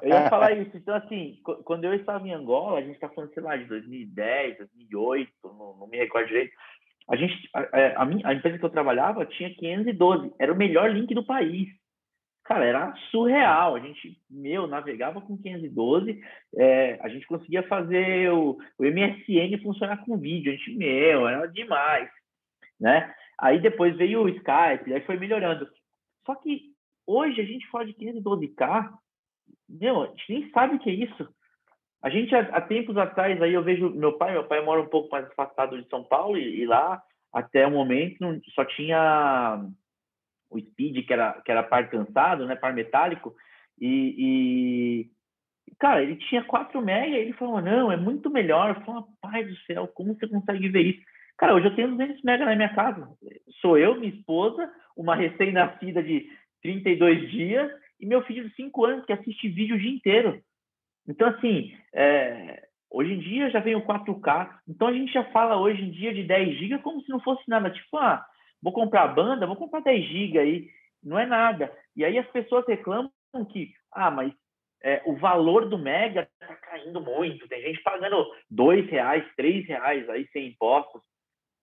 Eu 0.01 0.09
ia 0.09 0.29
falar 0.29 0.51
isso. 0.57 0.77
Então, 0.77 0.95
assim, 0.95 1.39
quando 1.65 1.85
eu 1.85 1.93
estava 1.93 2.25
em 2.27 2.33
Angola, 2.33 2.79
a 2.79 2.81
gente 2.81 2.95
está 2.95 3.09
falando, 3.09 3.33
sei 3.33 3.43
lá, 3.43 3.57
de 3.57 3.65
2010, 3.65 4.57
2008, 4.57 5.31
não, 5.43 5.77
não 5.77 5.87
me 5.87 5.97
recordo 5.97 6.27
direito. 6.27 6.53
A, 7.09 7.15
gente, 7.15 7.49
a, 7.53 8.01
a, 8.01 8.05
minha, 8.05 8.27
a 8.27 8.33
empresa 8.33 8.57
que 8.57 8.65
eu 8.65 8.69
trabalhava 8.69 9.25
tinha 9.25 9.53
512. 9.53 10.33
Era 10.39 10.53
o 10.53 10.57
melhor 10.57 10.91
link 10.91 11.13
do 11.13 11.25
país. 11.25 11.67
Cara, 12.43 12.65
era 12.65 12.93
surreal. 13.11 13.75
A 13.75 13.79
gente, 13.79 14.17
meu, 14.29 14.67
navegava 14.67 15.21
com 15.21 15.37
512. 15.37 16.21
É, 16.55 16.99
a 17.01 17.09
gente 17.09 17.25
conseguia 17.27 17.63
fazer 17.63 18.31
o, 18.31 18.57
o 18.77 18.83
MSN 18.83 19.61
funcionar 19.61 19.97
com 20.05 20.17
vídeo. 20.17 20.51
A 20.51 20.55
gente, 20.55 20.75
meu, 20.75 21.27
era 21.27 21.45
demais. 21.47 22.09
Né? 22.79 23.13
Aí 23.39 23.59
depois 23.59 23.95
veio 23.95 24.23
o 24.23 24.29
Skype, 24.29 24.93
aí 24.93 25.01
foi 25.01 25.17
melhorando. 25.17 25.67
Só 26.25 26.35
que 26.35 26.73
Hoje 27.05 27.41
a 27.41 27.45
gente 27.45 27.67
fala 27.69 27.85
de 27.85 27.93
512K, 27.93 28.89
meu, 29.67 30.03
a 30.03 30.07
gente 30.07 30.25
nem 30.29 30.51
sabe 30.51 30.75
o 30.75 30.79
que 30.79 30.89
é 30.89 30.93
isso. 30.93 31.27
A 32.03 32.09
gente, 32.09 32.35
há, 32.35 32.61
tempos 32.61 32.97
atrás, 32.97 33.41
aí 33.41 33.53
eu 33.53 33.63
vejo 33.63 33.89
meu 33.91 34.13
pai, 34.13 34.33
meu 34.33 34.43
pai 34.43 34.61
mora 34.61 34.81
um 34.81 34.89
pouco 34.89 35.09
mais 35.09 35.25
afastado 35.25 35.81
de 35.81 35.87
São 35.87 36.03
Paulo, 36.03 36.37
e, 36.37 36.61
e 36.61 36.65
lá, 36.65 37.01
até 37.31 37.65
o 37.65 37.71
momento, 37.71 38.41
só 38.53 38.65
tinha 38.65 39.65
o 40.49 40.59
Speed, 40.59 41.07
que 41.07 41.13
era, 41.13 41.41
que 41.41 41.49
era 41.49 41.63
par 41.63 41.89
cansado, 41.89 42.45
né, 42.45 42.55
par 42.55 42.73
metálico, 42.73 43.33
e, 43.79 44.15
e 44.17 45.09
cara, 45.79 46.03
ele 46.03 46.15
tinha 46.15 46.43
4 46.43 46.81
mega, 46.81 47.15
ele 47.15 47.33
falou, 47.33 47.61
não, 47.61 47.91
é 47.91 47.97
muito 47.97 48.29
melhor. 48.29 48.69
Eu 48.69 48.85
falei, 48.85 49.03
pai 49.21 49.43
do 49.43 49.55
céu, 49.65 49.87
como 49.87 50.13
você 50.13 50.27
consegue 50.27 50.69
ver 50.69 50.81
isso? 50.81 51.01
Cara, 51.37 51.55
hoje 51.55 51.67
eu 51.67 51.75
tenho 51.75 51.89
200 51.89 52.21
mega 52.21 52.45
na 52.45 52.55
minha 52.55 52.73
casa. 52.73 53.07
Sou 53.59 53.77
eu, 53.77 53.95
minha 53.95 54.13
esposa, 54.13 54.69
uma 54.95 55.15
recém-nascida 55.15 56.03
de 56.03 56.29
32 56.61 57.31
dias, 57.31 57.71
e 57.99 58.05
meu 58.05 58.21
filho 58.23 58.47
de 58.47 58.55
5 58.55 58.85
anos 58.85 59.05
que 59.05 59.13
assiste 59.13 59.49
vídeo 59.49 59.75
o 59.75 59.79
dia 59.79 59.91
inteiro. 59.91 60.41
Então, 61.07 61.27
assim, 61.29 61.75
é, 61.93 62.67
hoje 62.89 63.13
em 63.13 63.19
dia 63.19 63.49
já 63.49 63.59
vem 63.59 63.75
o 63.75 63.85
4K, 63.85 64.59
então 64.67 64.87
a 64.87 64.93
gente 64.93 65.11
já 65.11 65.23
fala 65.31 65.57
hoje 65.57 65.81
em 65.81 65.91
dia 65.91 66.13
de 66.13 66.23
10 66.23 66.57
GB 66.57 66.79
como 66.79 67.01
se 67.01 67.09
não 67.09 67.19
fosse 67.19 67.43
nada. 67.47 67.69
Tipo, 67.69 67.97
ah, 67.97 68.25
vou 68.61 68.71
comprar 68.71 69.07
banda, 69.07 69.47
vou 69.47 69.55
comprar 69.55 69.81
10 69.81 70.05
GB 70.05 70.39
aí, 70.39 70.69
não 71.03 71.19
é 71.19 71.25
nada. 71.25 71.71
E 71.95 72.05
aí 72.05 72.17
as 72.17 72.27
pessoas 72.27 72.65
reclamam 72.67 73.11
que, 73.51 73.73
ah, 73.91 74.09
mas 74.09 74.33
é, 74.81 75.01
o 75.05 75.15
valor 75.15 75.67
do 75.67 75.77
Mega 75.77 76.29
está 76.41 76.55
caindo 76.55 77.01
muito, 77.01 77.47
tem 77.47 77.61
gente 77.61 77.81
pagando 77.81 78.25
2 78.49 78.89
reais, 78.89 79.25
3 79.35 79.65
reais 79.67 80.09
aí 80.09 80.27
sem 80.31 80.47
impostos. 80.47 81.01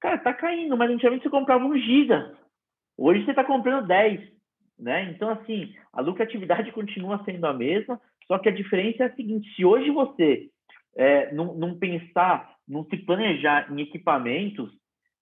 Cara, 0.01 0.19
tá 0.19 0.33
caindo, 0.33 0.77
mas 0.77 0.91
antigamente 0.91 1.23
você 1.23 1.31
comprava 1.31 1.65
um 1.65 1.77
giga. 1.77 2.35
Hoje 2.97 3.25
você 3.25 3.31
está 3.31 3.45
comprando 3.45 3.87
10. 3.87 4.40
Né? 4.81 5.11
Então, 5.11 5.29
assim, 5.29 5.75
a 5.93 6.01
lucratividade 6.01 6.73
continua 6.73 7.23
sendo 7.25 7.47
a 7.47 7.53
mesma, 7.53 8.01
só 8.27 8.39
que 8.39 8.49
a 8.49 8.55
diferença 8.55 9.05
é 9.05 9.07
a 9.07 9.15
seguinte: 9.15 9.55
se 9.55 9.65
hoje 9.65 9.91
você 9.91 10.49
é, 10.97 11.33
não, 11.33 11.55
não, 11.55 11.79
pensar, 11.79 12.57
não 12.67 12.85
se 12.87 12.97
planejar 12.97 13.71
em 13.71 13.81
equipamentos, 13.83 14.73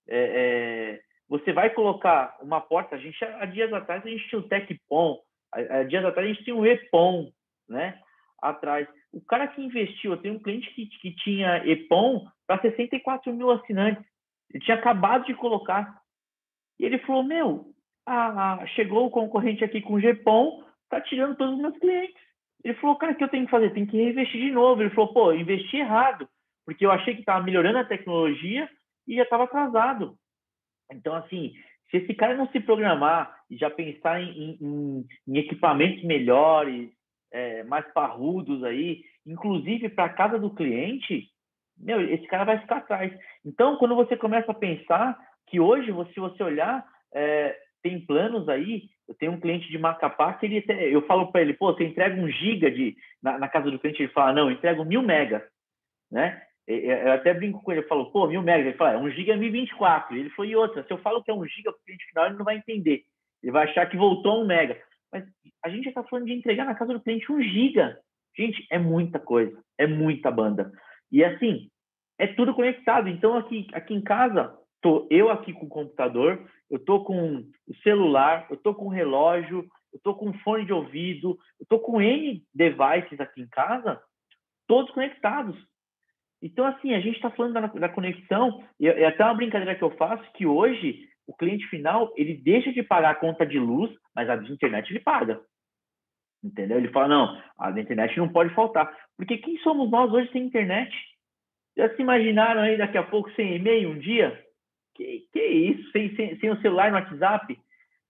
é, 0.09 0.19
é, 0.19 1.01
você 1.29 1.53
vai 1.53 1.71
colocar 1.71 2.39
uma 2.41 2.61
porta. 2.61 2.97
A 2.97 2.99
gente, 2.99 3.23
há 3.25 3.45
dias 3.47 3.73
atrás, 3.73 4.05
a 4.05 4.09
gente 4.09 4.29
tinha 4.29 4.39
o 4.41 4.49
TecPom, 4.49 5.19
há, 5.53 5.79
há 5.79 5.83
dias 5.85 6.05
atrás, 6.05 6.29
a 6.29 6.33
gente 6.33 6.45
tinha 6.45 6.57
o 6.57 6.65
EPOM, 6.65 7.31
né? 7.69 7.99
Atrás. 8.41 8.87
O 9.13 9.21
cara 9.21 9.49
que 9.49 9.61
investiu, 9.61 10.13
eu 10.13 10.19
tenho 10.19 10.35
um 10.35 10.43
cliente 10.43 10.73
que, 10.75 10.87
que 10.87 11.15
tinha 11.17 11.67
EPOM 11.67 12.27
para 12.47 12.61
64 12.61 13.33
mil 13.35 13.51
assinantes. 13.51 14.05
Ele 14.53 14.63
tinha 14.63 14.77
acabado 14.77 15.27
de 15.27 15.35
colocar. 15.35 16.01
E 16.79 16.85
ele 16.85 16.99
falou: 17.01 17.25
Meu, 17.25 17.75
ah, 18.09 18.67
chegou 18.69 19.07
o 19.07 19.11
concorrente 19.11 19.65
aqui 19.65 19.81
com 19.81 19.95
o 19.95 20.01
GPOM, 20.01 20.63
tá 20.89 21.01
tirando 21.01 21.37
todos 21.37 21.55
os 21.55 21.61
meus 21.61 21.77
clientes. 21.79 22.17
Ele 22.65 22.75
falou, 22.75 22.97
cara, 22.97 23.13
o 23.13 23.15
que 23.17 23.25
eu 23.25 23.29
tenho 23.29 23.45
que 23.45 23.51
fazer? 23.51 23.73
Tem 23.73 23.87
que 23.87 23.97
reinvestir 23.97 24.41
de 24.41 24.51
novo. 24.51 24.83
Ele 24.83 24.91
falou, 24.91 25.13
pô, 25.13 25.33
investi 25.33 25.77
errado, 25.77 26.29
porque 26.65 26.85
eu 26.85 26.91
achei 26.91 27.15
que 27.15 27.21
estava 27.21 27.45
melhorando 27.45 27.79
a 27.79 27.85
tecnologia 27.85 28.69
e 29.07 29.17
já 29.17 29.23
estava 29.23 29.45
atrasado. 29.45 30.17
Então, 30.91 31.15
assim, 31.15 31.53
se 31.91 31.99
esse 31.99 32.15
cara 32.15 32.37
não 32.37 32.49
se 32.49 32.61
programar 32.61 33.35
e 33.51 33.57
já 33.57 33.71
pensar 33.71 34.21
em, 34.21 34.59
em, 34.61 35.07
em 35.27 35.39
equipamentos 35.39 36.03
melhores, 36.05 36.91
é, 37.33 37.63
mais 37.65 37.87
parrudos 37.93 38.65
aí, 38.65 39.03
inclusive 39.27 39.89
para 39.91 40.07
a 40.07 40.13
casa 40.13 40.39
do 40.39 40.55
cliente, 40.55 41.29
meu, 41.77 42.01
esse 42.13 42.27
cara 42.27 42.45
vai 42.45 42.59
ficar 42.59 42.79
atrás. 42.79 43.13
Então, 43.45 43.77
quando 43.77 43.95
você 43.95 44.17
começa 44.17 44.51
a 44.51 44.55
pensar 44.55 45.19
que 45.47 45.61
hoje, 45.61 45.93
se 46.13 46.21
você 46.21 46.43
olhar, 46.43 46.85
é, 47.15 47.57
tem 47.83 48.05
planos 48.05 48.49
aí. 48.49 48.89
Eu 49.07 49.15
tenho 49.15 49.33
um 49.33 49.41
cliente 49.41 49.69
de 49.69 49.79
Macapá 49.79 50.35
que 50.35 50.47
ele, 50.47 50.65
eu 50.93 51.03
falo 51.07 51.33
para 51.33 51.41
ele, 51.41 51.55
pô, 51.55 51.73
você 51.73 51.85
entrega 51.85 52.21
um 52.21 52.29
giga 52.29 52.71
de 52.71 52.97
na, 53.23 53.39
na, 53.39 53.49
casa 53.49 53.71
do 53.71 53.79
cliente, 53.79 54.03
ele 54.03 54.13
fala, 54.13 54.33
não, 54.33 54.49
eu 54.49 54.53
entrego 54.53 54.85
mil 54.85 55.03
mega, 55.03 55.47
né? 56.11 56.43
Eu 56.67 57.13
até 57.13 57.33
brinco 57.33 57.63
com 57.63 57.73
ele, 57.73 57.81
eu 57.81 57.89
falo, 57.89 58.11
pô, 58.13 58.27
mil 58.27 58.43
mega, 58.43 58.69
ele 58.69 58.77
fala, 58.77 58.93
é, 58.93 58.99
um 58.99 59.11
giga 59.11 59.33
é 59.33 59.37
1024. 59.37 60.17
Ele 60.17 60.29
falou, 60.31 60.51
e 60.51 60.57
outra, 60.57 60.85
se 60.85 60.93
eu 60.93 60.99
falo 60.99 61.23
que 61.23 61.31
é 61.31 61.35
um 61.35 61.47
giga 61.47 61.71
o 61.71 61.79
cliente 61.85 62.05
final, 62.09 62.27
ele 62.27 62.37
não 62.37 62.45
vai 62.45 62.57
entender. 62.57 63.05
Ele 63.43 63.53
vai 63.53 63.65
achar 63.65 63.89
que 63.89 63.97
voltou 63.97 64.43
um 64.43 64.47
mega. 64.47 64.79
Mas 65.11 65.25
a 65.65 65.71
gente 65.71 65.89
está 65.89 66.03
falando 66.05 66.27
de 66.27 66.35
entregar 66.35 66.67
na 66.67 66.75
casa 66.75 66.93
do 66.93 67.01
cliente 67.01 67.33
um 67.33 67.41
giga. 67.41 67.99
Gente, 68.37 68.67
é 68.71 68.79
muita 68.79 69.19
coisa, 69.19 69.59
é 69.79 69.87
muita 69.87 70.31
banda. 70.31 70.71
E 71.11 71.25
assim, 71.25 71.71
é 72.19 72.27
tudo 72.27 72.55
conectado. 72.55 73.09
Então, 73.09 73.37
aqui, 73.37 73.67
aqui 73.73 73.95
em 73.95 74.03
casa, 74.03 74.55
tô 74.83 75.07
eu 75.11 75.31
aqui 75.31 75.53
com 75.53 75.67
o 75.67 75.71
computador, 75.71 76.47
eu 76.71 76.79
tô 76.79 77.05
com 77.05 77.45
o 77.67 77.75
celular, 77.83 78.47
eu 78.51 78.57
tô 78.57 78.75
com 78.75 78.87
o 78.87 78.91
relógio, 78.91 79.67
eu 79.93 80.01
tô 80.03 80.15
com 80.15 80.33
fone 80.41 80.65
de 80.65 80.73
ouvido, 80.73 81.39
eu 81.59 81.67
tô 81.67 81.79
com 81.79 82.01
N 82.01 82.43
devices 82.55 83.19
aqui 83.21 83.41
em 83.41 83.49
casa, 83.49 84.01
todos 84.67 84.93
conectados. 84.93 85.57
Então, 86.43 86.65
assim, 86.67 86.95
a 86.95 87.01
gente 87.01 87.17
está 87.17 87.31
falando 87.31 87.55
da, 87.55 87.67
da, 87.67 87.89
conexão, 87.89 88.63
e 88.79 88.87
é 88.87 89.07
até 89.07 89.25
uma 89.25 89.35
brincadeira 89.35 89.75
que 89.75 89.83
eu 89.83 89.91
faço, 89.97 90.31
que 90.35 90.47
hoje 90.47 91.09
o 91.27 91.35
cliente 91.35 91.67
final, 91.67 92.13
ele 92.17 92.35
deixa 92.35 92.73
de 92.73 92.83
pagar 92.83 93.11
a 93.11 93.15
conta 93.15 93.45
de 93.45 93.59
luz, 93.59 93.95
mas 94.15 94.31
a 94.31 94.37
de 94.37 94.51
internet 94.53 94.91
ele 94.91 95.01
paga. 95.01 95.41
Entendeu? 96.43 96.79
Ele 96.79 96.89
fala, 96.89 97.09
não, 97.09 97.43
a 97.59 97.71
da 97.71 97.81
internet 97.81 98.17
não 98.17 98.29
pode 98.29 98.55
faltar. 98.55 98.97
Porque 99.17 99.37
quem 99.37 99.59
somos 99.59 99.91
nós 99.91 100.13
hoje 100.13 100.31
sem 100.31 100.45
internet? 100.45 100.95
Já 101.77 101.95
se 101.95 102.01
imaginaram 102.01 102.63
aí 102.63 102.79
daqui 102.79 102.97
a 102.97 103.03
pouco 103.03 103.31
sem 103.33 103.57
e-mail 103.57 103.91
um 103.91 103.99
dia? 103.99 104.43
Que, 104.99 105.25
que 105.33 105.41
isso? 105.41 105.91
Sem, 105.93 106.15
sem, 106.17 106.39
sem 106.41 106.51
o 106.51 106.61
celular 106.61 106.91
no 106.91 106.99
WhatsApp? 106.99 107.57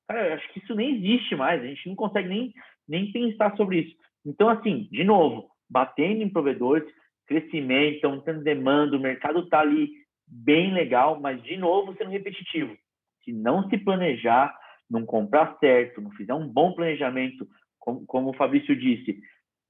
Cara, 0.08 0.28
eu 0.28 0.34
acho 0.34 0.52
que 0.52 0.58
isso 0.58 0.74
nem 0.74 0.96
existe 0.96 1.36
mais. 1.36 1.62
A 1.62 1.66
gente 1.66 1.86
não 1.86 1.94
consegue 1.94 2.28
nem, 2.28 2.52
nem 2.88 3.12
pensar 3.12 3.54
sobre 3.56 3.80
isso. 3.80 3.94
Então, 4.24 4.48
assim, 4.48 4.88
de 4.90 5.04
novo, 5.04 5.50
batendo 5.70 6.22
em 6.22 6.30
provedores, 6.30 6.90
crescimento, 7.26 7.96
estão 7.96 8.20
tendo 8.22 8.42
demanda, 8.42 8.96
o 8.96 9.00
mercado 9.00 9.40
está 9.40 9.60
ali 9.60 9.90
bem 10.26 10.72
legal, 10.72 11.20
mas, 11.20 11.42
de 11.42 11.58
novo, 11.58 11.94
sendo 11.96 12.10
repetitivo. 12.10 12.74
Se 13.22 13.32
não 13.32 13.68
se 13.68 13.76
planejar, 13.76 14.54
não 14.90 15.04
comprar 15.04 15.58
certo, 15.60 16.00
não 16.00 16.10
fizer 16.12 16.32
um 16.32 16.48
bom 16.48 16.72
planejamento, 16.72 17.46
como, 17.78 18.06
como 18.06 18.30
o 18.30 18.34
Fabrício 18.34 18.74
disse, 18.74 19.20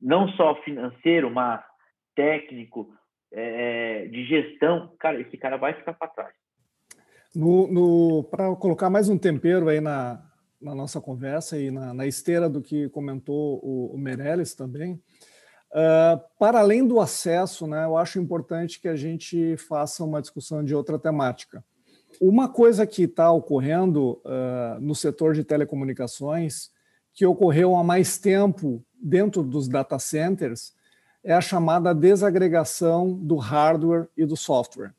não 0.00 0.28
só 0.30 0.54
financeiro, 0.62 1.30
mas 1.30 1.60
técnico, 2.14 2.92
é, 3.32 4.06
de 4.06 4.24
gestão, 4.24 4.94
cara, 4.98 5.20
esse 5.20 5.36
cara 5.36 5.56
vai 5.56 5.74
ficar 5.74 5.94
para 5.94 6.08
trás. 6.08 6.37
Para 8.30 8.56
colocar 8.56 8.88
mais 8.88 9.10
um 9.10 9.18
tempero 9.18 9.68
aí 9.68 9.82
na, 9.82 10.22
na 10.60 10.74
nossa 10.74 10.98
conversa 10.98 11.58
e 11.58 11.70
na, 11.70 11.92
na, 11.92 12.06
esteira 12.06 12.48
do 12.48 12.62
que 12.62 12.88
comentou 12.88 13.60
o, 13.62 13.94
o 13.94 13.98
Meirelles 13.98 14.54
também, 14.54 14.94
uh, 14.94 16.18
para 16.38 16.60
além 16.60 16.86
do 16.86 16.98
acesso, 16.98 17.66
né, 17.66 17.84
eu 17.84 17.98
acho 17.98 18.18
importante 18.18 18.80
que 18.80 18.88
a 18.88 18.96
gente 18.96 19.58
faça 19.58 20.02
uma 20.02 20.22
discussão 20.22 20.64
de 20.64 20.74
outra 20.74 20.98
temática. 20.98 21.62
Uma 22.18 22.48
coisa 22.48 22.86
que 22.86 23.02
está 23.02 23.30
ocorrendo 23.30 24.22
uh, 24.24 24.80
no 24.80 24.94
setor 24.94 25.34
de 25.34 25.44
telecomunicações, 25.44 26.70
que 27.12 27.26
ocorreu 27.26 27.76
há 27.76 27.84
mais 27.84 28.16
tempo 28.16 28.82
dentro 28.98 29.42
dos 29.42 29.68
data 29.68 29.98
centers, 29.98 30.72
é 31.22 31.34
a 31.34 31.42
chamada 31.42 31.94
desagregação 31.94 33.12
do 33.12 33.36
hardware 33.36 34.08
e 34.16 34.24
do 34.24 34.36
software 34.36 34.94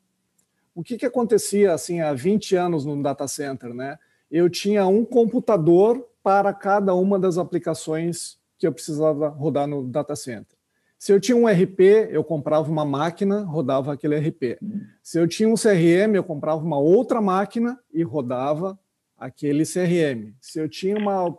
o 0.80 0.82
que, 0.82 0.96
que 0.96 1.04
acontecia 1.04 1.74
assim 1.74 2.00
há 2.00 2.14
20 2.14 2.56
anos 2.56 2.86
no 2.86 3.02
data 3.02 3.28
center, 3.28 3.74
né? 3.74 3.98
Eu 4.30 4.48
tinha 4.48 4.86
um 4.86 5.04
computador 5.04 6.08
para 6.22 6.54
cada 6.54 6.94
uma 6.94 7.18
das 7.18 7.36
aplicações 7.36 8.38
que 8.58 8.66
eu 8.66 8.72
precisava 8.72 9.28
rodar 9.28 9.66
no 9.66 9.86
data 9.86 10.16
center. 10.16 10.56
Se 10.98 11.12
eu 11.12 11.20
tinha 11.20 11.36
um 11.36 11.46
RP, 11.46 12.08
eu 12.10 12.24
comprava 12.24 12.70
uma 12.70 12.84
máquina, 12.84 13.42
rodava 13.42 13.92
aquele 13.92 14.16
RP. 14.18 14.58
Se 15.02 15.20
eu 15.20 15.28
tinha 15.28 15.48
um 15.50 15.54
CRM, 15.54 16.14
eu 16.14 16.24
comprava 16.24 16.64
uma 16.64 16.78
outra 16.78 17.20
máquina 17.20 17.78
e 17.92 18.02
rodava 18.02 18.78
aquele 19.18 19.64
CRM. 19.64 20.32
Se 20.40 20.58
eu 20.58 20.68
tinha 20.68 20.96
uma, 20.96 21.36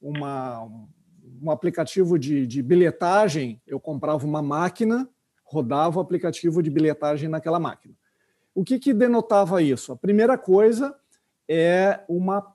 uma, 0.00 0.68
um 1.42 1.50
aplicativo 1.50 2.16
de, 2.16 2.46
de 2.46 2.62
bilhetagem, 2.62 3.60
eu 3.66 3.80
comprava 3.80 4.24
uma 4.24 4.42
máquina, 4.42 5.08
rodava 5.44 5.98
o 5.98 6.00
aplicativo 6.00 6.62
de 6.62 6.70
bilhetagem 6.70 7.28
naquela 7.28 7.58
máquina. 7.58 7.94
O 8.54 8.62
que, 8.62 8.78
que 8.78 8.94
denotava 8.94 9.60
isso? 9.60 9.92
A 9.92 9.96
primeira 9.96 10.38
coisa 10.38 10.94
é 11.48 12.00
uma 12.08 12.54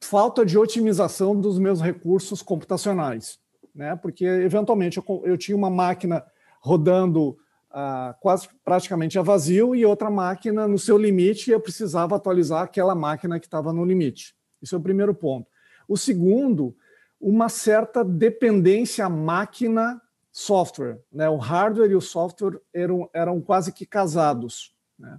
falta 0.00 0.44
de 0.44 0.58
otimização 0.58 1.38
dos 1.38 1.58
meus 1.58 1.80
recursos 1.80 2.42
computacionais 2.42 3.40
né? 3.74 3.96
Porque 3.96 4.24
eventualmente 4.24 4.98
eu, 4.98 5.22
eu 5.24 5.38
tinha 5.38 5.56
uma 5.56 5.70
máquina 5.70 6.24
rodando 6.60 7.38
ah, 7.70 8.14
quase 8.20 8.48
praticamente 8.64 9.18
a 9.18 9.22
vazio 9.22 9.74
e 9.74 9.84
outra 9.84 10.10
máquina 10.10 10.66
no 10.66 10.78
seu 10.78 10.98
limite 10.98 11.50
e 11.50 11.52
eu 11.52 11.60
precisava 11.60 12.16
atualizar 12.16 12.62
aquela 12.62 12.94
máquina 12.94 13.38
que 13.38 13.46
estava 13.46 13.72
no 13.72 13.84
limite. 13.84 14.34
Isso 14.60 14.74
é 14.74 14.78
o 14.78 14.82
primeiro 14.82 15.14
ponto. 15.14 15.48
O 15.88 15.96
segundo, 15.96 16.76
uma 17.20 17.48
certa 17.48 18.04
dependência 18.04 19.08
máquina-software. 19.08 21.00
Né? 21.10 21.28
O 21.28 21.36
hardware 21.36 21.90
e 21.90 21.96
o 21.96 22.00
software 22.00 22.60
eram, 22.74 23.08
eram 23.12 23.40
quase 23.40 23.72
que 23.72 23.86
casados. 23.86 24.74
Né? 24.98 25.18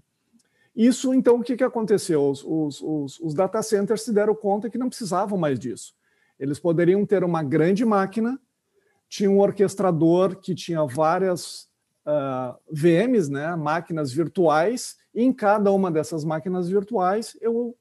Isso, 0.75 1.13
então, 1.13 1.37
o 1.37 1.43
que, 1.43 1.57
que 1.57 1.63
aconteceu? 1.63 2.29
Os, 2.29 2.43
os, 2.43 2.81
os, 2.81 3.19
os 3.19 3.33
data 3.33 3.61
centers 3.61 4.03
se 4.03 4.13
deram 4.13 4.33
conta 4.33 4.69
que 4.69 4.77
não 4.77 4.89
precisavam 4.89 5.37
mais 5.37 5.59
disso. 5.59 5.93
Eles 6.39 6.59
poderiam 6.59 7.05
ter 7.05 7.23
uma 7.23 7.43
grande 7.43 7.85
máquina, 7.85 8.39
tinha 9.07 9.29
um 9.29 9.39
orquestrador 9.39 10.37
que 10.37 10.55
tinha 10.55 10.85
várias 10.85 11.63
uh, 12.05 12.09
ah, 12.09 12.57
VMs, 12.71 13.29
né, 13.29 13.55
máquinas 13.55 14.11
virtuais, 14.11 14.95
e 15.13 15.21
em 15.21 15.33
cada 15.33 15.71
uma 15.71 15.91
dessas 15.91 16.23
máquinas 16.23 16.69
virtuais 16.69 17.37
eu 17.41 17.75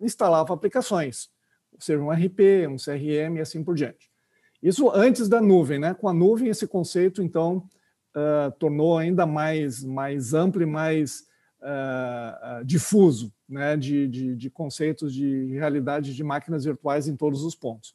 instalava 0.00 0.52
aplicações, 0.52 1.30
seja 1.78 2.02
um 2.02 2.10
RP, 2.10 2.68
um 2.68 2.76
CRM 2.76 3.38
e 3.38 3.40
assim 3.40 3.64
por 3.64 3.74
diante. 3.74 4.10
Isso 4.62 4.90
antes 4.90 5.28
da 5.28 5.40
nuvem, 5.40 5.78
né? 5.78 5.94
Com 5.94 6.08
a 6.08 6.12
nuvem 6.12 6.48
esse 6.48 6.66
conceito 6.66 7.22
então 7.22 7.68
uh, 8.14 8.50
tornou 8.58 8.96
ainda 8.96 9.26
mais 9.26 9.82
mais 9.82 10.34
amplo 10.34 10.62
e 10.62 10.66
mais 10.66 11.24
uh, 11.64 12.64
difuso, 12.64 13.32
né? 13.48 13.76
De, 13.76 14.06
de, 14.06 14.36
de 14.36 14.50
conceitos 14.50 15.12
de 15.12 15.52
realidade 15.54 16.14
de 16.14 16.22
máquinas 16.22 16.64
virtuais 16.64 17.08
em 17.08 17.16
todos 17.16 17.42
os 17.42 17.54
pontos. 17.54 17.94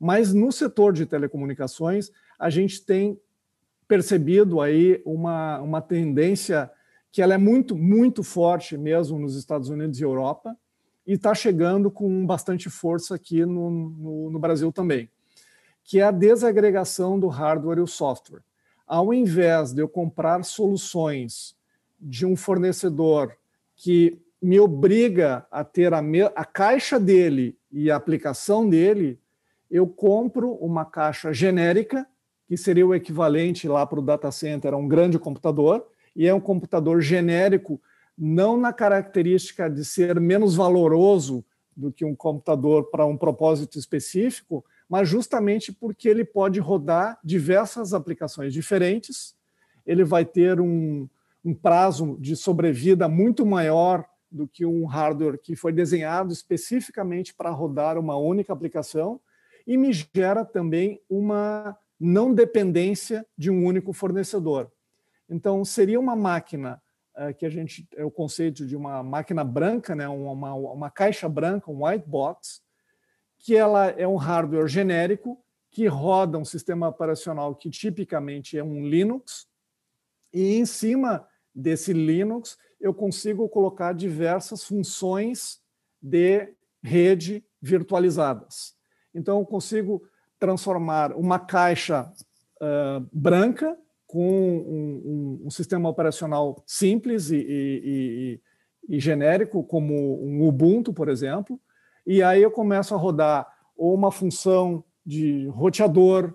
Mas 0.00 0.32
no 0.32 0.50
setor 0.50 0.92
de 0.92 1.06
telecomunicações, 1.06 2.10
a 2.38 2.50
gente 2.50 2.84
tem 2.84 3.20
percebido 3.86 4.60
aí 4.60 5.00
uma, 5.04 5.60
uma 5.60 5.80
tendência 5.80 6.70
que 7.12 7.20
ela 7.20 7.34
é 7.34 7.38
muito, 7.38 7.76
muito 7.76 8.22
forte 8.22 8.76
mesmo 8.76 9.18
nos 9.18 9.36
Estados 9.36 9.68
Unidos 9.68 10.00
e 10.00 10.02
Europa, 10.02 10.56
e 11.06 11.12
está 11.12 11.34
chegando 11.34 11.90
com 11.90 12.24
bastante 12.24 12.70
força 12.70 13.14
aqui 13.14 13.44
no, 13.44 13.70
no, 13.70 14.30
no, 14.30 14.38
Brasil 14.38 14.72
também, 14.72 15.10
que 15.84 15.98
é 16.00 16.04
a 16.04 16.10
desagregação 16.10 17.18
do 17.20 17.26
hardware 17.26 17.78
e 17.78 17.82
o 17.82 17.86
software. 17.86 18.42
Ao 18.86 19.12
invés 19.12 19.72
de 19.72 19.82
eu 19.82 19.88
comprar 19.88 20.42
soluções 20.44 21.54
de 22.02 22.26
um 22.26 22.34
fornecedor 22.34 23.32
que 23.76 24.20
me 24.42 24.58
obriga 24.58 25.46
a 25.52 25.62
ter 25.62 25.94
a, 25.94 26.02
me, 26.02 26.22
a 26.22 26.44
caixa 26.44 26.98
dele 26.98 27.56
e 27.70 27.90
a 27.90 27.96
aplicação 27.96 28.68
dele, 28.68 29.20
eu 29.70 29.86
compro 29.86 30.52
uma 30.54 30.84
caixa 30.84 31.32
genérica, 31.32 32.06
que 32.48 32.56
seria 32.56 32.86
o 32.86 32.94
equivalente 32.94 33.68
lá 33.68 33.86
para 33.86 34.00
o 34.00 34.02
data 34.02 34.30
center 34.32 34.74
a 34.74 34.76
um 34.76 34.88
grande 34.88 35.18
computador, 35.18 35.86
e 36.14 36.26
é 36.26 36.34
um 36.34 36.40
computador 36.40 37.00
genérico, 37.00 37.80
não 38.18 38.56
na 38.56 38.72
característica 38.72 39.70
de 39.70 39.84
ser 39.84 40.20
menos 40.20 40.56
valoroso 40.56 41.44
do 41.74 41.90
que 41.90 42.04
um 42.04 42.14
computador 42.14 42.90
para 42.90 43.06
um 43.06 43.16
propósito 43.16 43.78
específico, 43.78 44.64
mas 44.88 45.08
justamente 45.08 45.72
porque 45.72 46.08
ele 46.08 46.24
pode 46.24 46.60
rodar 46.60 47.18
diversas 47.24 47.94
aplicações 47.94 48.52
diferentes, 48.52 49.34
ele 49.86 50.04
vai 50.04 50.24
ter 50.24 50.60
um, 50.60 51.08
um 51.44 51.54
prazo 51.54 52.16
de 52.20 52.36
sobrevida 52.36 53.08
muito 53.08 53.44
maior 53.44 54.04
do 54.30 54.48
que 54.48 54.64
um 54.64 54.86
hardware 54.86 55.38
que 55.38 55.54
foi 55.54 55.72
desenhado 55.72 56.32
especificamente 56.32 57.34
para 57.34 57.50
rodar 57.50 57.98
uma 57.98 58.16
única 58.16 58.52
aplicação 58.52 59.20
e 59.66 59.76
me 59.76 59.92
gera 59.92 60.44
também 60.44 61.00
uma 61.08 61.76
não 62.00 62.32
dependência 62.34 63.26
de 63.36 63.50
um 63.50 63.64
único 63.64 63.92
fornecedor. 63.92 64.70
Então, 65.28 65.64
seria 65.64 66.00
uma 66.00 66.16
máquina 66.16 66.82
uh, 67.16 67.32
que 67.34 67.46
a 67.46 67.50
gente 67.50 67.86
é 67.94 68.04
o 68.04 68.10
conceito 68.10 68.66
de 68.66 68.74
uma 68.74 69.02
máquina 69.02 69.44
branca, 69.44 69.94
né, 69.94 70.08
uma, 70.08 70.54
uma 70.54 70.90
caixa 70.90 71.28
branca, 71.28 71.70
um 71.70 71.86
white 71.86 72.08
box, 72.08 72.60
que 73.38 73.56
ela 73.56 73.86
é 73.90 74.06
um 74.06 74.16
hardware 74.16 74.66
genérico 74.66 75.38
que 75.70 75.86
roda 75.86 76.36
um 76.36 76.44
sistema 76.44 76.88
operacional 76.88 77.54
que 77.54 77.70
tipicamente 77.70 78.58
é 78.58 78.64
um 78.64 78.86
Linux, 78.86 79.46
e 80.32 80.56
em 80.56 80.66
cima 80.66 81.26
desse 81.54 81.92
Linux 81.92 82.56
eu 82.80 82.92
consigo 82.92 83.48
colocar 83.48 83.92
diversas 83.92 84.64
funções 84.64 85.60
de 86.00 86.48
rede 86.82 87.44
virtualizadas. 87.60 88.74
Então, 89.14 89.38
eu 89.38 89.46
consigo 89.46 90.02
transformar 90.38 91.12
uma 91.12 91.38
caixa 91.38 92.12
uh, 92.60 93.06
branca 93.12 93.78
com 94.06 94.28
um, 94.28 95.40
um, 95.42 95.46
um, 95.46 95.50
sistema 95.50 95.88
operacional 95.88 96.62
simples 96.66 97.30
e, 97.30 97.36
e, 97.36 98.40
e, 98.88 98.96
e, 98.96 99.00
genérico, 99.00 99.62
como 99.62 100.20
um 100.22 100.46
Ubuntu, 100.46 100.92
por 100.92 101.08
exemplo, 101.08 101.60
e 102.04 102.22
aí 102.22 102.42
eu 102.42 102.50
começo 102.50 102.94
a 102.94 102.98
rodar 102.98 103.46
ou 103.76 103.94
uma 103.94 104.10
função 104.10 104.84
de 105.06 105.46
roteador, 105.48 106.34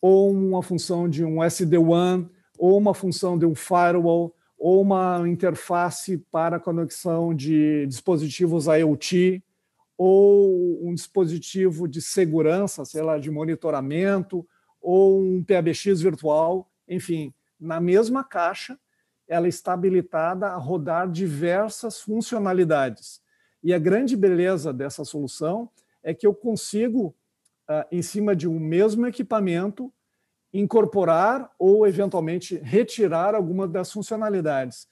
ou 0.00 0.30
uma 0.30 0.62
função 0.62 1.08
de 1.08 1.24
um 1.24 1.42
SD-WAN, 1.42 2.30
ou 2.56 2.78
uma 2.78 2.94
função 2.94 3.36
de 3.36 3.44
um 3.44 3.54
firewall, 3.54 4.34
ou 4.58 4.82
uma 4.82 5.22
interface 5.28 6.18
para 6.30 6.58
conexão 6.58 7.32
de 7.32 7.86
dispositivos 7.86 8.66
IoT, 8.66 9.42
ou 9.96 10.86
um 10.86 10.94
dispositivo 10.94 11.86
de 11.88 12.02
segurança, 12.02 12.84
sei 12.84 13.02
lá, 13.02 13.18
de 13.18 13.30
monitoramento, 13.30 14.46
ou 14.80 15.20
um 15.20 15.42
PABX 15.42 16.00
virtual, 16.00 16.70
enfim, 16.88 17.32
na 17.58 17.80
mesma 17.80 18.24
caixa, 18.24 18.78
ela 19.26 19.46
está 19.46 19.72
habilitada 19.74 20.46
a 20.46 20.56
rodar 20.56 21.10
diversas 21.10 22.00
funcionalidades. 22.00 23.20
E 23.62 23.74
a 23.74 23.78
grande 23.78 24.16
beleza 24.16 24.72
dessa 24.72 25.04
solução 25.04 25.68
é 26.02 26.14
que 26.14 26.26
eu 26.26 26.34
consigo, 26.34 27.14
ah, 27.68 27.86
em 27.90 28.00
cima 28.00 28.34
de 28.34 28.48
um 28.48 28.58
mesmo 28.58 29.06
equipamento, 29.06 29.92
incorporar 30.52 31.50
ou 31.58 31.86
eventualmente 31.86 32.56
retirar 32.56 33.34
alguma 33.34 33.68
das 33.68 33.92
funcionalidades. 33.92 34.86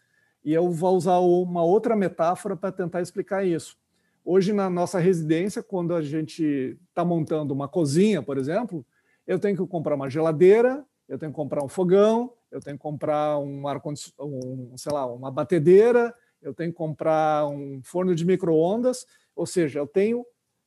E 0.44 0.52
eu 0.52 0.70
vou 0.70 0.96
usar 0.96 1.18
uma 1.18 1.64
outra 1.64 1.96
metáfora 1.96 2.56
para 2.56 2.70
tentar 2.70 3.02
explicar 3.02 3.44
isso. 3.44 3.76
Hoje, 4.24 4.52
na 4.52 4.68
nossa 4.68 4.98
residência, 4.98 5.62
quando 5.62 5.94
a 5.94 6.02
gente 6.02 6.78
está 6.88 7.04
montando 7.04 7.54
uma 7.54 7.68
cozinha, 7.68 8.22
por 8.22 8.38
exemplo, 8.38 8.84
eu 9.26 9.38
tenho 9.38 9.56
que 9.56 9.66
comprar 9.66 9.94
uma 9.94 10.10
geladeira, 10.10 10.84
eu 11.08 11.18
tenho 11.18 11.32
que 11.32 11.36
comprar 11.36 11.64
um 11.64 11.68
fogão, 11.68 12.32
eu 12.50 12.60
tenho 12.60 12.76
que 12.76 12.82
comprar 12.82 13.38
um 13.38 13.66
ar 13.66 13.80
um, 14.20 14.72
sei 14.76 14.92
lá, 14.92 15.06
uma 15.06 15.30
batedeira, 15.30 16.14
eu 16.42 16.54
tenho 16.54 16.70
que 16.70 16.76
comprar 16.76 17.46
um 17.46 17.80
forno 17.82 18.14
de 18.14 18.24
microondas, 18.24 19.06
ou 19.34 19.46
seja, 19.46 19.78
eu 19.78 19.86
tenho 19.86 20.24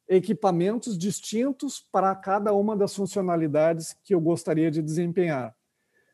equipamentos 0.09 0.97
distintos 0.97 1.79
para 1.91 2.15
cada 2.15 2.51
uma 2.51 2.75
das 2.75 2.95
funcionalidades 2.95 3.95
que 4.03 4.15
eu 4.15 4.19
gostaria 4.19 4.71
de 4.71 4.81
desempenhar. 4.81 5.55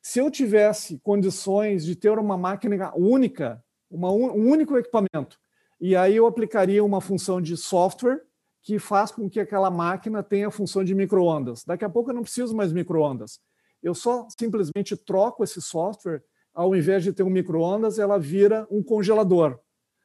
Se 0.01 0.19
eu 0.19 0.29
tivesse 0.29 0.99
condições 0.99 1.85
de 1.85 1.95
ter 1.95 2.19
uma 2.19 2.37
máquina 2.37 2.91
única, 2.95 3.63
uma, 3.89 4.11
um 4.11 4.49
único 4.49 4.77
equipamento, 4.77 5.39
e 5.79 5.95
aí 5.95 6.17
eu 6.17 6.25
aplicaria 6.25 6.83
uma 6.83 6.99
função 6.99 7.41
de 7.41 7.55
software 7.55 8.21
que 8.61 8.77
faz 8.77 9.11
com 9.11 9.29
que 9.29 9.39
aquela 9.39 9.71
máquina 9.71 10.21
tenha 10.21 10.47
a 10.47 10.51
função 10.51 10.83
de 10.83 10.93
microondas. 10.93 11.63
Daqui 11.63 11.85
a 11.85 11.89
pouco 11.89 12.09
eu 12.09 12.15
não 12.15 12.23
preciso 12.23 12.55
mais 12.55 12.73
microondas. 12.73 13.39
Eu 13.81 13.95
só 13.95 14.27
simplesmente 14.37 14.97
troco 14.97 15.43
esse 15.43 15.61
software, 15.61 16.23
ao 16.53 16.75
invés 16.75 17.03
de 17.03 17.13
ter 17.13 17.23
um 17.23 17.29
microondas, 17.29 17.99
ela 17.99 18.19
vira 18.19 18.67
um 18.69 18.83
congelador. 18.83 19.59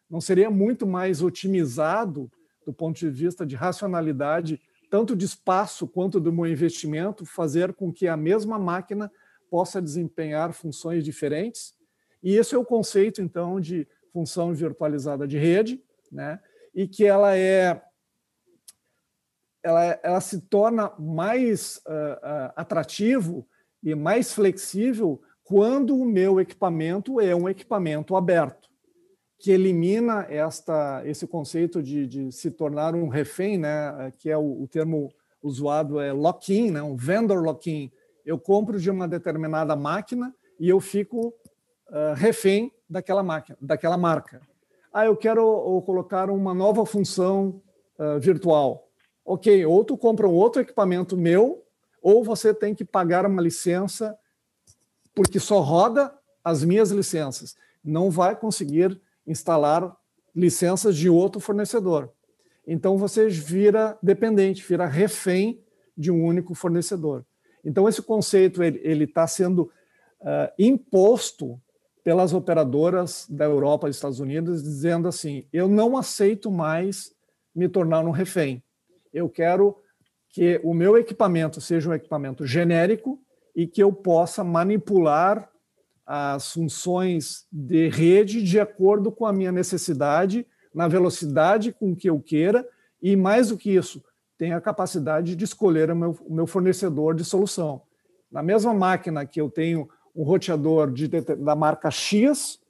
Não 0.09 0.21
seria 0.21 0.51
muito 0.51 0.87
mais 0.87 1.23
otimizado 1.23 2.31
do 2.71 2.73
ponto 2.73 2.99
de 2.99 3.11
vista 3.11 3.45
de 3.45 3.57
racionalidade, 3.57 4.61
tanto 4.89 5.17
de 5.17 5.25
espaço 5.25 5.89
quanto 5.89 6.21
do 6.21 6.33
meu 6.33 6.47
investimento, 6.47 7.27
fazer 7.27 7.75
com 7.75 7.93
que 7.93 8.07
a 8.07 8.17
mesma 8.17 8.59
máquina 8.59 9.11
possa 9.51 9.83
desempenhar 9.83 10.53
funções 10.53 11.05
diferentes? 11.05 11.75
E 12.23 12.37
esse 12.37 12.55
é 12.55 12.59
o 12.59 12.65
conceito, 12.65 13.21
então, 13.21 13.61
de 13.61 13.89
função 14.13 14.55
virtualizada 14.55 15.27
de 15.27 15.37
rede, 15.37 15.83
né? 16.13 16.41
e 16.73 16.87
que 16.87 17.05
ela 17.05 17.37
é 17.37 17.83
ela, 19.63 20.01
ela 20.03 20.21
se 20.23 20.41
torna 20.41 20.91
mais 20.99 21.83
uh, 21.87 21.91
uh, 21.91 22.53
atrativo 22.57 23.47
e 23.83 23.95
mais 23.95 24.33
flexível 24.33 25.21
quando 25.43 25.95
o 25.95 26.05
meu 26.07 26.41
equipamento 26.41 27.21
é 27.21 27.37
um 27.37 27.47
equipamento 27.47 28.17
aberto, 28.17 28.70
que 29.41 29.51
elimina 29.51 30.27
esta, 30.29 31.03
esse 31.07 31.27
conceito 31.27 31.83
de, 31.83 32.07
de 32.07 32.31
se 32.31 32.51
tornar 32.51 32.95
um 32.95 33.09
refém, 33.09 33.57
né, 33.57 34.13
que 34.19 34.29
é 34.29 34.37
o, 34.37 34.63
o 34.63 34.69
termo 34.69 35.11
usado 35.43 35.99
é 35.99 36.13
lock-in, 36.13 36.71
né, 36.71 36.83
um 36.83 36.95
vendor 36.95 37.43
lock-in. 37.43 37.91
Eu 38.25 38.39
compro 38.39 38.79
de 38.79 38.91
uma 38.91 39.09
determinada 39.09 39.75
máquina 39.75 40.35
e 40.59 40.69
eu 40.69 40.79
fico 40.79 41.29
uh, 41.89 42.15
refém 42.15 42.71
daquela 42.89 43.23
máquina, 43.23 43.57
daquela 43.63 43.97
marca. 43.97 44.43
Ah, 44.93 45.07
eu 45.07 45.17
quero 45.17 45.43
ou, 45.43 45.81
colocar 45.81 46.29
uma 46.29 46.53
nova 46.53 46.85
função 46.85 47.63
uh, 47.99 48.21
virtual. 48.21 48.89
Ok, 49.25 49.65
ou 49.65 49.83
tu 49.85 49.97
compra 49.97 50.29
um 50.29 50.35
outro 50.35 50.61
equipamento 50.61 51.17
meu, 51.17 51.65
ou 52.03 52.23
você 52.23 52.53
tem 52.53 52.75
que 52.75 52.85
pagar 52.85 53.25
uma 53.25 53.41
licença 53.41 54.19
porque 55.15 55.41
só 55.41 55.61
roda 55.61 56.13
as 56.45 56.63
minhas 56.63 56.91
licenças. 56.91 57.57
Não 57.83 58.11
vai 58.11 58.37
conseguir 58.37 59.01
instalar 59.31 59.97
licenças 60.35 60.97
de 60.97 61.09
outro 61.09 61.41
fornecedor. 61.41 62.11
Então 62.67 62.97
você 62.97 63.29
vira 63.29 63.99
dependente, 64.03 64.67
vira 64.67 64.87
refém 64.87 65.63
de 65.97 66.11
um 66.11 66.25
único 66.25 66.55
fornecedor. 66.55 67.25
Então 67.65 67.89
esse 67.89 68.03
conceito 68.03 68.63
ele 68.63 69.05
está 69.05 69.27
sendo 69.27 69.71
uh, 70.21 70.53
imposto 70.59 71.61
pelas 72.03 72.33
operadoras 72.33 73.27
da 73.29 73.45
Europa 73.45 73.87
e 73.87 73.91
Estados 73.91 74.21
Unidos, 74.21 74.63
dizendo 74.63 75.09
assim: 75.09 75.47
eu 75.53 75.69
não 75.69 75.97
aceito 75.97 76.51
mais 76.51 77.13
me 77.55 77.69
tornar 77.69 78.05
um 78.05 78.11
refém. 78.11 78.63
Eu 79.13 79.29
quero 79.29 79.77
que 80.29 80.61
o 80.63 80.73
meu 80.73 80.97
equipamento 80.97 81.61
seja 81.61 81.91
um 81.91 81.95
equipamento 81.95 82.47
genérico 82.47 83.21
e 83.55 83.67
que 83.67 83.83
eu 83.83 83.93
possa 83.93 84.45
manipular 84.45 85.51
as 86.13 86.53
funções 86.53 87.47
de 87.53 87.89
rede 87.89 88.43
de 88.43 88.59
acordo 88.59 89.13
com 89.13 89.27
a 89.27 89.33
minha 89.33 89.53
necessidade, 89.53 90.45
na 90.75 90.89
velocidade 90.89 91.73
com 91.73 91.95
que 91.95 92.11
eu 92.11 92.19
queira, 92.19 92.69
e 93.01 93.15
mais 93.15 93.51
do 93.51 93.57
que 93.57 93.77
isso, 93.77 94.03
tenha 94.37 94.57
a 94.57 94.61
capacidade 94.61 95.37
de 95.37 95.45
escolher 95.45 95.89
o 95.89 95.95
meu, 95.95 96.19
o 96.27 96.35
meu 96.35 96.49
fornecedor 96.49 97.15
de 97.15 97.25
solução. 97.25 97.83
Na 98.29 98.43
mesma 98.43 98.75
máquina 98.75 99.25
que 99.25 99.41
eu 99.41 99.49
tenho 99.49 99.89
um 100.13 100.25
roteador 100.25 100.91
de, 100.91 101.07
da 101.07 101.55
marca 101.55 101.93
X, 101.93 102.61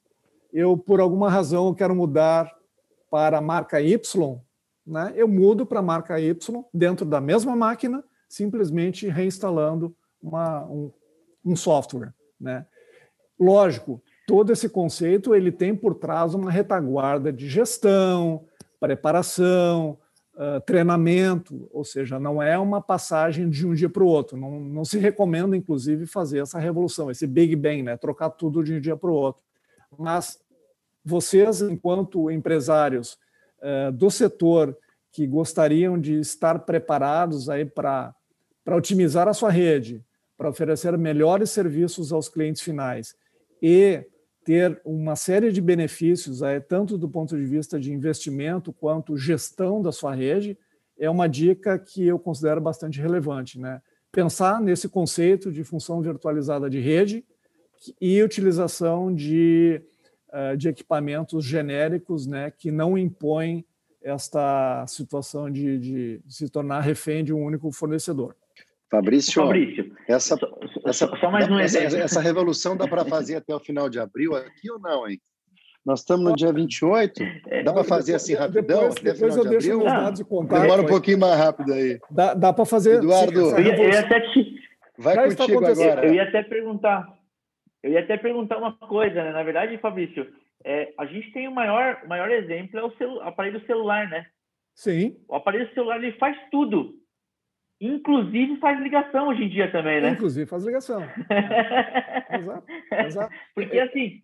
eu, 0.53 0.77
por 0.77 1.01
alguma 1.01 1.31
razão, 1.31 1.73
quero 1.73 1.97
mudar 1.97 2.55
para 3.11 3.39
a 3.39 3.41
marca 3.41 3.81
Y, 3.81 4.39
né? 4.87 5.15
eu 5.17 5.27
mudo 5.27 5.65
para 5.65 5.79
a 5.79 5.83
marca 5.83 6.21
Y 6.21 6.63
dentro 6.75 7.07
da 7.07 7.23
mesma 7.23 7.57
máquina, 7.57 8.05
simplesmente 8.29 9.09
reinstalando 9.09 9.97
uma, 10.23 10.67
um, 10.67 10.93
um 11.43 11.57
software. 11.57 12.13
Né? 12.39 12.67
Lógico, 13.41 14.03
todo 14.27 14.53
esse 14.53 14.69
conceito 14.69 15.35
ele 15.35 15.51
tem 15.51 15.75
por 15.75 15.95
trás 15.95 16.35
uma 16.35 16.51
retaguarda 16.51 17.33
de 17.33 17.49
gestão, 17.49 18.45
preparação, 18.79 19.99
uh, 20.35 20.61
treinamento, 20.61 21.67
ou 21.73 21.83
seja, 21.83 22.21
não 22.21 22.43
é 22.43 22.59
uma 22.59 22.83
passagem 22.83 23.49
de 23.49 23.67
um 23.67 23.73
dia 23.73 23.89
para 23.89 24.03
o 24.03 24.07
outro. 24.07 24.37
Não, 24.37 24.61
não 24.61 24.85
se 24.85 24.99
recomenda, 24.99 25.57
inclusive, 25.57 26.05
fazer 26.07 26.41
essa 26.41 26.59
revolução, 26.59 27.11
esse 27.11 27.27
Big 27.27 27.57
Bang, 27.57 27.83
né? 27.83 27.97
trocar 27.97 28.29
tudo 28.29 28.63
de 28.63 28.75
um 28.75 28.81
dia 28.81 28.97
para 28.97 29.11
o 29.11 29.15
outro. 29.15 29.43
Mas 29.99 30.39
vocês, 31.03 31.63
enquanto 31.63 32.31
empresários 32.31 33.19
uh, 33.63 33.91
do 33.91 34.11
setor 34.11 34.77
que 35.11 35.27
gostariam 35.27 35.99
de 35.99 36.21
estar 36.21 36.59
preparados 36.61 37.47
para 37.75 38.15
otimizar 38.77 39.27
a 39.29 39.35
sua 39.35 39.51
rede, 39.51 40.05
para 40.37 40.51
oferecer 40.51 40.97
melhores 40.99 41.51
serviços 41.51 42.13
aos 42.13 42.29
clientes 42.29 42.61
finais 42.61 43.19
e 43.63 44.05
ter 44.45 44.81
uma 44.85 45.17
série 45.17 45.53
de 45.53 45.61
benefícios, 45.61 46.41
tanto 46.69 46.97
do 46.97 47.09
ponto 47.09 47.37
de 47.37 47.45
vista 47.45 47.79
de 47.79 47.93
investimento 47.93 48.73
quanto 48.73 49.17
gestão 49.17 49.83
da 49.83 49.93
sua 49.93 50.15
rede, 50.15 50.59
é 50.99 51.09
uma 51.09 51.29
dica 51.29 51.79
que 51.79 52.07
eu 52.07 52.19
considero 52.19 52.61
bastante 52.61 53.01
relevante. 53.01 53.59
Né? 53.59 53.81
Pensar 54.13 54.61
nesse 54.61 54.89
conceito 54.89 55.51
de 55.53 55.65
função 55.65 56.01
virtualizada 56.03 56.69
de 56.69 56.79
rede 56.79 57.25
e 58.01 58.23
utilização 58.23 59.15
de, 59.15 59.81
uh, 60.29 60.57
de 60.57 60.69
equipamentos 60.69 61.45
genéricos 61.45 62.27
né, 62.27 62.51
que 62.51 62.71
não 62.71 62.99
impõem 62.99 63.65
esta 64.03 64.87
situação 64.87 65.51
de, 65.51 65.79
de 65.79 66.21
se 66.29 66.49
tornar 66.49 66.81
refém 66.81 67.23
de 67.23 67.33
um 67.33 67.43
único 67.43 67.71
fornecedor. 67.71 68.35
Fabrício, 68.91 69.43
Fabrício 69.43 69.93
essa, 70.09 70.37
essa, 70.85 71.17
só 71.17 71.31
mais 71.31 71.49
um 71.49 71.59
essa, 71.59 71.79
essa 71.79 72.21
revolução 72.21 72.77
dá 72.77 72.89
para 72.89 73.05
fazer 73.05 73.37
até 73.37 73.55
o 73.55 73.61
final 73.61 73.89
de 73.89 74.01
abril 74.01 74.35
aqui 74.35 74.71
ou 74.71 74.81
não, 74.81 75.09
hein? 75.09 75.21
Nós 75.85 76.01
estamos 76.01 76.25
no 76.25 76.37
dia 76.37 76.53
28, 76.53 77.23
é. 77.49 77.63
dá 77.63 77.73
para 77.73 77.85
fazer 77.85 78.15
assim 78.15 78.35
rapidão? 78.35 78.91
Depois, 78.91 78.95
depois 78.97 79.37
eu 79.37 79.45
de 79.45 79.51
deixo 79.51 79.69
meus 79.69 79.85
dados 79.85 80.19
de 80.19 80.25
contato. 80.27 80.61
Demora 80.61 80.83
um 80.83 80.87
pouquinho 80.87 81.19
mais 81.19 81.39
rápido 81.39 81.73
aí. 81.73 81.99
Dá, 82.11 82.35
dá 82.35 82.53
para 82.53 82.67
fazer. 82.67 82.97
Eduardo, 82.97 83.47
sim, 83.47 83.55
eu, 83.55 83.61
ia, 83.63 83.77
eu 83.77 83.91
ia 83.91 84.01
até 84.01 84.21
te... 84.21 84.55
vai 84.99 85.35
contigo 85.35 85.65
agora. 85.65 86.07
Eu 86.07 86.15
ia 86.15 86.23
até 86.25 86.43
perguntar. 86.43 87.09
Eu 87.83 87.93
ia 87.93 88.01
até 88.01 88.19
perguntar 88.19 88.59
uma 88.59 88.75
coisa, 88.77 89.25
né? 89.25 89.33
Na 89.33 89.43
verdade, 89.43 89.79
Fabrício, 89.79 90.27
é, 90.63 90.93
a 90.99 91.07
gente 91.07 91.33
tem 91.33 91.49
o 91.49 91.55
maior, 91.55 92.03
maior 92.07 92.31
exemplo 92.31 92.79
é 92.79 92.85
o 92.85 92.95
celu, 92.99 93.21
aparelho 93.23 93.65
celular, 93.65 94.07
né? 94.09 94.27
Sim. 94.75 95.17
O 95.29 95.35
aparelho 95.35 95.73
celular 95.73 95.97
ele 95.97 96.13
faz 96.19 96.37
tudo. 96.51 97.00
Inclusive 97.81 98.59
faz 98.59 98.79
ligação 98.79 99.29
hoje 99.29 99.45
em 99.45 99.49
dia 99.49 99.71
também, 99.73 100.03
né? 100.03 100.11
Inclusive 100.11 100.49
faz 100.49 100.67
ligação. 100.67 101.01
exato, 102.31 102.67
exato. 103.07 103.35
Porque 103.55 103.79
assim, 103.79 104.23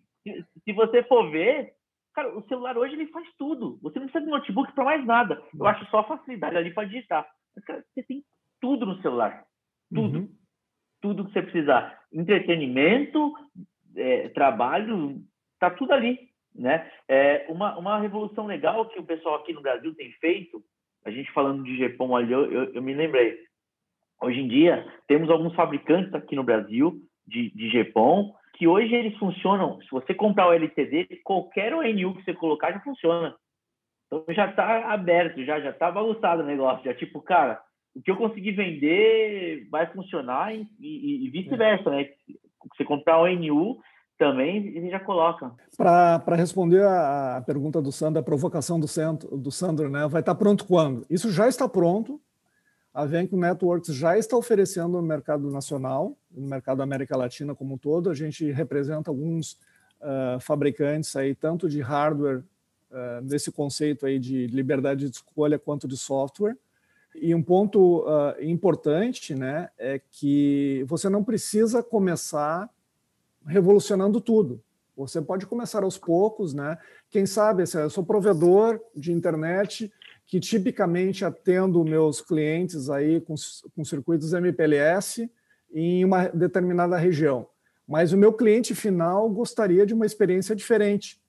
se, 0.63 0.73
você 0.73 1.01
for 1.03 1.31
ver, 1.31 1.73
cara, 2.13 2.37
o 2.37 2.47
celular 2.47 2.77
hoje 2.77 2.93
ele 2.93 3.07
faz 3.07 3.27
tudo. 3.35 3.79
Você 3.81 3.97
não 3.99 4.07
precisa 4.07 4.23
de 4.23 4.31
notebook 4.31 4.71
para 4.73 4.83
mais 4.83 5.05
nada. 5.05 5.41
Eu 5.57 5.65
acho 5.65 5.89
só 5.89 5.99
a 5.99 6.03
facilidade 6.03 6.55
ali 6.55 6.71
para 6.71 6.87
digitar. 6.87 7.27
Mas, 7.55 7.65
cara, 7.65 7.83
você 7.93 8.03
tem 8.03 8.23
tudo 8.61 8.85
no 8.85 9.01
celular. 9.01 9.43
Tudo. 9.93 10.19
Uhum. 10.19 10.29
Tudo 11.01 11.25
que 11.25 11.33
você 11.33 11.41
precisar. 11.41 11.99
Entretenimento, 12.13 13.33
é, 13.95 14.29
trabalho, 14.29 15.19
tá 15.59 15.71
tudo 15.71 15.93
ali. 15.93 16.29
Né? 16.53 16.91
É, 17.07 17.45
uma, 17.49 17.77
uma 17.77 17.99
revolução 17.99 18.45
legal 18.45 18.87
que 18.89 18.99
o 18.99 19.05
pessoal 19.05 19.35
aqui 19.35 19.53
no 19.53 19.61
Brasil 19.61 19.93
tem 19.95 20.11
feito, 20.13 20.63
a 21.05 21.11
gente 21.11 21.31
falando 21.31 21.63
de 21.63 21.77
GPOM 21.77 22.15
ali, 22.15 22.31
eu, 22.31 22.51
eu, 22.51 22.73
eu 22.73 22.81
me 22.81 22.93
lembrei, 22.93 23.46
Hoje 24.21 24.39
em 24.39 24.47
dia, 24.47 24.85
temos 25.07 25.29
alguns 25.29 25.53
fabricantes 25.53 26.13
aqui 26.13 26.35
no 26.35 26.43
Brasil 26.43 26.99
de, 27.25 27.51
de 27.51 27.69
GPON 27.69 28.33
que 28.57 28.67
hoje 28.67 28.93
eles 28.93 29.15
funcionam. 29.17 29.79
Se 29.81 29.91
você 29.91 30.13
comprar 30.13 30.47
o 30.47 30.53
LTD, 30.53 31.21
qualquer 31.23 31.73
ONU 31.73 32.15
que 32.15 32.23
você 32.23 32.33
colocar 32.33 32.71
já 32.71 32.79
funciona. 32.79 33.35
Então 34.07 34.25
já 34.29 34.49
está 34.49 34.91
aberto, 34.91 35.43
já 35.45 35.59
já 35.59 35.69
está 35.69 35.91
bagunçado 35.91 36.41
o 36.41 36.45
negócio. 36.45 36.83
Já 36.83 36.93
tipo, 36.95 37.21
cara, 37.21 37.61
o 37.95 38.01
que 38.01 38.09
eu 38.09 38.17
conseguir 38.17 38.53
vender 38.53 39.67
vai 39.69 39.85
funcionar 39.87 40.55
e, 40.55 40.67
e, 40.79 41.25
e 41.25 41.29
vice-versa, 41.29 41.89
né? 41.91 42.07
Você 42.75 42.83
comprar 42.83 43.19
o 43.19 43.25
ONU, 43.25 43.79
também 44.17 44.67
ele 44.75 44.89
já 44.89 44.99
coloca. 44.99 45.51
Para 45.77 46.35
responder 46.35 46.81
a, 46.83 47.37
a, 47.37 47.41
pergunta 47.41 47.79
do 47.79 47.91
Sandro, 47.91 48.19
a 48.19 48.25
provocação 48.25 48.79
do, 48.79 48.87
centro, 48.87 49.37
do 49.37 49.51
Sandro, 49.51 49.89
né? 49.89 50.07
Vai 50.07 50.21
estar 50.21 50.33
tá 50.33 50.39
pronto 50.39 50.65
quando? 50.65 51.05
Isso 51.07 51.31
já 51.31 51.47
está 51.47 51.69
pronto 51.69 52.19
a 52.97 53.05
Venco 53.05 53.37
Networks 53.37 53.93
já 53.93 54.17
está 54.17 54.35
oferecendo 54.35 54.93
no 54.93 55.03
mercado 55.03 55.51
nacional, 55.51 56.17
no 56.31 56.47
mercado 56.47 56.79
da 56.79 56.83
América 56.83 57.15
Latina 57.15 57.53
como 57.53 57.75
um 57.75 57.77
todo. 57.77 58.09
A 58.09 58.15
gente 58.15 58.49
representa 58.51 59.11
alguns 59.11 59.51
uh, 60.01 60.39
fabricantes 60.39 61.15
aí, 61.15 61.35
tanto 61.35 61.69
de 61.69 61.79
hardware, 61.79 62.39
uh, 62.89 63.21
nesse 63.21 63.51
conceito 63.51 64.07
aí 64.07 64.17
de 64.17 64.47
liberdade 64.47 65.07
de 65.07 65.15
escolha, 65.15 65.59
quanto 65.59 65.87
de 65.87 65.95
software. 65.95 66.57
E 67.13 67.35
um 67.35 67.43
ponto 67.43 67.99
uh, 67.99 68.33
importante 68.41 69.35
né, 69.35 69.69
é 69.77 70.01
que 70.11 70.83
você 70.87 71.07
não 71.07 71.23
precisa 71.23 71.83
começar 71.83 72.67
revolucionando 73.45 74.19
tudo. 74.19 74.59
Você 74.95 75.21
pode 75.21 75.45
começar 75.45 75.83
aos 75.83 75.99
poucos, 75.99 76.55
né? 76.55 76.75
Quem 77.11 77.27
sabe, 77.27 77.61
assim, 77.61 77.77
eu 77.77 77.91
sou 77.91 78.03
provedor 78.03 78.81
de 78.95 79.11
internet, 79.13 79.93
que 80.27 80.41
tipicamente 80.41 81.23
atendo 81.23 81.83
meus 81.85 82.19
clientes 82.19 82.89
aí 82.89 83.21
com, 83.21 83.33
com 83.73 83.85
circuitos 83.85 84.33
MPLS 84.33 85.31
em 85.73 86.03
uma 86.03 86.27
determinada 86.27 86.97
região. 86.97 87.47
Mas 87.87 88.11
o 88.11 88.17
meu 88.17 88.33
cliente 88.33 88.75
final 88.75 89.29
gostaria 89.29 89.85
de 89.85 89.93
uma 89.93 90.05
experiência 90.05 90.53
diferente, 90.53 91.21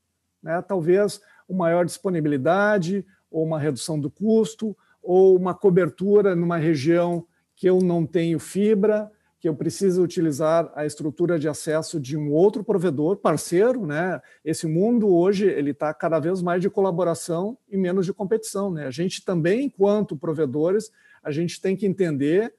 né? 0.43 0.61
talvez 0.61 1.21
uma 1.49 1.67
maior 1.67 1.85
disponibilidade, 1.85 3.07
ou 3.31 3.45
uma 3.45 3.59
redução 3.59 3.99
do 4.01 4.11
custo, 4.11 4.77
ou 5.01 5.37
uma 5.37 5.55
cobertura 5.55 6.35
numa 6.35 6.57
região 6.57 7.25
que 7.55 7.69
eu 7.69 7.79
não 7.79 8.05
tenho 8.05 8.41
fibra, 8.41 9.11
que 9.41 9.49
eu 9.49 9.55
preciso 9.55 10.03
utilizar 10.03 10.71
a 10.75 10.85
estrutura 10.85 11.39
de 11.39 11.49
acesso 11.49 12.01
de 12.01 12.17
um 12.17 12.33
outro 12.33 12.65
provedor 12.65 13.17
parceiro, 13.19 13.87
né? 13.87 14.21
Esse 14.45 14.67
mundo 14.67 15.15
hoje 15.15 15.47
ele 15.47 15.71
está 15.71 15.95
cada 15.95 16.19
vez 16.19 16.43
mais 16.43 16.61
de 16.61 16.69
colaboração 16.69 17.57
e 17.69 17.77
menos 17.77 18.05
de 18.05 18.13
competição, 18.13 18.71
né? 18.71 18.87
A 18.87 18.91
gente 18.91 19.25
também, 19.25 19.67
enquanto 19.67 20.17
provedores, 20.17 20.91
a 21.23 21.31
gente 21.31 21.61
tem 21.61 21.77
que 21.77 21.87
entender 21.87 22.53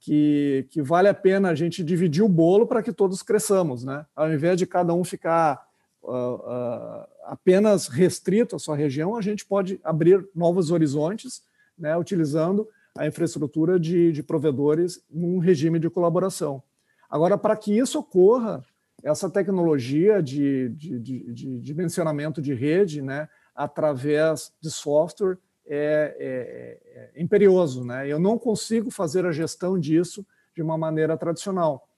que, 0.00 0.66
que 0.70 0.82
vale 0.82 1.08
a 1.08 1.14
pena 1.14 1.48
a 1.48 1.54
gente 1.54 1.82
dividir 1.82 2.22
o 2.22 2.28
bolo 2.28 2.66
para 2.66 2.82
que 2.82 2.92
todos 2.92 3.22
cresçamos, 3.22 3.82
né? 3.82 4.04
Ao 4.14 4.30
invés 4.30 4.58
de 4.58 4.66
cada 4.66 4.92
um 4.92 5.04
ficar 5.04 5.66
uh, 6.02 6.10
uh, 6.12 7.06
apenas 7.24 7.88
restrito 7.88 8.54
à 8.54 8.58
sua 8.58 8.76
região, 8.76 9.16
a 9.16 9.22
gente 9.22 9.46
pode 9.46 9.80
abrir 9.82 10.28
novos 10.34 10.70
horizontes, 10.70 11.42
né, 11.76 11.96
utilizando 11.96 12.68
a 12.98 13.06
infraestrutura 13.06 13.78
de, 13.78 14.10
de 14.10 14.22
provedores 14.24 15.00
num 15.08 15.38
regime 15.38 15.78
de 15.78 15.88
colaboração. 15.88 16.60
Agora, 17.08 17.38
para 17.38 17.56
que 17.56 17.78
isso 17.78 18.00
ocorra, 18.00 18.62
essa 19.04 19.30
tecnologia 19.30 20.20
de, 20.20 20.68
de, 20.70 20.98
de, 20.98 21.60
dimensionamento 21.60 22.42
de 22.42 22.52
rede, 22.52 23.00
né, 23.00 23.28
através 23.54 24.52
de 24.60 24.68
software, 24.68 25.38
é, 25.64 26.16
é, 26.18 27.14
é, 27.16 27.22
imperioso. 27.22 27.84
Né? 27.84 28.08
Eu 28.08 28.18
não 28.18 28.36
consigo 28.36 28.90
fazer 28.90 29.24
a 29.24 29.32
gestão 29.32 29.78
disso 29.78 30.26
de 30.56 30.60
uma 30.60 30.76
maneira 30.76 31.16
tradicional. 31.16 31.88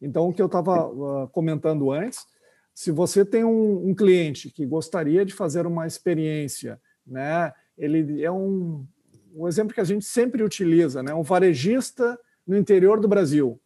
Então, 0.00 0.28
o 0.28 0.32
que 0.32 0.42
eu 0.42 0.46
estava 0.46 0.88
uh, 0.88 1.28
comentando 1.28 1.90
antes, 1.90 2.26
se 2.74 2.90
você 2.90 3.24
tem 3.24 3.44
um, 3.44 3.88
um, 3.88 3.94
cliente 3.94 4.50
que 4.50 4.66
gostaria 4.66 5.24
de 5.24 5.32
fazer 5.32 5.66
uma 5.66 5.86
experiência, 5.86 6.78
né, 7.06 7.52
ele 7.78 8.22
é 8.22 8.30
um, 8.30 8.86
um 9.34 9.46
exemplo 9.48 9.74
que 9.74 9.80
a 9.80 9.84
gente 9.84 10.04
sempre 10.04 10.42
utiliza, 10.42 11.02
né, 11.02 11.14
um 11.14 11.22
varejista 11.22 12.18
no 12.46 12.56
interior 12.56 13.00
do 13.00 13.08
Brasil. 13.08 13.60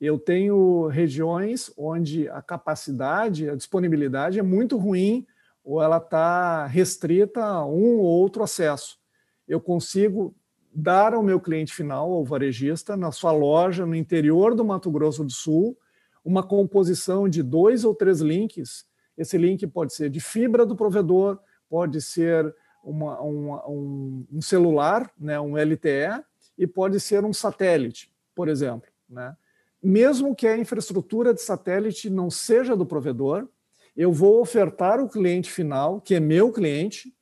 Eu 0.00 0.18
tenho 0.18 0.86
regiões 0.86 1.72
onde 1.76 2.28
a 2.28 2.40
capacidade, 2.40 3.50
a 3.50 3.56
disponibilidade 3.56 4.38
é 4.38 4.42
muito 4.42 4.76
ruim 4.76 5.26
ou 5.64 5.82
ela 5.82 5.98
está 5.98 6.66
restrita 6.66 7.44
a 7.44 7.66
um 7.66 7.98
ou 7.98 8.04
outro 8.04 8.42
acesso. 8.42 8.98
Eu 9.46 9.60
consigo 9.60 10.34
dar 10.72 11.14
ao 11.14 11.22
meu 11.22 11.40
cliente 11.40 11.74
final, 11.74 12.12
ao 12.12 12.24
varejista, 12.24 12.96
na 12.96 13.10
sua 13.10 13.32
loja 13.32 13.84
no 13.84 13.94
interior 13.94 14.54
do 14.54 14.64
Mato 14.64 14.90
Grosso 14.90 15.24
do 15.24 15.32
Sul, 15.32 15.76
uma 16.24 16.42
composição 16.42 17.28
de 17.28 17.42
dois 17.42 17.84
ou 17.84 17.94
três 17.94 18.20
links. 18.20 18.86
Esse 19.16 19.36
link 19.36 19.66
pode 19.66 19.92
ser 19.94 20.10
de 20.10 20.20
fibra 20.20 20.64
do 20.64 20.76
provedor, 20.76 21.40
pode 21.68 22.00
ser 22.00 22.54
uma, 22.82 23.20
uma, 23.20 23.68
um, 23.68 24.26
um, 24.32 24.42
celular, 24.42 25.10
né, 25.18 25.38
um 25.40 25.56
LTE, 25.56 26.24
e 26.56 26.66
pode 26.66 27.00
ser 27.00 27.24
um 27.24 27.32
satélite, 27.32 28.12
por 28.34 28.48
exemplo. 28.48 28.90
Né? 29.08 29.36
Mesmo 29.82 30.34
que 30.34 30.46
a 30.46 30.56
infraestrutura 30.56 31.32
de 31.32 31.40
satélite 31.40 32.10
não 32.10 32.30
seja 32.30 32.76
do 32.76 32.86
provedor, 32.86 33.48
eu 33.96 34.12
vou 34.12 34.40
ofertar 34.40 35.00
ao 35.00 35.08
cliente 35.08 35.50
final, 35.50 36.00
que 36.00 36.14
é 36.14 36.20
meu 36.20 36.52
cliente, 36.52 37.14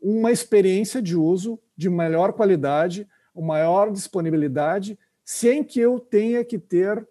uma 0.00 0.30
experiência 0.30 1.00
de 1.00 1.16
uso 1.16 1.58
de 1.76 1.88
melhor 1.88 2.32
qualidade, 2.32 3.08
uma 3.34 3.54
maior 3.54 3.90
disponibilidade, 3.90 4.98
sem 5.24 5.64
que 5.64 5.80
eu 5.80 5.98
tenha 5.98 6.44
que 6.44 6.58
ter 6.58 7.06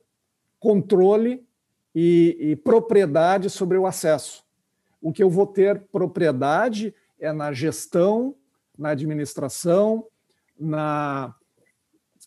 controle 0.59 1.43
e, 1.93 2.37
e 2.39 2.55
propriedade 2.55 3.49
sobre 3.49 3.77
o 3.77 3.85
acesso. 3.85 4.43
O 5.01 5.11
que 5.11 5.21
eu 5.21 5.29
vou 5.29 5.47
ter 5.47 5.81
propriedade 5.91 6.93
é 7.23 7.31
na 7.31 7.51
gestão, 7.53 8.35
na 8.77 8.89
administração, 8.89 10.05
na 10.59 11.33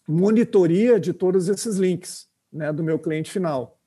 monitoria 0.07 0.99
de 0.99 1.13
todos 1.13 1.49
esses 1.49 1.77
links 1.77 2.29
né, 2.53 2.73
do 2.73 2.83
meu 2.83 2.99
cliente 2.99 3.31
final. 3.31 3.79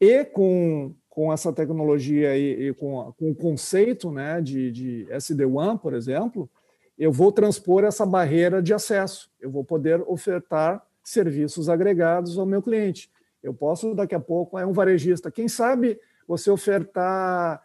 E 0.00 0.24
com 0.24 0.94
com 1.18 1.32
essa 1.32 1.52
tecnologia 1.52 2.36
e, 2.36 2.68
e 2.68 2.74
com, 2.74 3.12
com, 3.18 3.32
o 3.32 3.34
conceito 3.34 4.08
né, 4.08 4.40
de, 4.40 4.70
de 4.70 5.06
SD-WAN, 5.10 5.76
por 5.76 5.92
exemplo, 5.92 6.48
eu 6.96 7.10
vou 7.10 7.32
transpor 7.32 7.82
essa 7.82 8.06
barreira 8.06 8.62
de 8.62 8.72
acesso. 8.72 9.28
Eu 9.40 9.50
vou 9.50 9.64
poder 9.64 10.00
ofertar 10.06 10.80
serviços 11.02 11.68
agregados 11.68 12.38
ao 12.38 12.46
meu 12.46 12.62
cliente. 12.62 13.10
Eu 13.42 13.52
posso, 13.52 13.96
daqui 13.96 14.14
a 14.14 14.20
pouco, 14.20 14.56
é 14.60 14.64
um 14.64 14.72
varejista. 14.72 15.28
Quem 15.28 15.48
sabe 15.48 15.98
você 16.24 16.52
ofertar 16.52 17.60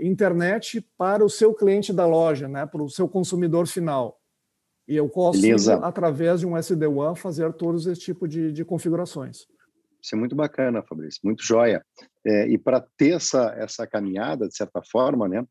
internet 0.00 0.86
para 0.96 1.24
o 1.24 1.28
seu 1.28 1.54
cliente 1.54 1.92
da 1.92 2.06
loja, 2.06 2.48
né, 2.48 2.66
para 2.66 2.82
o 2.82 2.88
seu 2.88 3.08
consumidor 3.08 3.66
final. 3.66 4.20
E 4.86 4.96
eu 4.96 5.08
posso, 5.08 5.40
Beleza. 5.40 5.76
através 5.76 6.40
de 6.40 6.46
um 6.46 6.56
SD-WAN, 6.56 7.14
fazer 7.14 7.52
todos 7.54 7.86
esse 7.86 8.00
tipo 8.00 8.28
de, 8.28 8.52
de 8.52 8.64
configurações. 8.64 9.46
Isso 10.02 10.14
é 10.14 10.18
muito 10.18 10.36
bacana, 10.36 10.82
Fabrício, 10.82 11.20
muito 11.24 11.42
joia. 11.42 11.82
É, 12.24 12.46
e 12.48 12.58
para 12.58 12.84
ter 12.96 13.14
essa, 13.14 13.54
essa 13.56 13.86
caminhada, 13.86 14.46
de 14.46 14.54
certa 14.54 14.82
forma, 14.82 15.26
né, 15.26 15.42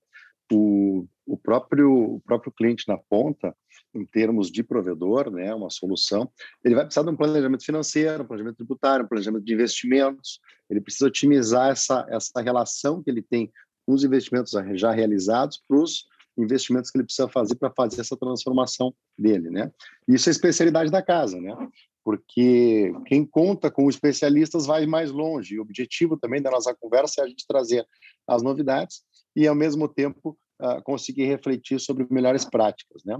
o, 0.51 1.07
o, 1.25 1.35
próprio, 1.35 1.91
o 1.91 2.21
próprio 2.21 2.51
cliente 2.51 2.87
na 2.87 2.97
ponta, 2.97 3.55
em 3.95 4.05
termos 4.05 4.51
de 4.51 4.63
provedor, 4.63 5.31
né, 5.31 5.53
uma 5.55 5.71
solução, 5.71 6.31
ele 6.63 6.75
vai 6.75 6.83
precisar 6.83 7.03
de 7.03 7.09
um 7.09 7.15
planejamento 7.15 7.65
financeiro, 7.65 8.23
um 8.23 8.27
planejamento 8.27 8.57
tributário, 8.57 9.05
um 9.05 9.07
planejamento 9.07 9.43
de 9.43 9.53
investimentos, 9.53 10.39
ele 10.69 10.81
precisa 10.81 11.07
otimizar 11.07 11.71
essa, 11.71 12.05
essa 12.09 12.39
relação 12.39 13.01
que 13.01 13.09
ele 13.09 13.23
tem 13.23 13.51
os 13.87 14.03
investimentos 14.03 14.51
já 14.73 14.91
realizados 14.91 15.61
para 15.67 15.77
os 15.77 16.05
investimentos 16.37 16.89
que 16.89 16.97
ele 16.97 17.05
precisa 17.05 17.27
fazer 17.27 17.55
para 17.55 17.71
fazer 17.71 18.01
essa 18.01 18.17
transformação 18.17 18.93
dele, 19.17 19.49
né? 19.49 19.71
Isso 20.07 20.29
é 20.29 20.31
especialidade 20.31 20.89
da 20.89 21.01
casa, 21.01 21.39
né? 21.39 21.55
porque 22.03 22.93
quem 23.05 23.25
conta 23.25 23.71
com 23.71 23.89
especialistas 23.89 24.65
vai 24.65 24.85
mais 24.85 25.09
longe. 25.09 25.57
O 25.57 25.61
objetivo 25.61 26.17
também 26.17 26.41
da 26.41 26.51
nossa 26.51 26.75
conversa 26.75 27.21
é 27.21 27.23
a 27.23 27.27
gente 27.27 27.47
trazer 27.47 27.87
as 28.27 28.43
novidades 28.43 29.01
e, 29.35 29.47
ao 29.47 29.55
mesmo 29.55 29.87
tempo, 29.87 30.37
uh, 30.61 30.83
conseguir 30.83 31.25
refletir 31.25 31.79
sobre 31.79 32.05
melhores 32.09 32.43
práticas, 32.43 33.03
né? 33.05 33.17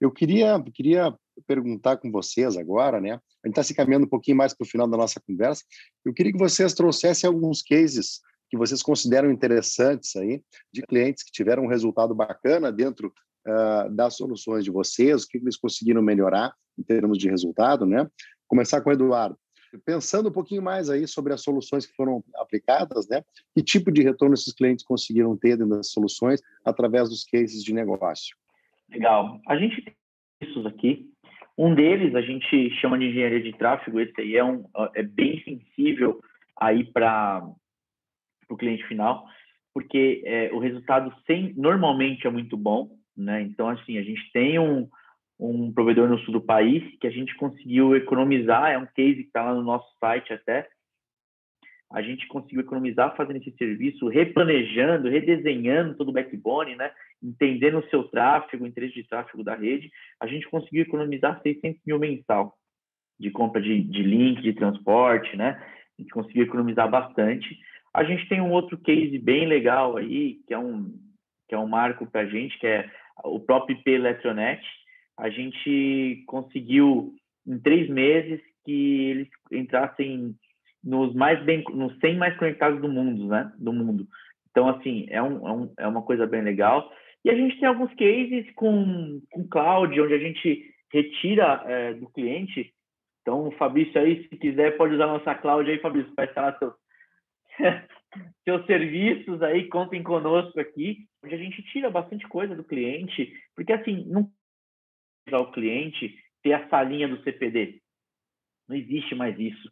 Eu 0.00 0.10
queria, 0.10 0.62
queria 0.74 1.16
perguntar 1.46 1.96
com 1.96 2.10
vocês 2.10 2.56
agora, 2.56 3.00
né? 3.00 3.12
A 3.12 3.46
gente 3.46 3.52
está 3.52 3.62
se 3.62 3.74
caminhando 3.74 4.06
um 4.06 4.10
pouquinho 4.10 4.36
mais 4.36 4.52
para 4.52 4.64
o 4.64 4.68
final 4.68 4.88
da 4.88 4.96
nossa 4.96 5.20
conversa. 5.20 5.62
Eu 6.04 6.12
queria 6.12 6.32
que 6.32 6.38
vocês 6.38 6.74
trouxessem 6.74 7.28
alguns 7.28 7.62
cases 7.62 8.20
que 8.54 8.58
vocês 8.58 8.82
consideram 8.82 9.30
interessantes 9.30 10.14
aí, 10.16 10.40
de 10.72 10.82
clientes 10.82 11.24
que 11.24 11.32
tiveram 11.32 11.64
um 11.64 11.68
resultado 11.68 12.14
bacana 12.14 12.70
dentro 12.70 13.12
uh, 13.46 13.90
das 13.90 14.16
soluções 14.16 14.64
de 14.64 14.70
vocês, 14.70 15.24
o 15.24 15.28
que 15.28 15.38
eles 15.38 15.56
conseguiram 15.56 16.00
melhorar 16.00 16.54
em 16.78 16.82
termos 16.82 17.18
de 17.18 17.28
resultado, 17.28 17.84
né? 17.84 18.08
Começar 18.46 18.80
com 18.80 18.90
o 18.90 18.92
Eduardo. 18.92 19.36
Pensando 19.84 20.28
um 20.28 20.32
pouquinho 20.32 20.62
mais 20.62 20.88
aí 20.88 21.06
sobre 21.08 21.32
as 21.32 21.42
soluções 21.42 21.84
que 21.84 21.96
foram 21.96 22.22
aplicadas, 22.36 23.08
né? 23.08 23.24
Que 23.56 23.62
tipo 23.62 23.90
de 23.90 24.02
retorno 24.02 24.34
esses 24.34 24.52
clientes 24.52 24.84
conseguiram 24.84 25.36
ter 25.36 25.56
dentro 25.56 25.76
das 25.76 25.90
soluções 25.90 26.40
através 26.64 27.08
dos 27.08 27.24
cases 27.24 27.62
de 27.62 27.74
negócio? 27.74 28.36
Legal. 28.88 29.40
A 29.48 29.56
gente 29.56 29.82
tem 29.82 29.94
isso 30.42 30.66
aqui. 30.68 31.10
Um 31.58 31.74
deles 31.74 32.14
a 32.14 32.20
gente 32.20 32.70
chama 32.80 32.98
de 32.98 33.06
engenharia 33.06 33.42
de 33.42 33.52
tráfego. 33.58 33.98
Esse 33.98 34.20
aí 34.20 34.36
é, 34.36 34.44
um, 34.44 34.64
é 34.94 35.02
bem 35.02 35.42
sensível 35.42 36.20
aí 36.56 36.84
para 36.84 37.44
o 38.48 38.56
cliente 38.56 38.86
final, 38.86 39.26
porque 39.72 40.22
é, 40.24 40.50
o 40.52 40.58
resultado 40.58 41.14
sem, 41.26 41.52
normalmente 41.56 42.26
é 42.26 42.30
muito 42.30 42.56
bom, 42.56 42.90
né? 43.16 43.42
Então, 43.42 43.68
assim, 43.68 43.98
a 43.98 44.02
gente 44.02 44.30
tem 44.32 44.58
um, 44.58 44.88
um 45.38 45.72
provedor 45.72 46.08
no 46.08 46.18
sul 46.20 46.32
do 46.32 46.40
país 46.40 46.82
que 47.00 47.06
a 47.06 47.10
gente 47.10 47.34
conseguiu 47.36 47.96
economizar, 47.96 48.70
é 48.70 48.78
um 48.78 48.86
case 48.86 49.22
que 49.22 49.28
está 49.28 49.44
lá 49.44 49.54
no 49.54 49.62
nosso 49.62 49.86
site 49.98 50.32
até, 50.32 50.68
a 51.92 52.02
gente 52.02 52.26
conseguiu 52.26 52.60
economizar 52.60 53.14
fazendo 53.16 53.36
esse 53.36 53.52
serviço, 53.52 54.08
replanejando, 54.08 55.08
redesenhando 55.08 55.94
todo 55.96 56.08
o 56.08 56.12
backbone, 56.12 56.74
né? 56.74 56.90
entendendo 57.22 57.78
o 57.78 57.88
seu 57.88 58.04
tráfego, 58.04 58.64
o 58.64 58.66
interesse 58.66 58.94
de 58.94 59.08
tráfego 59.08 59.42
da 59.42 59.54
rede, 59.54 59.90
a 60.20 60.26
gente 60.26 60.48
conseguiu 60.48 60.82
economizar 60.82 61.40
600 61.42 61.80
mil 61.86 61.98
mensal 61.98 62.54
de 63.18 63.30
compra 63.30 63.62
de, 63.62 63.80
de 63.82 64.02
link, 64.02 64.42
de 64.42 64.52
transporte, 64.52 65.36
né? 65.36 65.62
A 65.96 66.02
gente 66.02 66.12
conseguiu 66.12 66.42
economizar 66.42 66.90
bastante. 66.90 67.56
A 67.94 68.02
gente 68.02 68.28
tem 68.28 68.40
um 68.40 68.50
outro 68.50 68.76
case 68.76 69.18
bem 69.18 69.46
legal 69.46 69.96
aí, 69.96 70.40
que 70.46 70.52
é 70.52 70.58
um, 70.58 70.92
que 71.48 71.54
é 71.54 71.58
um 71.58 71.68
marco 71.68 72.06
para 72.06 72.22
a 72.22 72.26
gente, 72.26 72.58
que 72.58 72.66
é 72.66 72.90
o 73.22 73.38
próprio 73.38 73.76
IP 73.76 73.90
Eletronet, 73.92 74.60
a 75.16 75.30
gente 75.30 76.24
conseguiu 76.26 77.14
em 77.46 77.58
três 77.60 77.88
meses 77.88 78.40
que 78.64 79.10
eles 79.10 79.28
entrassem 79.52 80.34
nos 80.82 81.14
mais 81.14 81.42
bem, 81.44 81.62
nos 81.72 81.96
100 81.98 82.16
mais 82.16 82.36
conectados 82.36 82.80
do 82.80 82.88
mundo, 82.88 83.28
né? 83.28 83.52
Do 83.56 83.72
mundo. 83.72 84.06
Então, 84.50 84.68
assim, 84.68 85.06
é, 85.08 85.22
um, 85.22 85.48
é, 85.48 85.52
um, 85.52 85.72
é 85.78 85.86
uma 85.86 86.02
coisa 86.02 86.26
bem 86.26 86.42
legal. 86.42 86.90
E 87.24 87.30
a 87.30 87.34
gente 87.34 87.58
tem 87.58 87.68
alguns 87.68 87.92
cases 87.94 88.50
com, 88.54 89.20
com 89.30 89.48
cloud, 89.48 89.98
onde 90.00 90.14
a 90.14 90.18
gente 90.18 90.64
retira 90.92 91.62
é, 91.66 91.94
do 91.94 92.08
cliente. 92.10 92.72
Então, 93.22 93.50
Fabrício 93.52 93.98
aí, 94.00 94.28
se 94.28 94.36
quiser, 94.36 94.76
pode 94.76 94.94
usar 94.94 95.06
nossa 95.06 95.34
cloud 95.34 95.68
aí, 95.70 95.78
Fabrício, 95.78 96.12
para 96.14 96.26
instalar 96.26 96.58
seus, 96.58 96.74
seus 98.44 98.64
serviços 98.66 99.42
aí, 99.42 99.68
contem 99.68 100.02
conosco 100.02 100.58
aqui, 100.60 101.06
onde 101.24 101.34
a 101.34 101.38
gente 101.38 101.62
tira 101.64 101.90
bastante 101.90 102.26
coisa 102.28 102.54
do 102.54 102.64
cliente, 102.64 103.32
porque 103.54 103.72
assim, 103.72 104.04
não 104.06 104.30
ao 105.32 105.50
cliente 105.50 106.14
ter 106.42 106.52
a 106.52 106.68
salinha 106.68 107.08
do 107.08 107.22
CPD. 107.22 107.80
Não 108.68 108.76
existe 108.76 109.14
mais 109.14 109.38
isso. 109.38 109.70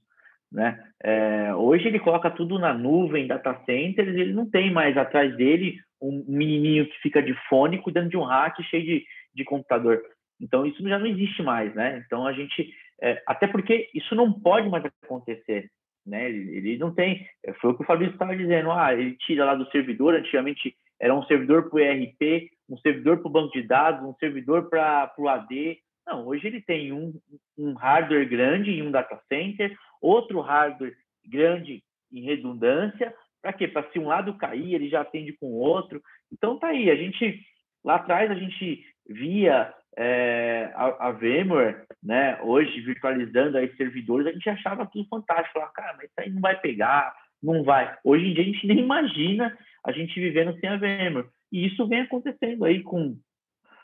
Né? 0.51 0.83
É, 1.03 1.55
hoje 1.55 1.89
ele 1.89 1.99
coloca 1.99 2.31
tudo 2.31 2.59
na 2.59 2.75
nuvem, 2.75 3.27
data 3.27 3.59
centers, 3.65 4.15
ele 4.15 4.33
não 4.33 4.49
tem 4.49 4.71
mais 4.71 4.97
atrás 4.97 5.35
dele 5.37 5.79
um 6.01 6.25
menininho 6.29 6.87
que 6.87 6.99
fica 6.99 7.23
de 7.23 7.35
fone 7.49 7.81
cuidando 7.81 8.11
de 8.11 8.17
um 8.17 8.25
rack 8.25 8.63
cheio 8.65 8.85
de, 8.85 9.07
de 9.35 9.45
computador. 9.45 10.03
Então 10.41 10.67
isso 10.67 10.83
já 10.87 10.99
não 10.99 11.07
existe 11.07 11.43
mais, 11.43 11.75
né? 11.75 12.03
Então 12.05 12.27
a 12.27 12.33
gente 12.33 12.75
é, 13.01 13.23
até 13.27 13.47
porque 13.47 13.89
isso 13.95 14.15
não 14.15 14.33
pode 14.33 14.69
mais 14.69 14.85
acontecer. 15.03 15.71
Né? 16.07 16.29
Ele, 16.29 16.79
não 16.79 16.93
tem. 16.93 17.27
É, 17.45 17.53
foi 17.55 17.71
o 17.71 17.77
que 17.77 17.83
o 17.83 17.87
Fabrício 17.87 18.15
estava 18.15 18.37
dizendo. 18.37 18.71
Ah, 18.71 18.93
ele 18.93 19.17
tira 19.17 19.45
lá 19.45 19.55
do 19.55 19.71
servidor. 19.71 20.15
Antigamente 20.15 20.77
era 21.01 21.15
um 21.15 21.25
servidor 21.25 21.69
para 21.69 21.77
o 21.77 21.81
ERP, 21.81 22.51
um 22.69 22.77
servidor 22.79 23.19
para 23.19 23.29
o 23.29 23.33
banco 23.33 23.53
de 23.53 23.63
dados, 23.63 24.05
um 24.09 24.15
servidor 24.15 24.69
para 24.69 25.13
o 25.19 25.29
AD. 25.29 25.79
Não, 26.07 26.27
hoje 26.27 26.47
ele 26.47 26.61
tem 26.61 26.93
um, 26.93 27.13
um 27.57 27.75
hardware 27.75 28.29
grande 28.29 28.71
em 28.71 28.83
um 28.83 28.91
data 28.91 29.21
center, 29.29 29.77
outro 30.01 30.41
hardware 30.41 30.97
grande 31.27 31.83
em 32.13 32.23
redundância. 32.23 33.15
Para 33.41 33.53
quê? 33.53 33.69
Para 33.69 33.89
se 33.91 33.99
um 33.99 34.07
lado 34.07 34.37
cair, 34.37 34.75
ele 34.75 34.89
já 34.89 35.01
atende 35.01 35.33
com 35.33 35.47
o 35.47 35.59
outro. 35.59 36.03
Então 36.33 36.59
tá 36.59 36.69
aí. 36.69 36.91
A 36.91 36.97
gente 36.97 37.41
lá 37.85 37.97
atrás 37.97 38.31
a 38.31 38.35
gente 38.35 38.85
via 39.09 39.73
é, 39.97 40.73
a, 40.75 41.09
a 41.09 41.13
VMware, 41.13 41.85
né, 42.03 42.41
hoje 42.43 42.81
virtualizando 42.81 43.59
aí 43.59 43.75
servidores, 43.77 44.27
a 44.27 44.33
gente 44.33 44.49
achava 44.49 44.87
tudo 44.87 45.09
fantástico. 45.09 45.53
Falava, 45.55 45.73
cara, 45.73 45.95
mas 45.97 46.07
isso 46.07 46.15
aí 46.19 46.31
não 46.31 46.41
vai 46.41 46.59
pegar, 46.59 47.15
não 47.43 47.63
vai. 47.63 47.97
Hoje 48.05 48.27
em 48.27 48.35
dia 48.35 48.43
a 48.43 48.47
gente 48.47 48.67
nem 48.67 48.79
imagina 48.81 49.57
a 49.85 49.93
gente 49.93 50.19
vivendo 50.19 50.59
sem 50.59 50.69
a 50.69 50.77
VMware. 50.77 51.29
E 51.51 51.67
isso 51.67 51.87
vem 51.87 52.01
acontecendo 52.01 52.65
aí 52.65 52.83
com, 52.83 53.17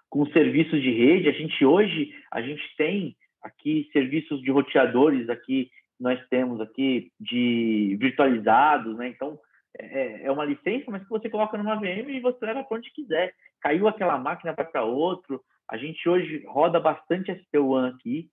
com 0.09 0.27
serviços 0.27 0.81
de 0.81 0.91
rede. 0.91 1.29
A 1.29 1.33
gente 1.33 1.65
hoje, 1.65 2.15
a 2.33 2.41
gente 2.41 2.63
tem 2.77 3.17
aqui 3.43 3.89
serviços 3.93 4.41
de 4.41 4.51
roteadores 4.51 5.29
aqui, 5.29 5.71
nós 6.01 6.21
temos 6.29 6.61
aqui 6.61 7.11
de 7.21 7.97
virtualizados, 8.01 8.97
né? 8.97 9.09
Então, 9.09 9.39
é, 9.79 10.25
é 10.25 10.31
uma 10.31 10.45
licença, 10.45 10.91
mas 10.91 11.03
que 11.03 11.09
você 11.09 11.29
coloca 11.29 11.59
numa 11.59 11.77
VM 11.77 12.09
e 12.09 12.21
você 12.21 12.47
leva 12.47 12.65
para 12.65 12.79
onde 12.79 12.91
quiser. 12.93 13.35
Caiu 13.61 13.87
aquela 13.89 14.17
máquina, 14.17 14.55
vai 14.55 14.65
para 14.65 14.85
outro, 14.85 15.43
a 15.71 15.77
gente 15.77 16.09
hoje 16.09 16.45
roda 16.47 16.81
bastante 16.81 17.33
ST1 17.33 17.95
aqui, 17.95 18.29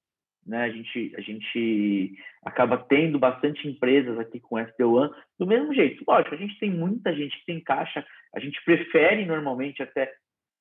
né? 0.45 0.63
A 0.63 0.69
gente, 0.69 1.13
a 1.17 1.21
gente 1.21 2.15
acaba 2.43 2.77
tendo 2.77 3.17
bastante 3.17 3.67
empresas 3.67 4.17
aqui 4.19 4.39
com 4.39 4.55
ST1 4.55 5.11
do 5.39 5.47
mesmo 5.47 5.73
jeito. 5.73 6.03
Lógico, 6.07 6.35
a 6.35 6.37
gente 6.37 6.57
tem 6.59 6.69
muita 6.69 7.13
gente 7.15 7.37
que 7.39 7.45
tem 7.45 7.59
caixa, 7.59 8.05
a 8.33 8.39
gente 8.39 8.63
prefere 8.63 9.25
normalmente 9.25 9.81
até 9.81 10.13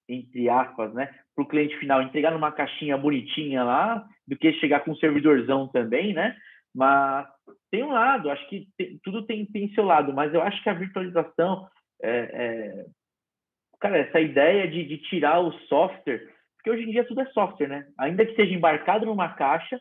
entre 0.08 0.48
aspas, 0.48 0.92
né, 0.92 1.14
para 1.34 1.44
o 1.44 1.48
cliente 1.48 1.76
final 1.78 2.02
entregar 2.02 2.30
numa 2.30 2.52
caixinha 2.52 2.96
bonitinha 2.96 3.64
lá, 3.64 4.06
do 4.26 4.36
que 4.36 4.52
chegar 4.54 4.80
com 4.80 4.92
um 4.92 4.96
servidorzão 4.96 5.68
também, 5.68 6.12
né? 6.12 6.36
Mas 6.74 7.26
tem 7.70 7.82
um 7.82 7.92
lado, 7.92 8.30
acho 8.30 8.46
que 8.48 8.66
tem, 8.76 8.98
tudo 9.02 9.24
tem, 9.24 9.46
tem 9.46 9.72
seu 9.74 9.84
lado, 9.84 10.12
mas 10.12 10.34
eu 10.34 10.42
acho 10.42 10.62
que 10.62 10.68
a 10.68 10.74
virtualização, 10.74 11.66
é, 12.02 12.10
é, 12.10 12.84
cara, 13.80 13.98
essa 13.98 14.20
ideia 14.20 14.68
de, 14.68 14.84
de 14.84 14.98
tirar 14.98 15.40
o 15.40 15.52
software 15.68 16.33
porque 16.64 16.70
hoje 16.70 16.88
em 16.88 16.92
dia 16.92 17.04
tudo 17.04 17.20
é 17.20 17.26
software, 17.26 17.68
né? 17.68 17.86
Ainda 17.98 18.24
que 18.24 18.34
seja 18.34 18.54
embarcado 18.54 19.04
numa 19.04 19.28
caixa, 19.28 19.78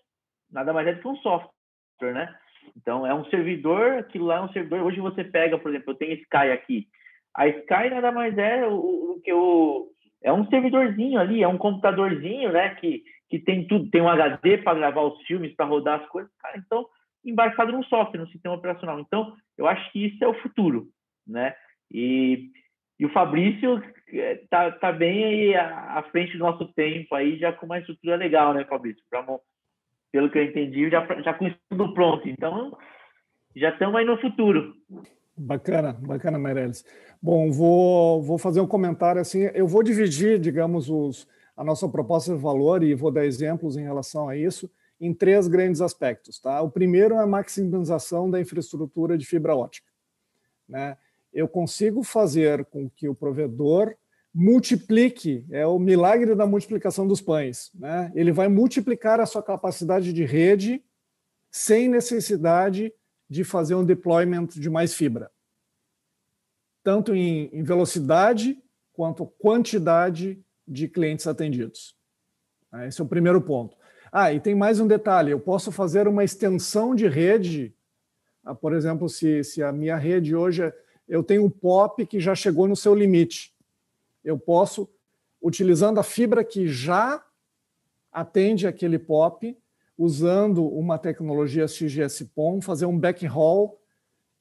nada 0.52 0.74
mais 0.74 0.86
é 0.86 0.94
do 0.94 1.00
que 1.00 1.08
um 1.08 1.16
software, 1.16 1.54
né? 2.02 2.36
Então, 2.76 3.08
é 3.08 3.14
um 3.14 3.24
servidor, 3.26 4.00
aquilo 4.00 4.26
lá 4.26 4.36
é 4.36 4.42
um 4.42 4.52
servidor. 4.52 4.82
Hoje 4.82 5.00
você 5.00 5.24
pega, 5.24 5.58
por 5.58 5.70
exemplo, 5.70 5.92
eu 5.94 5.96
tenho 5.96 6.14
Sky 6.16 6.52
aqui. 6.52 6.88
A 7.34 7.48
Sky 7.48 7.90
nada 7.90 8.12
mais 8.12 8.38
é 8.38 8.68
o, 8.68 8.76
o 8.76 9.22
que 9.24 9.32
o 9.32 9.90
é 10.22 10.34
um 10.34 10.46
servidorzinho 10.48 11.20
ali, 11.20 11.42
é 11.42 11.48
um 11.48 11.58
computadorzinho, 11.58 12.52
né, 12.52 12.76
que, 12.76 13.04
que 13.30 13.40
tem 13.40 13.66
tudo, 13.66 13.90
tem 13.90 14.02
um 14.02 14.10
HD 14.10 14.58
para 14.58 14.78
gravar 14.78 15.04
os 15.04 15.22
filmes, 15.24 15.56
para 15.56 15.66
rodar 15.66 16.02
as 16.02 16.08
coisas, 16.08 16.32
cara, 16.40 16.58
então 16.58 16.86
embarcado 17.26 17.72
no 17.72 17.84
software, 17.86 18.20
no 18.20 18.28
sistema 18.28 18.56
operacional. 18.56 19.00
Então, 19.00 19.34
eu 19.58 19.68
acho 19.68 19.90
que 19.92 20.06
isso 20.06 20.22
é 20.24 20.28
o 20.28 20.42
futuro, 20.42 20.88
né? 21.26 21.56
E 21.90 22.52
e 23.00 23.06
o 23.06 23.12
Fabrício 23.12 23.82
é, 24.14 24.36
tá, 24.50 24.72
tá 24.72 24.92
bem 24.92 25.24
aí 25.24 25.56
à 25.56 26.04
frente 26.12 26.34
do 26.34 26.44
nosso 26.44 26.68
tempo 26.74 27.16
aí, 27.16 27.38
já 27.38 27.52
com 27.52 27.66
uma 27.66 27.80
estrutura 27.80 28.16
legal, 28.16 28.54
né, 28.54 28.66
Fabrício? 28.66 29.04
Pra, 29.10 29.26
pelo 30.12 30.30
que 30.30 30.38
eu 30.38 30.44
entendi, 30.44 30.90
já, 30.90 31.06
já 31.22 31.34
com 31.34 31.48
isso 31.48 31.58
tudo 31.70 31.94
pronto. 31.94 32.30
Então, 32.30 32.78
já 33.56 33.70
estamos 33.70 33.96
aí 33.96 34.06
no 34.06 34.20
futuro. 34.20 34.74
Bacana, 35.36 35.94
bacana, 35.94 36.38
Meirelles. 36.38 36.86
Bom, 37.22 37.52
vou, 37.52 38.22
vou 38.22 38.38
fazer 38.38 38.62
um 38.62 38.68
comentário 38.68 39.20
assim. 39.20 39.50
Eu 39.56 39.68
vou 39.68 39.82
dividir, 39.82 40.40
digamos, 40.40 40.90
os, 40.90 41.28
a 41.58 41.64
nossa 41.64 41.90
proposta 41.90 42.36
de 42.36 42.42
valor 42.42 42.84
e 42.84 42.94
vou 42.94 43.12
dar 43.12 43.26
exemplos 43.26 43.76
em 43.76 43.84
relação 43.84 44.30
a 44.30 44.38
isso 44.38 44.70
em 45.02 45.14
três 45.14 45.48
grandes 45.48 45.82
aspectos. 45.82 46.40
Tá? 46.40 46.62
O 46.62 46.70
primeiro 46.70 47.16
é 47.16 47.24
a 47.24 47.28
maximização 47.28 48.30
da 48.30 48.40
infraestrutura 48.40 49.18
de 49.18 49.26
fibra 49.26 49.56
ótica. 49.56 49.92
Né? 50.70 50.96
Eu 51.34 51.48
consigo 51.48 52.04
fazer 52.04 52.66
com 52.66 52.90
que 52.90 53.10
o 53.10 53.16
provedor 53.16 53.96
multiplique, 54.34 55.46
é 55.52 55.66
o 55.66 55.78
milagre 55.78 56.34
da 56.34 56.46
multiplicação 56.46 57.08
dos 57.08 57.22
pães. 57.22 57.72
Né? 57.76 58.12
Ele 58.16 58.32
vai 58.32 58.48
multiplicar 58.48 59.20
a 59.20 59.26
sua 59.26 59.44
capacidade 59.44 60.12
de 60.12 60.26
rede 60.26 60.84
sem 61.52 61.88
necessidade 61.88 62.92
de 63.30 63.44
fazer 63.44 63.76
um 63.76 63.86
deployment 63.86 64.48
de 64.48 64.70
mais 64.70 64.94
fibra, 64.94 65.32
tanto 66.84 67.16
em, 67.16 67.64
velocidade 67.64 68.62
quanto 68.92 69.26
quantidade 69.26 70.44
de 70.68 70.88
clientes 70.88 71.28
atendidos. 71.28 71.96
Esse 72.88 73.02
é 73.02 73.04
o 73.04 73.08
primeiro 73.08 73.40
ponto. 73.42 73.78
Ah, 74.12 74.34
e 74.34 74.40
tem 74.40 74.56
mais 74.56 74.80
um 74.80 74.88
detalhe: 74.88 75.32
eu 75.32 75.40
posso 75.40 75.72
fazer 75.72 76.08
uma 76.08 76.24
extensão 76.24 76.96
de 76.96 77.08
rede. 77.08 77.76
Ah, 78.44 78.56
por 78.56 78.74
exemplo, 78.74 79.08
se, 79.08 79.44
se 79.44 79.62
a 79.62 79.72
minha 79.72 79.96
rede 79.96 80.36
hoje 80.36 80.64
é 80.64 80.74
eu 81.14 81.22
tenho 81.22 81.46
um 81.46 81.50
POP 81.50 82.08
que 82.08 82.20
já 82.20 82.34
chegou 82.34 82.68
no 82.68 82.76
seu 82.76 82.96
limite. 82.96 83.54
Eu 84.26 84.36
posso, 84.36 84.90
utilizando 85.40 86.00
a 86.00 86.04
fibra 86.04 86.44
que 86.44 86.68
já 86.68 87.24
atende 88.12 88.66
aquele 88.66 88.98
POP, 88.98 89.56
usando 89.96 90.66
uma 90.66 90.98
tecnologia 90.98 91.68
XGS-PON, 91.68 92.62
fazer 92.62 92.88
um 92.88 92.98
backhaul 92.98 93.80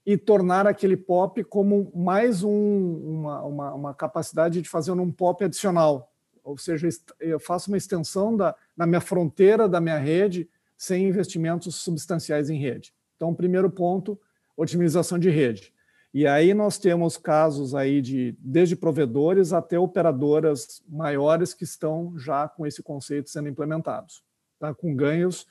e 0.06 0.16
tornar 0.16 0.66
aquele 0.66 0.96
POP 0.96 1.44
como 1.44 1.92
mais 1.94 2.42
um, 2.42 2.50
uma, 2.50 3.42
uma, 3.42 3.74
uma, 3.74 3.94
capacidade 3.94 4.62
de 4.62 4.68
fazer 4.68 4.92
um 4.92 5.12
POP 5.12 5.44
adicional. 5.44 6.10
Ou 6.42 6.56
seja, 6.56 6.88
eu 7.20 7.38
faço 7.38 7.70
uma 7.70 7.76
extensão 7.76 8.34
da, 8.34 8.56
na 8.74 8.86
minha 8.86 9.00
fronteira 9.02 9.68
da 9.68 9.78
minha 9.78 9.98
rede 9.98 10.48
sem 10.78 11.06
investimentos 11.06 11.74
substanciais 11.74 12.48
em 12.48 12.58
rede. 12.58 12.94
Então, 13.14 13.34
primeiro 13.34 13.68
ponto, 13.68 14.18
otimização 14.56 15.18
de 15.18 15.28
rede. 15.28 15.71
E 16.14 16.26
aí 16.26 16.52
nós 16.52 16.78
temos 16.78 17.16
casos 17.16 17.74
aí 17.74 18.02
de 18.02 18.36
desde 18.38 18.76
provedores 18.76 19.52
até 19.52 19.78
operadoras 19.78 20.82
maiores 20.86 21.54
que 21.54 21.64
estão 21.64 22.18
já 22.18 22.46
com 22.46 22.66
esse 22.66 22.82
conceito 22.82 23.30
sendo 23.30 23.48
implementados, 23.48 24.22
tá? 24.58 24.74
com 24.74 24.94
ganhos. 24.94 25.42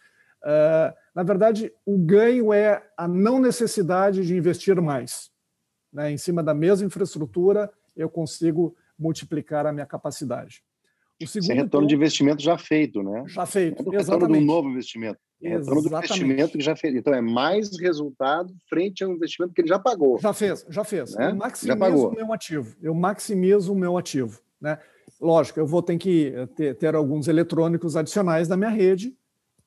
Uh, 0.44 0.94
na 1.16 1.24
verdade, 1.24 1.74
o 1.84 1.98
ganho 1.98 2.54
é 2.54 2.88
a 2.96 3.08
não 3.08 3.40
necessidade 3.40 4.26
de 4.26 4.36
investir 4.36 4.80
mais. 4.80 5.32
Né? 5.92 6.12
Em 6.12 6.18
cima 6.18 6.44
da 6.44 6.54
mesma 6.54 6.86
infraestrutura, 6.86 7.72
eu 7.96 8.10
consigo 8.10 8.76
multiplicar 8.98 9.66
a 9.66 9.74
minha 9.74 9.86
capacidade. 9.86 10.64
Sem 11.28 11.56
retorno 11.56 11.88
de 11.88 11.96
investimento 11.96 12.42
já 12.42 12.58
feito, 12.58 13.02
né? 13.04 13.24
Já 13.28 13.46
feito, 13.46 13.94
é 13.94 13.98
exatamente. 13.98 14.40
de 14.40 14.44
um 14.44 14.46
novo 14.46 14.70
investimento. 14.70 15.20
É 15.42 15.50
retorno 15.50 15.82
do 15.82 15.88
investimento 15.88 16.58
que 16.58 16.64
já 16.64 16.76
fez. 16.76 16.96
Então, 16.96 17.14
é 17.14 17.22
mais 17.22 17.78
resultado 17.80 18.54
frente 18.70 19.04
ao 19.04 19.12
investimento 19.12 19.54
que 19.54 19.62
ele 19.62 19.68
já 19.68 19.80
pagou. 19.80 20.20
Já 20.20 20.34
fez, 20.34 20.66
já 20.70 20.84
fez. 20.84 21.16
Né? 21.16 21.32
Eu 21.32 21.36
maximizo 21.36 22.08
o 22.08 22.16
meu 22.16 22.34
ativo. 22.34 22.76
Eu 22.82 22.94
maximizo 22.94 23.74
o 23.74 23.76
meu 23.76 23.98
ativo. 23.98 24.40
Né? 24.60 24.78
Lógico, 25.20 25.60
eu 25.60 25.66
vou 25.66 25.82
ter 25.82 25.98
que 25.98 26.34
ter, 26.56 26.76
ter 26.76 26.96
alguns 26.96 27.28
eletrônicos 27.28 27.96
adicionais 27.96 28.48
na 28.48 28.56
minha 28.56 28.70
rede 28.70 29.16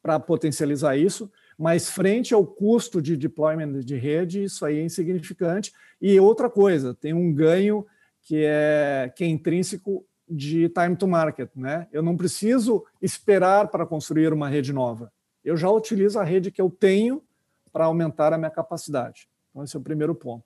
para 0.02 0.20
potencializar 0.20 0.96
isso, 0.96 1.30
mas 1.58 1.90
frente 1.90 2.34
ao 2.34 2.46
custo 2.46 3.00
de 3.00 3.16
deployment 3.16 3.80
de 3.80 3.96
rede, 3.96 4.44
isso 4.44 4.64
aí 4.64 4.78
é 4.78 4.82
insignificante. 4.82 5.72
E 6.00 6.20
outra 6.20 6.50
coisa, 6.50 6.94
tem 6.94 7.14
um 7.14 7.32
ganho 7.32 7.86
que 8.20 8.44
é, 8.44 9.12
que 9.16 9.24
é 9.24 9.26
intrínseco 9.26 10.04
de 10.28 10.68
time 10.68 10.96
to 10.96 11.06
market. 11.06 11.50
Né? 11.54 11.86
Eu 11.92 12.02
não 12.02 12.16
preciso 12.16 12.84
esperar 13.00 13.68
para 13.68 13.86
construir 13.86 14.32
uma 14.32 14.48
rede 14.48 14.72
nova 14.72 15.12
eu 15.44 15.56
já 15.56 15.70
utilizo 15.70 16.18
a 16.18 16.24
rede 16.24 16.50
que 16.50 16.60
eu 16.60 16.70
tenho 16.70 17.22
para 17.72 17.84
aumentar 17.84 18.32
a 18.32 18.38
minha 18.38 18.50
capacidade. 18.50 19.28
Então, 19.50 19.62
esse 19.62 19.76
é 19.76 19.78
o 19.78 19.82
primeiro 19.82 20.14
ponto. 20.14 20.44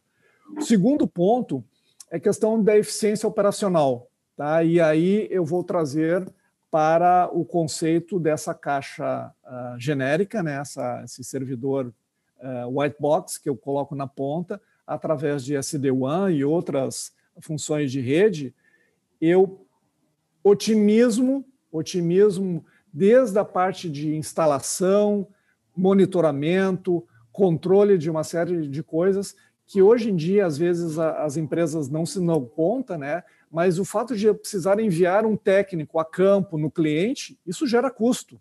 O 0.57 0.63
segundo 0.63 1.07
ponto 1.07 1.65
é 2.11 2.19
questão 2.19 2.63
da 2.63 2.77
eficiência 2.77 3.29
operacional. 3.29 4.11
Tá? 4.37 4.65
E 4.65 4.81
aí 4.81 5.29
eu 5.31 5.45
vou 5.45 5.63
trazer 5.63 6.27
para 6.71 7.31
o 7.33 7.45
conceito 7.45 8.19
dessa 8.19 8.53
caixa 8.53 9.33
uh, 9.45 9.79
genérica, 9.79 10.43
né? 10.43 10.61
Essa, 10.61 11.03
esse 11.03 11.25
servidor 11.25 11.93
uh, 12.41 12.81
white 12.81 12.97
box 13.01 13.39
que 13.39 13.49
eu 13.49 13.57
coloco 13.57 13.95
na 13.95 14.07
ponta, 14.07 14.61
através 14.87 15.45
de 15.45 15.57
SD-WAN 15.57 16.31
e 16.31 16.45
outras 16.45 17.13
funções 17.41 17.91
de 17.91 18.01
rede, 18.01 18.55
eu 19.21 19.67
otimizo, 20.49 21.45
otimizo 21.71 22.65
desde 22.93 23.39
a 23.39 23.45
parte 23.45 23.89
de 23.89 24.17
instalação, 24.17 25.29
monitoramento, 25.77 27.07
controle 27.31 27.97
de 27.97 28.11
uma 28.11 28.25
série 28.25 28.69
de 28.69 28.83
coisas 28.83 29.37
que 29.69 29.83
hoje 29.83 30.11
em 30.11 30.17
dia, 30.17 30.47
às 30.47 30.57
vezes, 30.57 30.99
as 30.99 31.37
empresas 31.37 31.91
não 31.91 32.07
se 32.07 32.19
dão 32.25 32.43
conta, 32.43 32.97
né? 32.97 33.23
mas 33.51 33.79
o 33.79 33.85
fato 33.85 34.17
de 34.17 34.33
precisar 34.33 34.81
enviar 34.81 35.27
um 35.27 35.37
técnico 35.37 35.99
a 35.99 36.05
campo 36.05 36.57
no 36.57 36.71
cliente, 36.71 37.39
isso 37.47 37.67
gera 37.67 37.91
custo. 37.91 38.41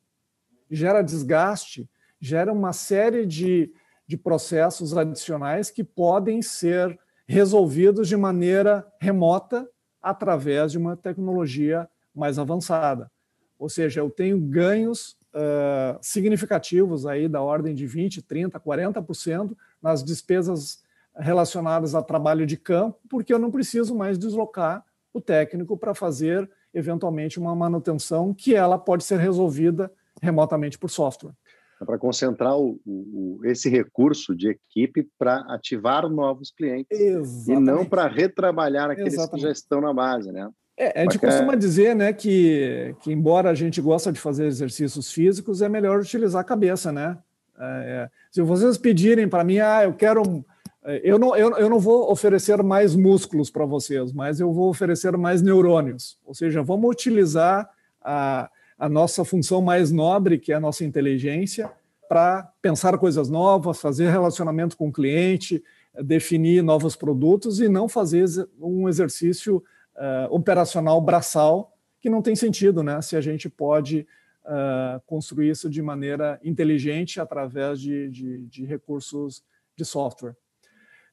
gera 0.71 1.01
desgaste, 1.01 1.89
gera 2.19 2.51
uma 2.51 2.71
série 2.71 3.25
de, 3.25 3.71
de 4.07 4.17
processos 4.17 4.97
adicionais 4.97 5.69
que 5.69 5.83
podem 5.83 6.41
ser 6.41 6.97
resolvidos 7.27 8.07
de 8.07 8.15
maneira 8.15 8.87
remota 8.99 9.69
através 10.01 10.71
de 10.71 10.77
uma 10.77 10.95
tecnologia 10.95 11.89
mais 12.17 12.39
avançada. 12.39 13.11
Ou 13.59 13.69
seja, 13.69 14.01
eu 14.01 14.09
tenho 14.09 14.39
ganhos 14.39 15.17
uh, 15.33 15.97
significativos 16.01 17.05
aí 17.05 17.27
da 17.27 17.41
ordem 17.41 17.73
de 17.73 17.85
20, 17.87 18.21
30, 18.21 18.59
40% 18.59 19.55
nas 19.81 20.03
despesas 20.03 20.83
relacionadas 21.15 21.95
a 21.95 22.01
trabalho 22.01 22.45
de 22.45 22.57
campo, 22.57 22.99
porque 23.09 23.33
eu 23.33 23.39
não 23.39 23.51
preciso 23.51 23.95
mais 23.95 24.17
deslocar 24.17 24.85
o 25.13 25.19
técnico 25.19 25.75
para 25.77 25.95
fazer 25.95 26.49
eventualmente 26.73 27.39
uma 27.39 27.55
manutenção 27.55 28.33
que 28.33 28.53
ela 28.53 28.77
pode 28.77 29.03
ser 29.03 29.17
resolvida 29.17 29.91
remotamente 30.21 30.77
por 30.77 30.89
software. 30.89 31.33
É 31.81 31.85
para 31.85 31.97
concentrar 31.97 32.57
o, 32.57 32.79
o, 32.85 33.39
esse 33.43 33.69
recurso 33.69 34.35
de 34.35 34.49
equipe 34.49 35.07
para 35.17 35.41
ativar 35.53 36.09
novos 36.09 36.51
clientes 36.51 36.99
Exatamente. 36.99 37.51
e 37.51 37.59
não 37.59 37.85
para 37.85 38.07
retrabalhar 38.07 38.89
aqueles 38.89 39.13
Exatamente. 39.13 39.41
que 39.41 39.47
já 39.47 39.51
estão 39.51 39.81
na 39.81 39.93
base, 39.93 40.31
né? 40.31 40.49
É, 40.77 41.01
a 41.01 41.03
gente 41.03 41.17
costuma 41.17 41.55
dizer 41.55 41.95
né, 41.95 42.13
que, 42.13 42.95
que, 43.01 43.11
embora 43.11 43.49
a 43.49 43.55
gente 43.55 43.81
gosta 43.81 44.11
de 44.11 44.19
fazer 44.19 44.45
exercícios 44.45 45.11
físicos, 45.11 45.63
é 45.63 45.67
melhor 45.67 45.99
utilizar 45.99 46.41
a 46.41 46.45
cabeça, 46.45 46.91
né? 46.91 47.17
É, 47.59 47.63
é 47.65 48.09
se 48.31 48.43
vocês 48.43 48.77
pedirem 48.77 49.27
para 49.27 49.43
mim, 49.43 49.57
ah, 49.57 49.83
eu 49.83 49.93
quero. 49.95 50.45
É, 50.85 51.01
eu 51.03 51.17
não, 51.17 51.35
eu, 51.35 51.57
eu 51.57 51.67
não 51.67 51.79
vou 51.79 52.11
oferecer 52.11 52.61
mais 52.61 52.95
músculos 52.95 53.49
para 53.49 53.65
vocês, 53.65 54.13
mas 54.13 54.39
eu 54.39 54.53
vou 54.53 54.69
oferecer 54.69 55.17
mais 55.17 55.41
neurônios. 55.41 56.19
Ou 56.23 56.35
seja, 56.35 56.61
vamos 56.61 56.91
utilizar 56.91 57.67
a, 57.99 58.47
a 58.77 58.87
nossa 58.87 59.25
função 59.25 59.63
mais 59.63 59.91
nobre, 59.91 60.37
que 60.37 60.51
é 60.51 60.55
a 60.55 60.59
nossa 60.59 60.85
inteligência, 60.85 61.71
para 62.07 62.51
pensar 62.61 62.95
coisas 62.99 63.29
novas, 63.29 63.81
fazer 63.81 64.11
relacionamento 64.11 64.77
com 64.77 64.89
o 64.89 64.93
cliente, 64.93 65.63
definir 66.03 66.61
novos 66.61 66.95
produtos 66.95 67.59
e 67.59 67.67
não 67.67 67.89
fazer 67.89 68.25
um 68.61 68.87
exercício 68.87 69.63
uh, 69.97 70.33
operacional 70.33 71.01
braçal, 71.01 71.73
que 71.99 72.09
não 72.09 72.21
tem 72.21 72.35
sentido, 72.35 72.83
né? 72.83 73.01
Se 73.01 73.15
a 73.15 73.21
gente 73.21 73.49
pode 73.49 74.07
uh, 74.45 75.01
construir 75.05 75.49
isso 75.49 75.69
de 75.69 75.81
maneira 75.81 76.39
inteligente 76.43 77.19
através 77.19 77.79
de, 77.81 78.09
de, 78.09 78.45
de 78.47 78.65
recursos 78.65 79.43
de 79.75 79.83
software. 79.83 80.35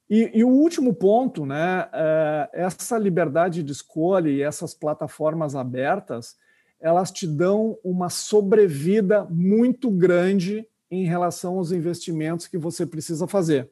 E, 0.08 0.30
e, 0.34 0.44
o 0.44 0.48
último 0.48 0.94
ponto, 0.94 1.46
né? 1.46 1.84
Uh, 1.84 2.48
essa 2.52 2.98
liberdade 2.98 3.62
de 3.62 3.72
escolha 3.72 4.28
e 4.28 4.42
essas 4.42 4.74
plataformas 4.74 5.56
abertas, 5.56 6.36
elas 6.78 7.10
te 7.10 7.26
dão 7.26 7.78
uma 7.82 8.10
sobrevida 8.10 9.24
muito 9.24 9.90
grande 9.90 10.68
em 10.90 11.06
relação 11.06 11.56
aos 11.56 11.72
investimentos 11.72 12.46
que 12.46 12.58
você 12.58 12.84
precisa 12.84 13.26
fazer. 13.26 13.70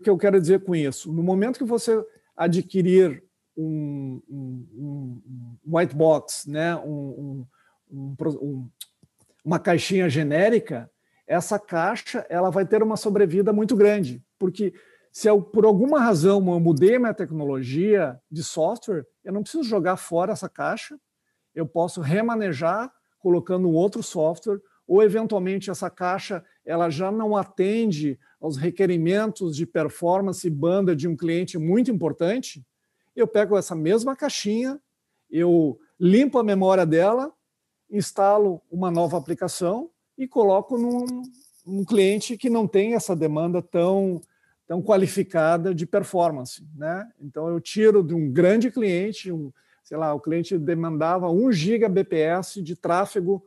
O 0.00 0.02
que 0.02 0.10
eu 0.10 0.18
quero 0.18 0.40
dizer 0.40 0.64
com 0.64 0.74
isso? 0.74 1.12
No 1.12 1.22
momento 1.22 1.58
que 1.58 1.64
você 1.64 2.04
adquirir 2.36 3.22
um, 3.60 4.22
um, 4.28 5.22
um 5.66 5.78
white 5.78 5.94
box, 5.94 6.48
né? 6.48 6.76
Um, 6.76 7.46
uma 9.44 9.58
caixinha 9.58 10.08
genérica, 10.08 10.90
essa 11.26 11.58
caixa 11.58 12.26
ela 12.28 12.50
vai 12.50 12.66
ter 12.66 12.82
uma 12.82 12.96
sobrevida 12.96 13.52
muito 13.52 13.76
grande, 13.76 14.22
porque 14.38 14.72
se 15.12 15.28
eu, 15.28 15.42
por 15.42 15.64
alguma 15.64 16.00
razão 16.00 16.38
eu 16.52 16.60
mudei 16.60 16.98
minha 16.98 17.14
tecnologia 17.14 18.20
de 18.30 18.44
software, 18.44 19.04
eu 19.24 19.32
não 19.32 19.42
preciso 19.42 19.64
jogar 19.64 19.96
fora 19.96 20.32
essa 20.32 20.48
caixa, 20.48 20.98
eu 21.54 21.66
posso 21.66 22.00
remanejar 22.00 22.92
colocando 23.18 23.70
outro 23.70 24.02
software, 24.02 24.60
ou 24.86 25.02
eventualmente 25.02 25.70
essa 25.70 25.90
caixa 25.90 26.44
ela 26.64 26.90
já 26.90 27.10
não 27.12 27.36
atende 27.36 28.18
aos 28.40 28.56
requerimentos 28.56 29.54
de 29.54 29.66
performance 29.66 30.48
banda 30.48 30.96
de 30.96 31.06
um 31.06 31.16
cliente 31.16 31.58
muito 31.58 31.90
importante, 31.90 32.64
eu 33.20 33.28
pego 33.28 33.56
essa 33.56 33.74
mesma 33.74 34.16
caixinha, 34.16 34.80
eu 35.30 35.78
limpo 35.98 36.38
a 36.38 36.44
memória 36.44 36.86
dela, 36.86 37.32
instalo 37.90 38.60
uma 38.70 38.90
nova 38.90 39.16
aplicação 39.16 39.90
e 40.16 40.26
coloco 40.26 40.78
num, 40.78 41.22
num 41.66 41.84
cliente 41.84 42.36
que 42.36 42.48
não 42.48 42.66
tem 42.66 42.94
essa 42.94 43.14
demanda 43.14 43.60
tão, 43.60 44.20
tão 44.66 44.82
qualificada 44.82 45.74
de 45.74 45.86
performance. 45.86 46.66
Né? 46.76 47.10
Então, 47.20 47.48
eu 47.48 47.60
tiro 47.60 48.02
de 48.02 48.14
um 48.14 48.30
grande 48.30 48.70
cliente, 48.70 49.32
um, 49.32 49.52
sei 49.82 49.96
lá, 49.96 50.14
o 50.14 50.20
cliente 50.20 50.58
demandava 50.58 51.30
1 51.30 51.50
Gbps 51.50 52.54
de 52.62 52.76
tráfego 52.76 53.44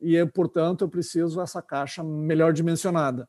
e, 0.00 0.24
portanto, 0.26 0.82
eu 0.82 0.88
preciso 0.88 1.40
essa 1.40 1.62
caixa 1.62 2.02
melhor 2.02 2.52
dimensionada. 2.52 3.28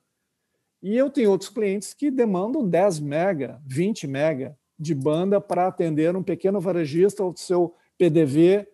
E 0.81 0.95
eu 0.95 1.09
tenho 1.09 1.31
outros 1.31 1.49
clientes 1.49 1.93
que 1.93 2.11
demandam 2.11 2.67
10 2.67 2.99
mega, 2.99 3.61
20 3.65 4.05
mega 4.07 4.57
de 4.79 4.93
banda 4.93 5.41
para 5.41 5.67
atender 5.67 6.15
um 6.15 6.23
pequeno 6.23 6.59
varejista 6.59 7.23
ou 7.23 7.35
seu 7.35 7.75
PDV. 7.97 8.67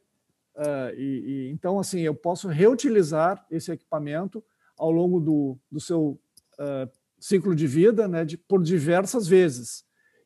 Uh, 0.55 0.61
eh, 0.61 0.95
e, 0.97 1.03
e, 1.03 1.51
então, 1.51 1.79
assim, 1.79 2.01
eu 2.01 2.13
posso 2.13 2.47
reutilizar 2.47 3.45
esse 3.49 3.71
equipamento 3.71 4.43
ao 4.77 4.91
longo 4.91 5.19
do, 5.19 5.57
do 5.71 5.79
seu 5.79 6.19
uh, 6.59 6.89
ciclo 7.19 7.55
de 7.55 7.65
vida, 7.65 8.07
né, 8.07 8.25
de, 8.25 8.37
por 8.37 8.61
diversas 8.61 9.27
vezes, 9.27 9.85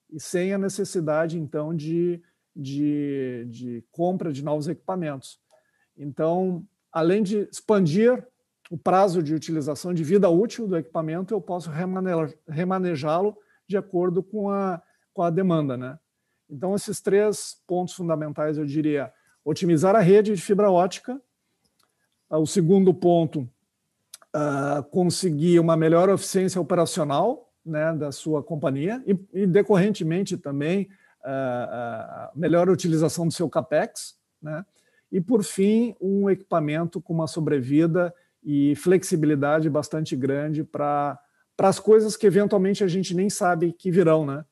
e 0.10 0.20
sem 0.20 0.54
a 0.54 0.58
necessidade, 0.58 1.38
então, 1.38 1.76
de, 1.76 2.22
de, 2.56 3.46
de 3.50 3.84
compra 3.92 4.34
de 4.34 4.44
novos 4.44 4.68
equipamentos. 4.68 5.40
Então, 5.96 6.66
além 6.92 7.22
de 7.22 7.48
expandir 7.52 8.26
o 8.70 8.78
prazo 8.78 9.22
de 9.22 9.34
utilização 9.34 9.94
de 9.94 10.04
vida 10.04 10.30
útil 10.30 10.68
do 10.68 10.78
equipamento, 10.78 11.34
eu 11.34 11.42
posso 11.42 11.70
remanejá-lo 12.48 13.38
de 13.68 13.78
acordo 13.78 14.24
com 14.24 14.50
a 14.50 14.82
com 15.18 15.24
a 15.24 15.32
demanda, 15.32 15.76
né? 15.76 15.98
Então, 16.48 16.76
esses 16.76 17.02
três 17.02 17.58
pontos 17.66 17.96
fundamentais, 17.96 18.56
eu 18.56 18.66
diria, 18.66 19.12
otimizar 19.44 19.96
a 19.96 20.00
rede 20.00 20.36
de 20.36 20.40
fibra 20.40 20.70
ótica. 20.70 21.20
O 22.30 22.46
segundo 22.46 22.94
ponto, 22.94 23.50
uh, 24.36 24.84
conseguir 24.92 25.60
uma 25.60 25.76
melhor 25.76 26.08
eficiência 26.10 26.62
operacional 26.62 27.52
né, 27.66 27.94
da 27.94 28.12
sua 28.12 28.44
companhia 28.44 29.04
e, 29.08 29.18
e 29.34 29.48
decorrentemente 29.48 30.38
também, 30.38 30.88
uh, 31.26 32.36
uh, 32.36 32.40
melhor 32.40 32.70
utilização 32.70 33.26
do 33.26 33.34
seu 33.34 33.50
CAPEX. 33.50 34.20
Né? 34.40 34.64
E, 35.12 35.20
por 35.20 35.44
fim, 35.44 35.96
um 36.00 36.30
equipamento 36.30 37.02
com 37.02 37.14
uma 37.14 37.26
sobrevida 37.26 38.14
e 38.44 38.76
flexibilidade 38.76 39.68
bastante 39.68 40.16
grande 40.16 40.64
para 40.64 41.20
as 41.58 41.80
coisas 41.80 42.16
que 42.16 42.28
eventualmente 42.28 42.84
a 42.84 42.88
gente 42.88 43.16
nem 43.16 43.32
sabe 43.32 43.74
que 43.74 43.90
virão, 43.90 44.24
né? 44.24 44.46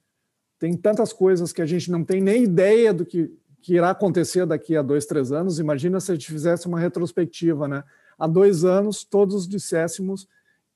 Tem 0.60 0.76
tantas 0.76 1.12
coisas 1.12 1.52
que 1.52 1.62
a 1.62 1.66
gente 1.66 1.92
não 1.92 2.04
tem 2.04 2.22
nem 2.22 2.44
ideia 2.44 2.94
do 2.94 3.06
que, 3.06 3.32
que 3.62 3.76
irá 3.76 3.90
acontecer 3.90 4.46
daqui 4.46 4.76
a 4.76 4.82
dois, 4.82 5.06
três 5.06 5.32
anos. 5.32 5.60
Imagina 5.60 6.00
se 6.00 6.12
a 6.12 6.16
gente 6.16 6.32
fizesse 6.32 6.68
uma 6.68 6.80
retrospectiva, 6.80 7.68
né? 7.68 7.84
Há 8.18 8.28
dois 8.28 8.64
anos, 8.64 9.04
todos 9.04 9.48
disséssemos 9.48 10.28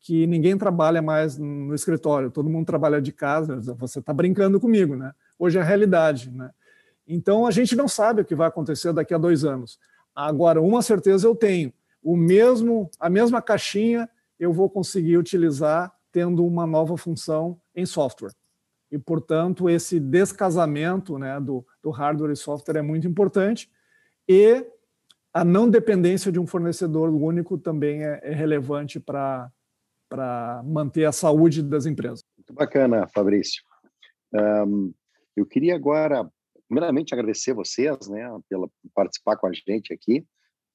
que 0.02 0.28
ninguém 0.28 0.58
trabalha 0.58 1.02
mais 1.02 1.38
no 1.38 1.74
escritório, 1.74 2.32
todo 2.32 2.50
mundo 2.50 2.66
trabalha 2.66 3.02
de 3.02 3.12
casa. 3.12 3.60
Você 3.78 4.00
está 4.00 4.14
brincando 4.14 4.60
comigo, 4.60 4.96
né? 4.96 5.14
Hoje 5.38 5.58
é 5.58 5.62
a 5.62 5.64
realidade, 5.64 6.32
né? 6.32 6.52
Então 7.08 7.46
a 7.46 7.52
gente 7.52 7.76
não 7.76 7.88
sabe 7.88 8.22
o 8.22 8.26
que 8.26 8.36
vai 8.36 8.48
acontecer 8.48 8.94
daqui 8.94 9.14
a 9.14 9.18
dois 9.18 9.44
anos. 9.44 9.80
Agora, 10.14 10.62
uma 10.62 10.82
certeza 10.82 11.28
eu 11.28 11.36
tenho: 11.36 11.74
o 12.04 12.16
mesmo, 12.16 12.90
a 13.00 13.10
mesma 13.10 13.42
caixinha 13.42 14.10
eu 14.40 14.52
vou 14.54 14.70
conseguir 14.70 15.18
utilizar 15.18 15.94
tendo 16.12 16.46
uma 16.46 16.66
nova 16.66 16.98
função 16.98 17.60
em 17.76 17.86
software 17.86 18.32
e, 18.92 18.98
portanto, 18.98 19.70
esse 19.70 20.00
descasamento 20.00 21.18
né, 21.18 21.40
do, 21.40 21.66
do 21.82 21.92
hardware 21.92 22.32
e 22.32 22.36
software 22.36 22.80
é 22.80 22.82
muito 22.82 23.08
importante 23.08 23.70
e 24.28 24.66
a 25.34 25.46
não 25.46 25.70
dependência 25.70 26.32
de 26.32 26.40
um 26.40 26.48
fornecedor 26.48 27.10
único 27.10 27.58
também 27.58 28.04
é, 28.04 28.20
é 28.24 28.34
relevante 28.34 29.00
para 29.00 29.52
manter 30.66 31.06
a 31.06 31.12
saúde 31.12 31.62
das 31.62 31.86
empresas. 31.86 32.24
Muito 32.38 32.54
bacana, 32.54 33.08
Fabrício. 33.08 33.64
Um, 34.34 34.94
eu 35.36 35.46
queria 35.46 35.76
agora, 35.76 36.30
primeiramente, 36.68 37.14
agradecer 37.14 37.54
vocês 37.54 38.08
né, 38.08 38.28
pela 38.50 38.70
participar 38.94 39.38
com 39.38 39.48
a 39.48 39.52
gente 39.54 39.94
aqui 39.94 40.26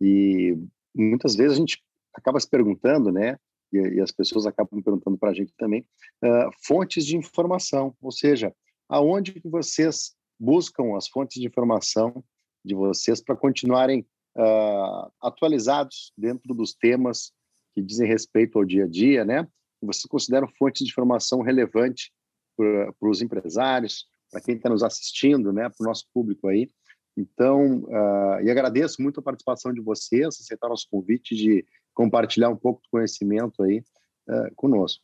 e 0.01 0.57
muitas 0.95 1.35
vezes 1.35 1.57
a 1.57 1.61
gente 1.61 1.83
acaba 2.15 2.39
se 2.39 2.49
perguntando, 2.49 3.11
né, 3.11 3.37
e, 3.75 3.97
e 3.97 4.01
as 4.01 4.11
pessoas 4.11 4.47
acabam 4.47 4.83
perguntando 4.83 5.19
para 5.19 5.31
a 5.31 5.35
gente 5.35 5.53
também, 5.57 5.87
uh, 6.23 6.51
fontes 6.67 7.05
de 7.05 7.17
informação, 7.17 7.95
ou 8.01 8.13
seja, 8.13 8.55
aonde 8.89 9.33
que 9.33 9.49
vocês 9.49 10.15
buscam 10.39 10.97
as 10.97 11.09
fontes 11.09 11.41
de 11.41 11.47
informação 11.47 12.25
de 12.65 12.75
vocês 12.75 13.21
para 13.21 13.37
continuarem 13.37 14.07
uh, 14.37 15.11
atualizados 15.21 16.13
dentro 16.17 16.55
dos 16.55 16.75
temas 16.75 17.33
que 17.75 17.83
dizem 17.83 18.09
respeito 18.09 18.59
ao 18.59 18.65
dia 18.65 18.85
a 18.85 18.89
dia, 18.89 19.25
né? 19.25 19.47
Vocês 19.83 20.05
consideram 20.05 20.49
fontes 20.49 20.85
de 20.85 20.91
informação 20.91 21.43
relevante 21.43 22.13
para 22.57 23.09
os 23.09 23.21
empresários, 23.21 24.07
para 24.31 24.41
quem 24.41 24.57
está 24.57 24.71
nos 24.71 24.83
assistindo, 24.83 25.53
né? 25.53 25.69
Para 25.69 25.85
o 25.85 25.87
nosso 25.87 26.07
público 26.13 26.49
aí. 26.49 26.71
Então, 27.17 27.83
uh, 27.85 28.41
e 28.43 28.51
agradeço 28.51 29.01
muito 29.03 29.21
a 29.21 29.23
participação 29.23 29.73
de 29.73 29.81
vocês, 29.81 30.27
aceitar 30.41 30.69
nosso 30.69 30.89
convite 30.91 31.35
de 31.35 31.65
compartilhar 31.95 32.51
um 32.51 32.57
pouco 32.57 32.83
do 32.83 32.91
conhecimento 32.91 33.63
aí 33.63 33.83
uh, 34.29 34.55
conosco. 34.55 35.03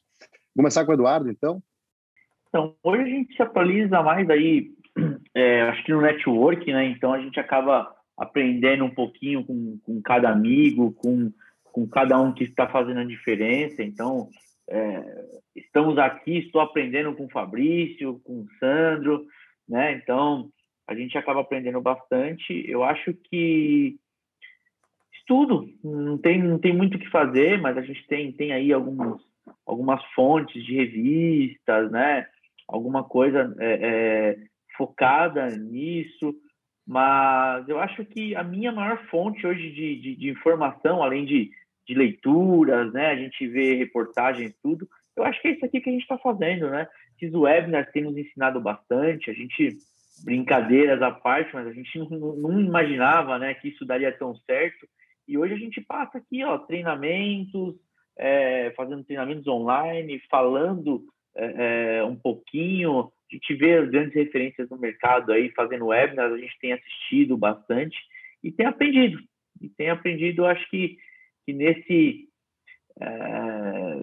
Vou 0.54 0.62
começar 0.62 0.84
com 0.84 0.90
o 0.90 0.94
Eduardo, 0.94 1.30
então. 1.30 1.62
Então, 2.48 2.74
hoje 2.82 3.02
a 3.02 3.06
gente 3.06 3.36
se 3.36 3.42
atualiza 3.42 4.02
mais 4.02 4.28
aí, 4.28 4.72
é, 5.34 5.62
acho 5.70 5.84
que 5.84 5.92
no 5.92 6.00
network, 6.00 6.72
né? 6.72 6.86
Então 6.86 7.12
a 7.12 7.20
gente 7.20 7.38
acaba 7.38 7.94
aprendendo 8.16 8.84
um 8.84 8.90
pouquinho 8.90 9.44
com, 9.44 9.78
com 9.84 10.02
cada 10.02 10.28
amigo, 10.28 10.92
com, 10.92 11.32
com 11.62 11.88
cada 11.88 12.20
um 12.20 12.34
que 12.34 12.44
está 12.44 12.68
fazendo 12.68 13.00
a 13.00 13.04
diferença. 13.04 13.82
Então, 13.82 14.28
é, 14.68 15.24
estamos 15.56 15.96
aqui, 15.96 16.38
estou 16.38 16.60
aprendendo 16.60 17.14
com 17.14 17.26
o 17.26 17.30
Fabrício, 17.30 18.20
com 18.24 18.40
o 18.40 18.46
Sandro, 18.58 19.24
né? 19.68 19.92
Então, 19.92 20.50
a 20.86 20.94
gente 20.94 21.16
acaba 21.16 21.40
aprendendo 21.40 21.80
bastante. 21.80 22.68
Eu 22.68 22.82
acho 22.82 23.14
que 23.14 23.96
estudo, 25.30 25.68
não 25.84 26.18
tem, 26.18 26.42
não 26.42 26.58
tem 26.58 26.76
muito 26.76 26.96
o 26.96 26.98
que 26.98 27.08
fazer, 27.08 27.60
mas 27.60 27.78
a 27.78 27.82
gente 27.82 28.04
tem, 28.08 28.32
tem 28.32 28.52
aí 28.52 28.72
algumas, 28.72 29.20
algumas 29.64 30.04
fontes 30.12 30.64
de 30.64 30.74
revistas, 30.74 31.90
né? 31.92 32.26
Alguma 32.66 33.04
coisa 33.04 33.54
é, 33.60 33.72
é, 33.72 34.36
focada 34.76 35.46
nisso, 35.46 36.34
mas 36.86 37.68
eu 37.68 37.78
acho 37.78 38.04
que 38.04 38.34
a 38.34 38.42
minha 38.42 38.72
maior 38.72 38.98
fonte 39.06 39.46
hoje 39.46 39.70
de, 39.70 40.00
de, 40.00 40.16
de 40.16 40.30
informação, 40.30 41.00
além 41.00 41.24
de, 41.24 41.50
de 41.86 41.94
leituras, 41.94 42.92
né? 42.92 43.06
A 43.06 43.16
gente 43.16 43.46
vê 43.46 43.74
reportagens, 43.74 44.52
tudo. 44.60 44.88
Eu 45.16 45.24
acho 45.24 45.40
que 45.40 45.48
é 45.48 45.52
isso 45.52 45.64
aqui 45.64 45.80
que 45.80 45.90
a 45.90 45.92
gente 45.92 46.02
está 46.02 46.18
fazendo, 46.18 46.68
né? 46.70 46.88
Esses 47.16 47.34
webinars 47.34 47.90
têm 47.92 48.02
nos 48.02 48.16
ensinado 48.16 48.60
bastante. 48.60 49.30
A 49.30 49.34
gente 49.34 49.78
brincadeiras 50.24 51.00
à 51.00 51.10
parte, 51.10 51.54
mas 51.54 51.66
a 51.66 51.72
gente 51.72 51.98
não, 51.98 52.36
não, 52.36 52.60
imaginava 52.60 53.38
né, 53.38 53.54
que 53.54 53.68
isso 53.68 53.86
daria 53.86 54.12
tão 54.12 54.34
certo. 54.34 54.86
E 55.30 55.38
hoje 55.38 55.54
a 55.54 55.56
gente 55.56 55.80
passa 55.80 56.18
aqui, 56.18 56.42
ó, 56.42 56.58
treinamentos, 56.58 57.76
é, 58.18 58.72
fazendo 58.72 59.04
treinamentos 59.04 59.46
online, 59.46 60.20
falando 60.28 61.04
é, 61.36 61.98
é, 61.98 62.04
um 62.04 62.16
pouquinho, 62.16 63.02
a 63.02 63.34
gente 63.36 63.54
vê 63.54 63.86
grandes 63.86 64.12
referências 64.12 64.68
no 64.68 64.76
mercado 64.76 65.30
aí, 65.30 65.48
fazendo 65.50 65.86
webinars, 65.86 66.32
a 66.32 66.36
gente 66.36 66.58
tem 66.60 66.72
assistido 66.72 67.36
bastante 67.36 67.96
e 68.42 68.50
tem 68.50 68.66
aprendido. 68.66 69.20
E 69.60 69.68
tem 69.68 69.88
aprendido, 69.88 70.44
acho 70.44 70.68
que, 70.68 70.98
que 71.46 71.52
nesse... 71.52 72.28
É, 73.00 74.02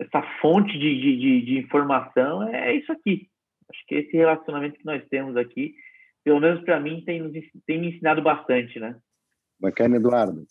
essa 0.00 0.22
fonte 0.40 0.76
de, 0.76 1.00
de, 1.00 1.42
de 1.42 1.58
informação 1.58 2.48
é 2.48 2.74
isso 2.74 2.90
aqui. 2.90 3.28
Acho 3.70 3.86
que 3.86 3.94
esse 3.94 4.16
relacionamento 4.16 4.78
que 4.78 4.84
nós 4.84 5.06
temos 5.08 5.36
aqui, 5.36 5.76
pelo 6.24 6.40
menos 6.40 6.64
para 6.64 6.80
mim, 6.80 7.04
tem, 7.04 7.30
tem 7.66 7.80
me 7.80 7.90
ensinado 7.90 8.20
bastante, 8.20 8.80
né? 8.80 8.96
Bacana, 9.60 9.96
Eduardo. 9.96 10.46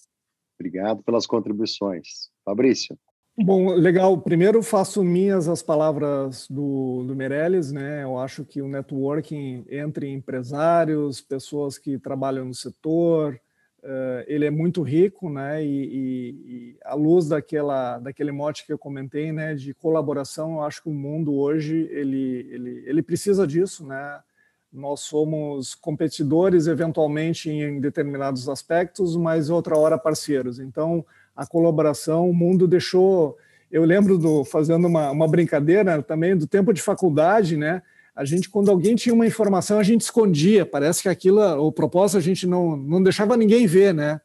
Obrigado 0.60 1.02
pelas 1.04 1.26
contribuições. 1.26 2.30
Fabrício. 2.46 2.98
Bom, 3.42 3.74
legal. 3.74 4.20
Primeiro 4.20 4.62
faço 4.62 5.02
minhas 5.02 5.48
as 5.48 5.64
palavras 5.64 6.46
do, 6.50 7.06
do 7.08 7.16
Meirelles, 7.16 7.72
né? 7.72 8.04
Eu 8.04 8.18
acho 8.18 8.44
que 8.44 8.62
o 8.62 8.68
networking 8.68 9.66
entre 9.70 10.10
empresários, 10.10 11.22
pessoas 11.22 11.78
que 11.78 11.98
trabalham 11.98 12.44
no 12.44 12.54
setor, 12.54 13.40
uh, 13.82 14.24
ele 14.28 14.46
é 14.46 14.52
muito 14.52 14.82
rico, 14.82 15.30
né? 15.30 15.64
E, 15.64 15.70
e, 15.70 16.30
e, 16.30 16.78
à 16.84 16.94
luz 16.94 17.30
daquela, 17.30 17.98
daquele 18.00 18.34
mote 18.34 18.66
que 18.66 18.74
eu 18.74 18.78
comentei, 18.78 19.32
né? 19.32 19.56
De 19.56 19.74
colaboração, 19.74 20.56
eu 20.56 20.64
acho 20.64 20.84
que 20.84 20.90
o 20.90 20.94
mundo 20.94 21.34
hoje 21.34 21.88
ele, 21.92 22.46
ele, 22.52 22.84
ele 22.86 23.02
precisa 23.02 23.48
disso, 23.48 23.88
né? 23.88 24.20
Nós 24.72 25.02
somos 25.02 25.74
competidores 25.74 26.68
eventualmente 26.68 27.50
em 27.50 27.80
determinados 27.80 28.48
aspectos, 28.48 29.16
mas 29.16 29.50
outra 29.50 29.78
hora 29.78 29.98
parceiros. 29.98 30.60
Então, 30.60 31.06
a 31.36 31.46
colaboração, 31.46 32.30
o 32.30 32.34
mundo 32.34 32.68
deixou. 32.68 33.38
Eu 33.72 33.84
lembro 33.84 34.18
do 34.18 34.44
fazendo 34.44 34.88
uma, 34.88 35.12
uma 35.12 35.28
brincadeira 35.28 36.02
também 36.02 36.36
do 36.36 36.48
tempo 36.48 36.74
de 36.74 36.82
faculdade, 36.82 37.58
né? 37.58 37.82
a 38.20 38.26
gente, 38.26 38.50
quando 38.50 38.70
alguém 38.70 38.96
tinha 38.96 39.16
uma 39.16 39.26
informação, 39.26 39.80
a 39.80 39.84
gente 39.84 40.02
escondia. 40.02 40.66
Parece 40.66 41.02
que 41.02 41.08
aquilo, 41.08 41.42
o 41.66 41.72
propósito, 41.72 42.18
a 42.18 42.22
gente 42.22 42.46
não, 42.46 42.76
não 42.76 43.02
deixava 43.02 43.38
ninguém 43.38 43.66
ver, 43.66 43.94
né? 43.94 44.20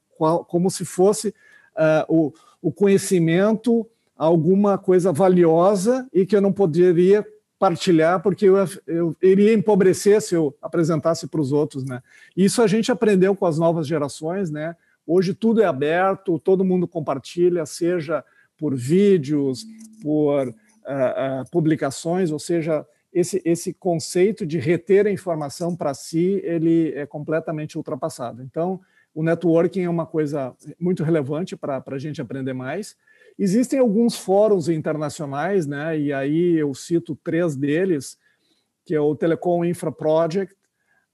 Como 0.48 0.68
se 0.68 0.84
fosse 0.84 1.28
uh, 1.28 2.04
o, 2.08 2.32
o 2.60 2.72
conhecimento, 2.72 3.86
alguma 4.18 4.76
coisa 4.76 5.12
valiosa 5.12 6.08
e 6.12 6.26
que 6.26 6.34
eu 6.34 6.40
não 6.40 6.52
poderia 6.52 7.24
partilhar 7.64 8.20
porque 8.20 8.44
eu, 8.44 8.56
eu 8.86 9.16
iria 9.22 9.54
empobrecer 9.54 10.20
se 10.20 10.34
eu 10.34 10.54
apresentasse 10.60 11.26
para 11.26 11.40
os 11.40 11.50
outros, 11.50 11.82
né? 11.82 12.02
Isso 12.36 12.60
a 12.60 12.66
gente 12.66 12.92
aprendeu 12.92 13.34
com 13.34 13.46
as 13.46 13.58
novas 13.58 13.86
gerações, 13.86 14.50
né? 14.50 14.76
Hoje 15.06 15.32
tudo 15.32 15.62
é 15.62 15.64
aberto, 15.64 16.38
todo 16.38 16.62
mundo 16.62 16.86
compartilha, 16.86 17.64
seja 17.64 18.22
por 18.58 18.74
vídeos, 18.74 19.64
por 20.02 20.48
uh, 20.48 20.52
uh, 20.52 21.50
publicações, 21.50 22.30
ou 22.30 22.38
seja, 22.38 22.86
esse, 23.10 23.40
esse 23.46 23.72
conceito 23.72 24.44
de 24.44 24.58
reter 24.58 25.06
a 25.06 25.10
informação 25.10 25.74
para 25.74 25.94
si, 25.94 26.42
ele 26.44 26.92
é 26.94 27.06
completamente 27.06 27.78
ultrapassado. 27.78 28.42
Então, 28.42 28.78
o 29.14 29.22
networking 29.22 29.84
é 29.84 29.88
uma 29.88 30.04
coisa 30.04 30.54
muito 30.78 31.02
relevante 31.02 31.56
para 31.56 31.82
a 31.86 31.98
gente 31.98 32.20
aprender 32.20 32.52
mais. 32.52 32.94
Existem 33.38 33.78
alguns 33.78 34.16
fóruns 34.16 34.68
internacionais, 34.68 35.66
né? 35.66 35.98
E 35.98 36.12
aí 36.12 36.54
eu 36.56 36.72
cito 36.74 37.18
três 37.22 37.56
deles, 37.56 38.16
que 38.84 38.94
é 38.94 39.00
o 39.00 39.14
Telecom 39.14 39.64
Infra 39.64 39.90
Project, 39.90 40.54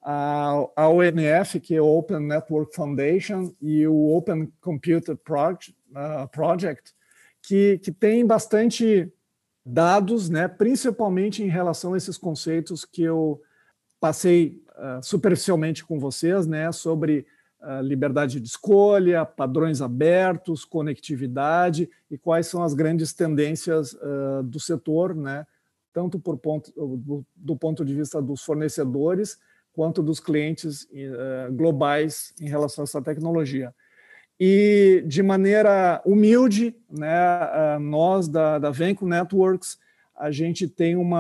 a, 0.03 0.89
ONF, 0.89 1.61
que 1.61 1.75
é 1.75 1.81
Open 1.81 2.21
Network 2.21 2.75
Foundation, 2.75 3.55
e 3.61 3.87
o 3.87 4.17
Open 4.17 4.53
Computer 4.61 5.17
Project, 5.17 5.75
uh, 5.91 6.29
Project 6.29 6.95
que, 7.43 7.79
que 7.79 7.93
tem 7.93 8.27
bastante 8.27 9.13
dados, 9.65 10.29
né, 10.29 10.49
principalmente 10.49 11.43
em 11.43 11.49
relação 11.49 11.95
a 11.95 11.97
esses 11.97 12.17
conceitos 12.17 12.85
que 12.85 13.03
eu 13.03 13.41
passei 14.01 14.63
uh, 14.71 15.03
superficialmente 15.03 15.85
com 15.85 15.99
vocês, 15.99 16.47
né, 16.47 16.73
sobre 16.73 17.27
liberdade 17.83 18.41
de 18.41 18.49
escolha, 18.49 19.25
padrões 19.25 19.83
abertos, 19.83 20.65
conectividade 20.65 21.91
e 22.11 22.17
quais 22.17 22.47
são 22.47 22.63
as 22.63 22.75
grandes 22.75 23.13
tendências 23.13 23.93
uh, 23.93 24.43
do 24.43 24.59
setor, 24.59 25.15
né, 25.15 25.47
tanto 25.93 26.19
por 26.19 26.39
ponto, 26.39 26.73
do, 27.37 27.57
ponto 27.57 27.85
de 27.85 27.95
vista 27.95 28.23
dos 28.23 28.43
fornecedores 28.43 29.39
quanto 29.73 30.03
dos 30.03 30.21
clientes 30.21 30.89
globais 31.53 32.35
em 32.41 32.49
relação 32.49 32.83
a 32.83 32.85
essa 32.85 33.01
tecnologia. 33.01 33.73
E, 34.39 35.05
de 35.07 35.23
maneira 35.23 36.01
humilde, 36.05 36.75
né, 36.91 37.79
nós 37.79 38.27
da, 38.27 38.59
da 38.59 38.71
Venco 38.71 39.07
Networks, 39.07 39.79
a 40.17 40.31
gente 40.31 40.67
tem 40.67 40.97
um 40.97 41.11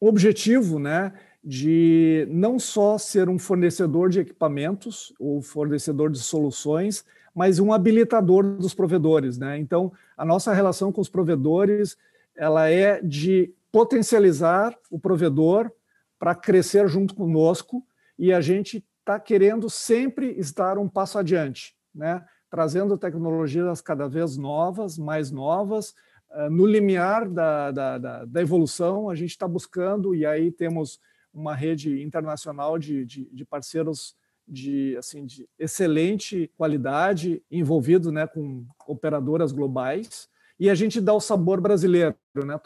objetivo 0.00 0.78
né, 0.78 1.12
de 1.42 2.26
não 2.30 2.58
só 2.58 2.98
ser 2.98 3.28
um 3.28 3.38
fornecedor 3.38 4.10
de 4.10 4.20
equipamentos 4.20 5.12
ou 5.18 5.40
fornecedor 5.40 6.10
de 6.10 6.18
soluções, 6.18 7.04
mas 7.34 7.58
um 7.58 7.72
habilitador 7.72 8.44
dos 8.56 8.74
provedores. 8.74 9.38
Né? 9.38 9.58
Então, 9.58 9.92
a 10.16 10.24
nossa 10.24 10.52
relação 10.52 10.92
com 10.92 11.00
os 11.00 11.08
provedores 11.08 11.96
ela 12.36 12.68
é 12.68 13.00
de 13.02 13.52
potencializar 13.72 14.76
o 14.90 14.98
provedor 14.98 15.70
para 16.18 16.34
crescer 16.34 16.88
junto 16.88 17.14
conosco 17.14 17.84
e 18.18 18.32
a 18.32 18.40
gente 18.40 18.84
está 19.00 19.18
querendo 19.18 19.68
sempre 19.70 20.32
estar 20.38 20.78
um 20.78 20.88
passo 20.88 21.18
adiante 21.18 21.76
né? 21.98 22.24
trazendo 22.48 22.96
tecnologias 22.96 23.80
cada 23.80 24.08
vez 24.08 24.36
novas, 24.36 24.96
mais 24.96 25.30
novas, 25.30 25.90
uh, 26.30 26.48
no 26.48 26.64
limiar 26.64 27.28
da, 27.28 27.70
da, 27.70 27.98
da, 27.98 28.24
da 28.24 28.40
evolução, 28.40 29.10
a 29.10 29.14
gente 29.14 29.30
está 29.30 29.46
buscando, 29.46 30.14
e 30.14 30.24
aí 30.24 30.50
temos 30.50 31.00
uma 31.38 31.54
rede 31.54 32.02
internacional 32.02 32.78
de, 32.78 33.04
de, 33.04 33.24
de, 33.32 33.44
parceiros 33.44 34.14
de, 34.46 34.96
assim, 34.96 35.24
de 35.24 35.48
excelente 35.58 36.50
qualidade 36.56 37.42
envolvido 37.50 38.10
né, 38.10 38.26
com 38.26 38.66
operadoras 38.86 39.52
globais, 39.52 40.28
e 40.60 40.68
a 40.68 40.74
gente 40.74 41.00
dá 41.00 41.14
o 41.14 41.20
sabor 41.20 41.60
brasileiro, 41.60 42.16
né? 42.34 42.58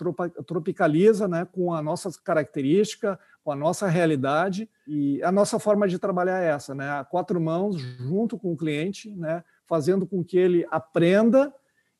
tropicaliza 0.47 1.29
né? 1.29 1.47
com 1.53 1.75
a 1.75 1.83
nossa 1.83 2.11
característica, 2.25 3.21
com 3.45 3.53
a 3.53 3.57
nossa 3.57 3.87
realidade 3.87 4.69
e 4.87 5.23
a 5.23 5.31
nossa 5.31 5.59
forma 5.59 5.87
de 5.87 5.99
trabalhar 5.99 6.43
é 6.43 6.49
essa, 6.49 6.75
né? 6.75 6.89
A 6.89 7.05
quatro 7.05 7.39
mãos 7.39 7.77
junto 7.77 8.39
com 8.39 8.53
o 8.53 8.57
cliente, 8.57 9.11
né? 9.15 9.45
Fazendo 9.67 10.07
com 10.07 10.25
que 10.25 10.39
ele 10.39 10.67
aprenda 10.71 11.53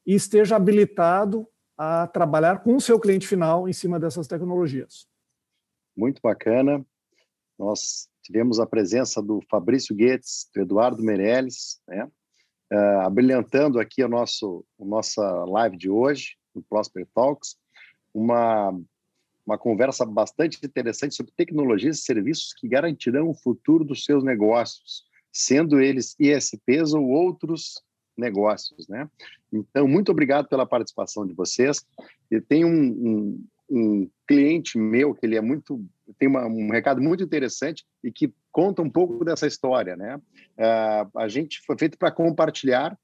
e 0.07 0.15
esteja 0.15 0.57
habilitado 0.57 1.47
a 1.77 2.07
trabalhar 2.07 2.61
com 2.61 2.77
o 2.77 2.81
seu 2.81 2.99
cliente 2.99 3.27
final 3.27 3.69
em 3.69 3.73
cima 3.73 3.99
dessas 3.99 4.27
tecnologias. 4.27 5.07
Muito 5.97 6.21
bacana. 6.23 6.85
Nós 7.59 8.09
tivemos 8.23 8.59
a 8.59 8.67
presença 8.67 9.23
do 9.23 9.41
Fabrício 9.51 9.95
Guedes, 9.95 10.49
do 10.55 10.63
Eduardo 10.63 11.03
Meirelles, 11.03 11.81
né? 11.87 12.11
Uh, 12.73 13.01
abrilhantando 13.03 13.79
aqui 13.79 14.03
a, 14.03 14.09
nosso, 14.09 14.65
a 14.81 14.85
nossa 14.85 15.23
live 15.45 15.77
de 15.77 15.91
hoje, 15.91 16.37
no 16.55 16.63
Prosper 16.63 17.07
Talks, 17.15 17.57
uma 18.15 18.73
uma 19.47 19.59
conversa 19.59 20.07
bastante 20.07 20.59
interessante 20.65 21.15
sobre 21.15 21.33
tecnologias 21.37 21.99
e 21.99 22.03
serviços 22.03 22.55
que 22.55 22.69
garantirão 22.69 23.29
o 23.29 23.35
futuro 23.35 23.85
dos 23.85 24.05
seus 24.05 24.23
negócios, 24.23 25.05
sendo 25.33 25.81
eles 25.81 26.15
ISPs 26.19 26.95
ou 26.95 27.09
outros 27.09 27.83
negócios, 28.17 28.87
né? 28.89 29.09
Então, 29.53 29.89
muito 29.89 30.13
obrigado 30.13 30.49
pela 30.49 30.67
participação 30.67 31.27
de 31.27 31.35
vocês. 31.35 31.85
E 32.31 32.41
tem 32.41 32.65
um, 32.65 32.71
um, 32.71 33.45
um 33.73 34.09
cliente 34.29 34.79
meu 34.79 35.15
que 35.15 35.25
ele 35.25 35.37
é 35.37 35.41
muito 35.41 35.85
tem 36.19 36.29
uma, 36.29 36.47
um 36.47 36.71
recado 36.71 37.01
muito 37.01 37.23
interessante 37.23 37.85
e 38.05 38.13
que 38.13 38.33
conta 38.51 38.83
um 38.83 38.91
pouco 38.91 39.25
dessa 39.25 39.47
história, 39.47 39.97
né? 39.97 40.17
Uh, 40.17 41.19
a 41.19 41.27
gente 41.27 41.61
foi 41.67 41.77
feito 41.79 41.97
para 41.97 42.11
compartilhar 42.11 42.99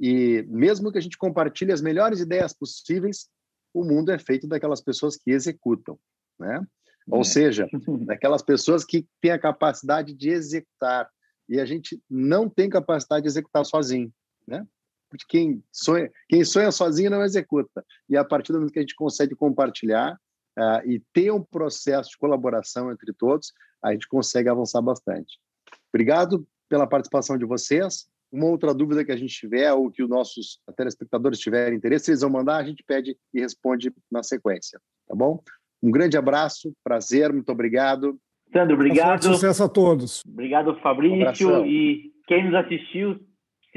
e 0.00 0.44
mesmo 0.48 0.90
que 0.90 0.98
a 0.98 1.00
gente 1.00 1.18
compartilhe 1.18 1.72
as 1.72 1.82
melhores 1.82 2.20
ideias 2.20 2.54
possíveis, 2.54 3.28
o 3.74 3.84
mundo 3.84 4.10
é 4.10 4.18
feito 4.18 4.46
daquelas 4.46 4.80
pessoas 4.80 5.16
que 5.16 5.30
executam, 5.30 5.98
né? 6.38 6.64
Ou 7.10 7.20
é. 7.20 7.24
seja, 7.24 7.68
daquelas 8.06 8.42
pessoas 8.42 8.84
que 8.84 9.06
têm 9.20 9.32
a 9.32 9.38
capacidade 9.38 10.14
de 10.14 10.30
executar. 10.30 11.08
E 11.48 11.60
a 11.60 11.66
gente 11.66 12.00
não 12.08 12.48
tem 12.48 12.68
capacidade 12.68 13.22
de 13.22 13.28
executar 13.28 13.64
sozinho, 13.64 14.12
né? 14.46 14.66
Porque 15.08 15.24
quem 15.28 15.62
sonha, 15.72 16.10
quem 16.28 16.44
sonha 16.44 16.70
sozinho 16.70 17.10
não 17.10 17.22
executa. 17.22 17.84
E 18.08 18.16
a 18.16 18.24
partir 18.24 18.52
do 18.52 18.58
momento 18.58 18.72
que 18.72 18.78
a 18.78 18.82
gente 18.82 18.94
consegue 18.94 19.34
compartilhar 19.34 20.14
uh, 20.58 20.88
e 20.88 21.02
ter 21.12 21.30
um 21.30 21.42
processo 21.42 22.10
de 22.10 22.18
colaboração 22.18 22.90
entre 22.92 23.12
todos, 23.12 23.52
a 23.82 23.92
gente 23.92 24.08
consegue 24.08 24.48
avançar 24.48 24.82
bastante. 24.82 25.38
Obrigado 25.92 26.46
pela 26.68 26.86
participação 26.86 27.38
de 27.38 27.44
vocês. 27.44 28.06
Uma 28.30 28.46
outra 28.46 28.74
dúvida 28.74 29.04
que 29.04 29.12
a 29.12 29.16
gente 29.16 29.34
tiver 29.34 29.72
ou 29.72 29.90
que 29.90 30.02
os 30.02 30.08
nossos 30.08 30.60
telespectadores 30.76 31.38
tiverem 31.38 31.78
interesse, 31.78 32.10
eles 32.10 32.20
vão 32.20 32.30
mandar, 32.30 32.58
a 32.58 32.64
gente 32.64 32.84
pede 32.86 33.16
e 33.32 33.40
responde 33.40 33.90
na 34.10 34.22
sequência, 34.22 34.78
tá 35.06 35.14
bom? 35.14 35.42
Um 35.82 35.90
grande 35.90 36.18
abraço, 36.18 36.74
prazer, 36.84 37.32
muito 37.32 37.50
obrigado. 37.50 38.18
Sandro, 38.52 38.74
obrigado. 38.74 39.22
Sucesso 39.22 39.64
a 39.64 39.68
todos. 39.68 40.22
Obrigado, 40.26 40.78
Fabrício. 40.80 41.62
Um 41.62 41.66
e 41.66 42.12
quem 42.26 42.44
nos 42.44 42.54
assistiu, 42.54 43.18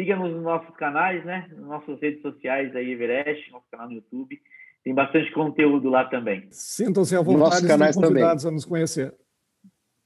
siga-nos 0.02 0.34
nos 0.34 0.44
nossos 0.44 0.76
canais, 0.78 1.24
né? 1.24 1.48
Nas 1.52 1.68
nossas 1.68 2.02
redes 2.02 2.22
sociais 2.24 2.76
aí, 2.76 2.92
Everest, 2.92 3.52
nosso 3.52 3.66
canal 3.70 3.88
no 3.88 3.94
YouTube. 3.94 4.40
Tem 4.84 4.96
bastante 4.96 5.32
conteúdo 5.32 5.90
lá 5.90 6.06
também. 6.06 6.48
Sintam-se 6.50 7.16
à 7.16 7.22
vontade, 7.22 7.68
de 7.68 7.94
convidados 7.94 8.44
também. 8.44 8.52
a 8.52 8.52
nos 8.52 8.66
conhecer. 8.66 9.14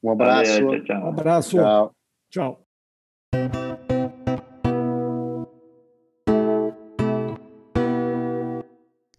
Um 0.04 0.12
abraço. 0.12 0.52
Valeu, 0.52 0.84
tchau, 0.84 0.86
tchau. 0.86 1.06
Um 1.06 1.08
abraço. 1.08 1.58
Tchau. 1.58 1.96
tchau. 2.30 2.62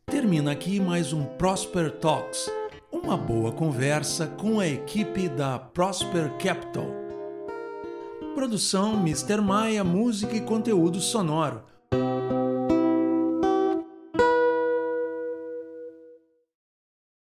Termina 0.05 0.53
aqui 0.53 0.79
mais 0.79 1.15
um 1.15 1.25
Prosper 1.37 1.91
Talks, 1.91 2.51
uma 2.93 3.17
boa 3.17 3.51
conversa 3.51 4.27
com 4.27 4.61
a 4.61 4.67
equipe 4.67 5.29
da 5.31 5.59
Prosper 5.59 6.31
Capital. 6.37 7.06
Produção 8.37 9.01
Mr. 9.01 9.41
Maia, 9.41 9.83
música 9.83 10.37
e 10.37 10.43
conteúdo 10.43 11.01
sonoro 11.01 11.63